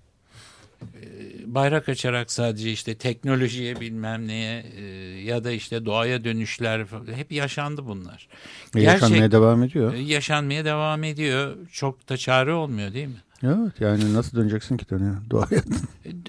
e, 0.82 1.04
bayrak 1.46 1.90
açarak 1.90 2.32
sadece 2.32 2.72
işte 2.72 2.96
teknolojiye 2.96 3.80
bilmem 3.80 4.28
neye 4.28 4.66
e, 4.76 4.84
ya 5.22 5.44
da 5.44 5.52
işte 5.52 5.86
doğaya 5.86 6.24
dönüşler 6.24 6.86
hep 7.16 7.32
yaşandı 7.32 7.86
bunlar. 7.86 8.28
E, 8.76 8.82
Gerçek, 8.82 9.02
yaşanmaya 9.02 9.32
devam 9.32 9.64
ediyor. 9.64 9.94
Yaşanmaya 9.94 10.66
devam 10.66 11.04
ediyor. 11.04 11.56
Çok 11.72 12.10
da 12.10 12.18
çare 12.18 12.54
olmuyor 12.54 12.94
değil 12.94 13.08
mi? 13.08 13.22
Evet 13.44 13.74
yani 13.80 14.14
nasıl 14.14 14.38
döneceksin 14.38 14.78
ki 14.78 14.90
dönüyor 14.90 15.16
doğaya? 15.30 15.62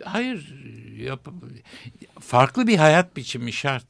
Hayır 0.04 0.54
yap, 1.04 1.28
farklı 2.20 2.66
bir 2.66 2.76
hayat 2.76 3.16
biçimi 3.16 3.52
şart. 3.52 3.86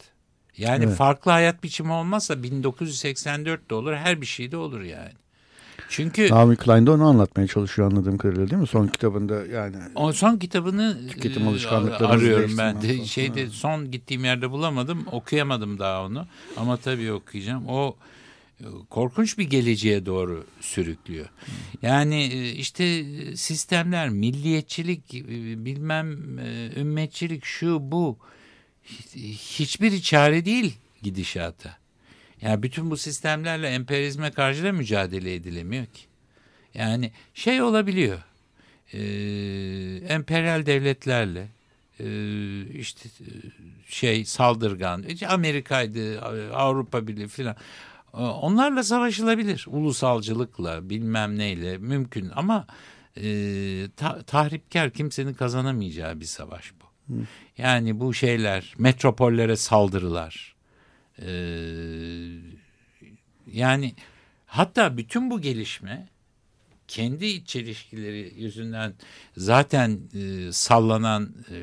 Yani 0.57 0.85
evet. 0.85 0.97
farklı 0.97 1.31
hayat 1.31 1.63
biçimi 1.63 1.93
olmazsa 1.93 2.43
1984 2.43 3.71
de 3.71 3.75
olur 3.75 3.95
her 3.95 4.21
bir 4.21 4.27
şey 4.27 4.53
de 4.53 4.57
olur 4.57 4.81
yani. 4.81 5.13
Çünkü 5.89 6.31
Naomi 6.31 6.57
Klein 6.57 6.87
de 6.87 6.91
onu 6.91 7.05
anlatmaya 7.05 7.47
çalışıyor 7.47 7.93
anladığım 7.93 8.19
kadarıyla 8.19 8.51
değil 8.51 8.63
mi? 8.63 8.69
Son 8.69 8.87
kitabında 8.87 9.47
yani. 9.47 9.77
O 9.95 10.13
son 10.13 10.37
kitabını 10.37 11.09
tüketim 11.09 11.49
alışkanlıklarını 11.49 12.15
arıyorum 12.15 12.59
ben 12.59 12.83
de. 12.83 13.05
Şeyde 13.05 13.45
ha. 13.45 13.51
son 13.51 13.91
gittiğim 13.91 14.25
yerde 14.25 14.51
bulamadım. 14.51 15.07
Okuyamadım 15.13 15.79
daha 15.79 16.05
onu. 16.05 16.27
Ama 16.57 16.77
tabii 16.77 17.13
okuyacağım. 17.13 17.65
O 17.69 17.89
e, 17.91 18.18
korkunç 18.91 19.39
bir 19.39 19.45
geleceğe 19.45 20.07
doğru 20.07 20.47
sürüklüyor. 20.61 21.29
Yani 21.83 22.23
e, 22.23 22.51
işte 22.51 23.05
sistemler, 23.37 24.09
milliyetçilik, 24.09 25.15
e, 25.15 25.65
bilmem 25.65 26.39
ümmetçilik 26.77 27.45
şu 27.45 27.79
bu 27.81 28.19
hiçbir 29.37 30.03
çare 30.03 30.45
değil 30.45 30.75
gidişata. 31.03 31.79
Yani 32.41 32.63
bütün 32.63 32.91
bu 32.91 32.97
sistemlerle 32.97 33.69
emperyalizme 33.69 34.31
karşı 34.31 34.65
da 34.65 34.73
mücadele 34.73 35.35
edilemiyor 35.35 35.87
ki. 35.87 36.03
Yani 36.75 37.13
şey 37.35 37.63
olabiliyor. 37.63 38.23
E, 38.93 39.01
emperyal 40.09 40.67
devletlerle 40.67 41.49
e, 42.01 42.09
işte 42.75 43.09
şey 43.89 44.25
saldırgan 44.25 45.05
Amerika'ydı 45.29 46.21
Avrupa 46.53 47.07
Birliği 47.07 47.29
filan 47.29 47.57
onlarla 48.13 48.83
savaşılabilir 48.83 49.67
ulusalcılıkla 49.69 50.91
bilmem 50.91 51.39
neyle 51.39 51.79
mümkün 51.79 52.31
ama 52.35 52.67
e, 53.17 53.89
ta, 53.97 54.23
tahripkar 54.23 54.91
kimsenin 54.91 55.35
kazanamayacağı 55.35 56.21
bir 56.21 56.25
savaş 56.25 56.73
bu. 56.73 57.15
Hı. 57.15 57.21
Yani 57.59 58.01
bu 58.01 58.15
şeyler 58.15 58.75
metropollere 58.79 59.57
saldırılar 59.57 60.59
ee, 61.23 61.31
yani 63.53 63.95
hatta 64.47 64.97
bütün 64.97 65.31
bu 65.31 65.41
gelişme 65.41 66.09
kendi 66.89 67.27
iç 67.27 67.49
çelişkileri 67.49 68.33
yüzünden 68.37 68.95
zaten 69.37 70.01
e, 70.15 70.53
sallanan 70.53 71.35
e, 71.51 71.59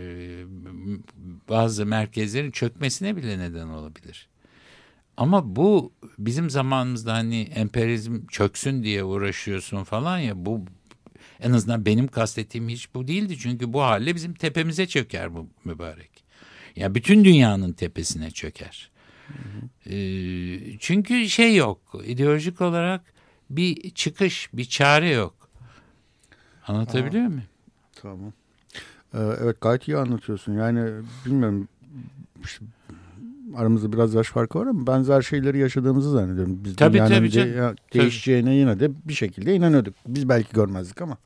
bazı 1.50 1.86
merkezlerin 1.86 2.52
çökmesine 2.52 3.16
bile 3.16 3.40
neden 3.40 3.68
olabilir. 3.68 4.28
Ama 5.18 5.56
bu 5.56 5.94
bizim 6.20 6.50
zamanımızda 6.50 7.14
hani 7.14 7.42
emperyalizm 7.42 8.28
çöksün 8.28 8.84
diye 8.84 9.04
uğraşıyorsun 9.04 9.84
falan 9.84 10.18
ya 10.18 10.46
bu 10.46 10.66
en 11.40 11.52
azından 11.52 11.86
benim 11.86 12.08
kastettiğim 12.08 12.70
hiç 12.70 12.94
bu 12.94 13.08
değildi. 13.08 13.38
Çünkü 13.38 13.74
bu 13.74 13.82
halle 13.82 14.16
bizim 14.16 14.34
tepemize 14.34 14.88
çöker 14.88 15.36
bu 15.36 15.48
mübarek. 15.66 16.24
Ya 16.76 16.96
bütün 16.96 17.26
dünyanın 17.26 17.74
tepesine 17.74 18.32
çöker. 18.32 18.92
E, 19.86 19.98
çünkü 20.80 21.30
şey 21.30 21.56
yok. 21.56 21.82
ideolojik 22.06 22.62
olarak 22.62 23.02
bir 23.50 23.92
çıkış, 23.92 24.50
bir 24.54 24.66
çare 24.66 25.10
yok. 25.10 25.50
Anlatabiliyor 26.68 27.26
Aa, 27.26 27.30
muyum? 27.30 27.44
Tamam. 28.02 28.34
Ee, 29.14 29.20
evet 29.20 29.62
gayet 29.62 29.88
iyi 29.88 29.98
anlatıyorsun. 29.98 30.54
Yani 30.54 31.04
bilmiyorum 31.26 31.68
aramızda 33.58 33.94
biraz 33.94 34.14
yaş 34.14 34.28
farkı 34.28 34.60
var 34.60 34.68
ama 34.68 34.88
benzer 34.88 35.22
şeyleri 35.22 35.58
yaşadığımızı 35.58 36.12
zannediyorum. 36.12 36.60
Biz 36.64 36.76
tabii, 36.76 36.98
tabii, 36.98 37.34
de, 37.34 37.76
değişeceğine 37.94 38.46
tabii. 38.46 38.56
yine 38.56 38.80
de 38.80 38.92
bir 39.06 39.14
şekilde 39.14 39.56
inanıyorduk. 39.56 39.96
Biz 40.08 40.30
belki 40.30 40.54
görmezdik 40.54 41.02
ama. 41.02 41.18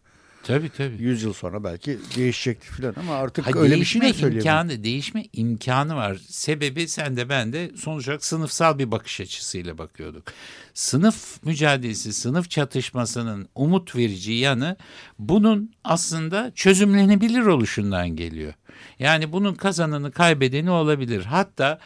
Tabii 0.43 0.69
tabii. 0.69 1.03
Yüz 1.03 1.23
yıl 1.23 1.33
sonra 1.33 1.63
belki 1.63 1.97
değişecekti 2.15 2.67
falan 2.67 2.93
ama 2.99 3.15
artık 3.15 3.47
ha, 3.47 3.59
öyle 3.59 3.75
bir 3.75 3.85
şey 3.85 4.01
de 4.01 4.09
imkanı, 4.09 4.83
Değişme 4.83 5.25
imkanı 5.33 5.95
var. 5.95 6.17
Sebebi 6.27 6.87
sen 6.87 7.17
de 7.17 7.29
ben 7.29 7.53
de 7.53 7.71
sonuç 7.75 8.07
olarak 8.07 8.25
sınıfsal 8.25 8.79
bir 8.79 8.91
bakış 8.91 9.21
açısıyla 9.21 9.77
bakıyorduk. 9.77 10.23
Sınıf 10.73 11.45
mücadelesi, 11.45 12.13
sınıf 12.13 12.49
çatışmasının 12.49 13.49
umut 13.55 13.95
verici 13.95 14.33
yanı 14.33 14.75
bunun 15.19 15.71
aslında 15.83 16.51
çözümlenebilir 16.55 17.41
oluşundan 17.41 18.09
geliyor. 18.09 18.53
Yani 18.99 19.31
bunun 19.31 19.53
kazananı 19.53 20.11
kaybedeni 20.11 20.71
olabilir. 20.71 21.25
Hatta 21.25 21.79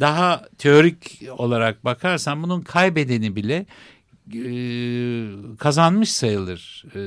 daha 0.00 0.44
teorik 0.58 1.22
olarak 1.38 1.84
bakarsan 1.84 2.42
bunun 2.42 2.60
kaybedeni 2.60 3.36
bile 3.36 3.66
e, 4.34 5.56
kazanmış 5.58 6.12
sayılır. 6.12 6.84
E, 6.94 7.00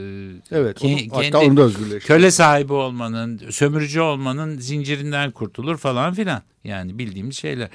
evet. 0.52 0.84
Onu, 0.84 0.98
hatta 1.12 1.40
onu 1.40 1.58
da 1.58 1.62
özgürleşti. 1.62 2.08
Köle 2.08 2.32
sahibi 2.32 2.74
olmanın, 2.74 3.42
sömürücü 3.50 4.02
olmanın 4.02 4.60
zincirinden 4.60 5.32
kurtulur 5.32 5.78
falan 5.78 6.14
filan. 6.14 6.42
Yani 6.64 7.00
bildiğimiz 7.00 7.38
şeyler. 7.38 7.70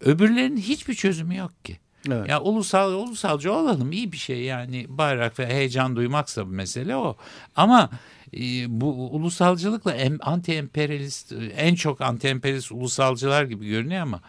Öbürlerinin 0.00 0.60
hiçbir 0.60 0.94
çözümü 0.94 1.36
yok 1.36 1.64
ki. 1.64 1.78
Evet. 2.12 2.28
Ya 2.28 2.40
ulusal 2.40 2.92
ulusalcı 2.92 3.52
olalım 3.52 3.92
iyi 3.92 4.12
bir 4.12 4.16
şey 4.16 4.40
yani 4.42 4.86
bayrak 4.88 5.38
ve 5.38 5.46
heyecan 5.46 5.96
duymaksa 5.96 6.46
bu 6.46 6.50
mesele 6.50 6.96
o. 6.96 7.16
Ama 7.56 7.90
e, 8.34 8.40
bu 8.80 9.14
ulusalcılıkla 9.14 9.92
em, 9.92 10.18
anti 10.20 10.52
emperyalist 10.52 11.32
en 11.56 11.74
çok 11.74 12.00
anti 12.00 12.28
emperyalist 12.28 12.72
ulusalcılar 12.72 13.44
gibi 13.44 13.68
görünüyor 13.68 14.02
ama 14.02 14.20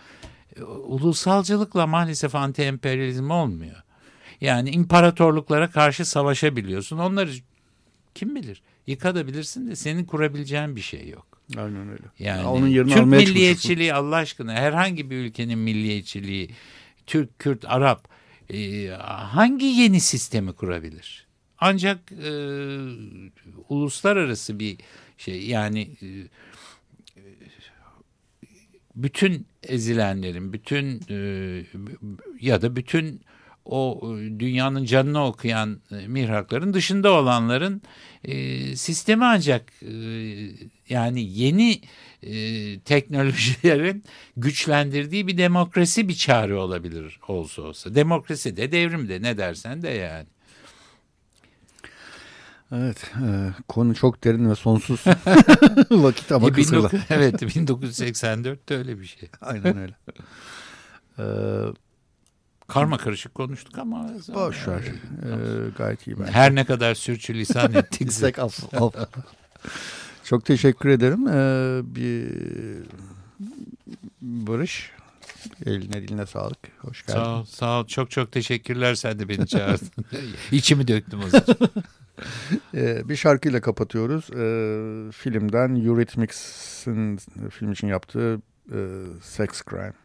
ulusalcılıkla 0.63 1.87
maalesef 1.87 2.35
anti 2.35 2.61
emperyalizm 2.61 3.29
olmuyor. 3.29 3.83
Yani 4.41 4.69
imparatorluklara 4.69 5.71
karşı 5.71 6.05
savaşabiliyorsun. 6.05 6.97
Onları 6.97 7.31
kim 8.15 8.35
bilir? 8.35 8.61
Yıkatabilirsin 8.87 9.67
de 9.67 9.75
senin 9.75 10.05
kurabileceğin 10.05 10.75
bir 10.75 10.81
şey 10.81 11.09
yok. 11.09 11.27
Aynen 11.57 11.89
öyle. 11.89 12.03
Yani 12.19 12.41
ya 12.41 12.49
onun 12.49 12.67
yerini 12.67 12.93
Türk 12.93 13.05
milliyetçiliği 13.05 13.93
Allah 13.93 14.15
aşkına 14.15 14.53
herhangi 14.53 15.09
bir 15.09 15.15
ülkenin 15.15 15.59
milliyetçiliği 15.59 16.49
Türk, 17.05 17.39
Kürt, 17.39 17.65
Arap 17.67 18.07
e, 18.53 18.87
hangi 19.07 19.65
yeni 19.65 19.99
sistemi 19.99 20.53
kurabilir? 20.53 21.25
Ancak 21.59 22.11
e, 22.11 22.31
uluslararası 23.69 24.59
bir 24.59 24.77
şey 25.17 25.47
yani 25.47 25.81
e, 25.81 26.07
bütün 28.95 29.47
ezilenlerin, 29.63 30.53
bütün 30.53 31.01
e, 31.09 31.17
ya 32.41 32.61
da 32.61 32.75
bütün 32.75 33.21
o 33.65 34.01
e, 34.03 34.39
dünyanın 34.39 34.85
canını 34.85 35.25
okuyan 35.25 35.81
e, 35.91 36.07
mihrakların 36.07 36.73
dışında 36.73 37.13
olanların 37.13 37.81
e, 38.23 38.75
sistemi 38.75 39.25
ancak 39.25 39.73
e, 39.81 39.91
yani 40.89 41.39
yeni 41.39 41.81
teknolojilerin 42.85 44.03
güçlendirdiği 44.37 45.27
bir 45.27 45.37
demokrasi 45.37 46.09
bir 46.09 46.13
çare 46.13 46.55
olabilir 46.55 47.19
olsa 47.27 47.61
olsa. 47.61 47.95
Demokrasi 47.95 48.57
de 48.57 48.71
devrim 48.71 49.09
de 49.09 49.21
ne 49.21 49.37
dersen 49.37 49.81
de 49.81 49.89
yani. 49.89 50.27
Evet, 52.71 53.11
e, 53.27 53.53
konu 53.67 53.95
çok 53.95 54.23
derin 54.23 54.49
ve 54.49 54.55
sonsuz 54.55 55.05
vakit 55.91 56.31
ama 56.31 56.47
e, 56.47 56.51
kısırlı. 56.51 56.89
evet, 57.09 57.41
1984'te 57.41 58.77
öyle 58.77 58.99
bir 58.99 59.05
şey. 59.05 59.29
Aynen 59.41 59.77
öyle. 59.77 59.95
ee, 61.19 61.23
Karma 62.67 62.97
karışık 62.97 63.35
konuştuk 63.35 63.77
ama 63.77 64.09
boş 64.35 64.67
ver. 64.67 64.81
Ee, 64.81 65.69
gayet 65.77 66.07
iyi 66.07 66.19
bence. 66.19 66.31
Her 66.31 66.55
ne 66.55 66.65
kadar 66.65 66.95
sürçülisan 66.95 67.73
ettiksek 67.75 68.39
af, 68.39 68.73
af. 68.73 68.93
Çok 70.23 70.45
teşekkür 70.45 70.89
ederim. 70.89 71.27
Ee, 71.27 71.81
bir 71.95 72.31
Barış 74.21 74.91
eline 75.65 76.01
diline 76.01 76.25
sağlık. 76.25 76.57
Hoş 76.79 77.05
geldin. 77.05 77.19
Sağ 77.19 77.39
ol, 77.39 77.45
sağ 77.45 77.79
ol. 77.79 77.87
Çok 77.87 78.11
çok 78.11 78.31
teşekkürler 78.31 78.95
sen 78.95 79.19
de 79.19 79.29
beni 79.29 79.47
çağırdın. 79.47 79.89
İçimi 80.51 80.87
döktüm 80.87 81.19
o 81.23 81.29
zaman. 81.29 81.45
Ee, 82.73 83.09
bir 83.09 83.15
şarkıyla 83.15 83.61
kapatıyoruz. 83.61 84.29
Ee, 84.31 85.11
filmden 85.11 85.75
Eurythmics'in 85.75 87.17
film 87.49 87.71
için 87.71 87.87
yaptığı 87.87 88.41
e, 88.71 88.79
Sex 89.21 89.49
Crime. 89.69 90.04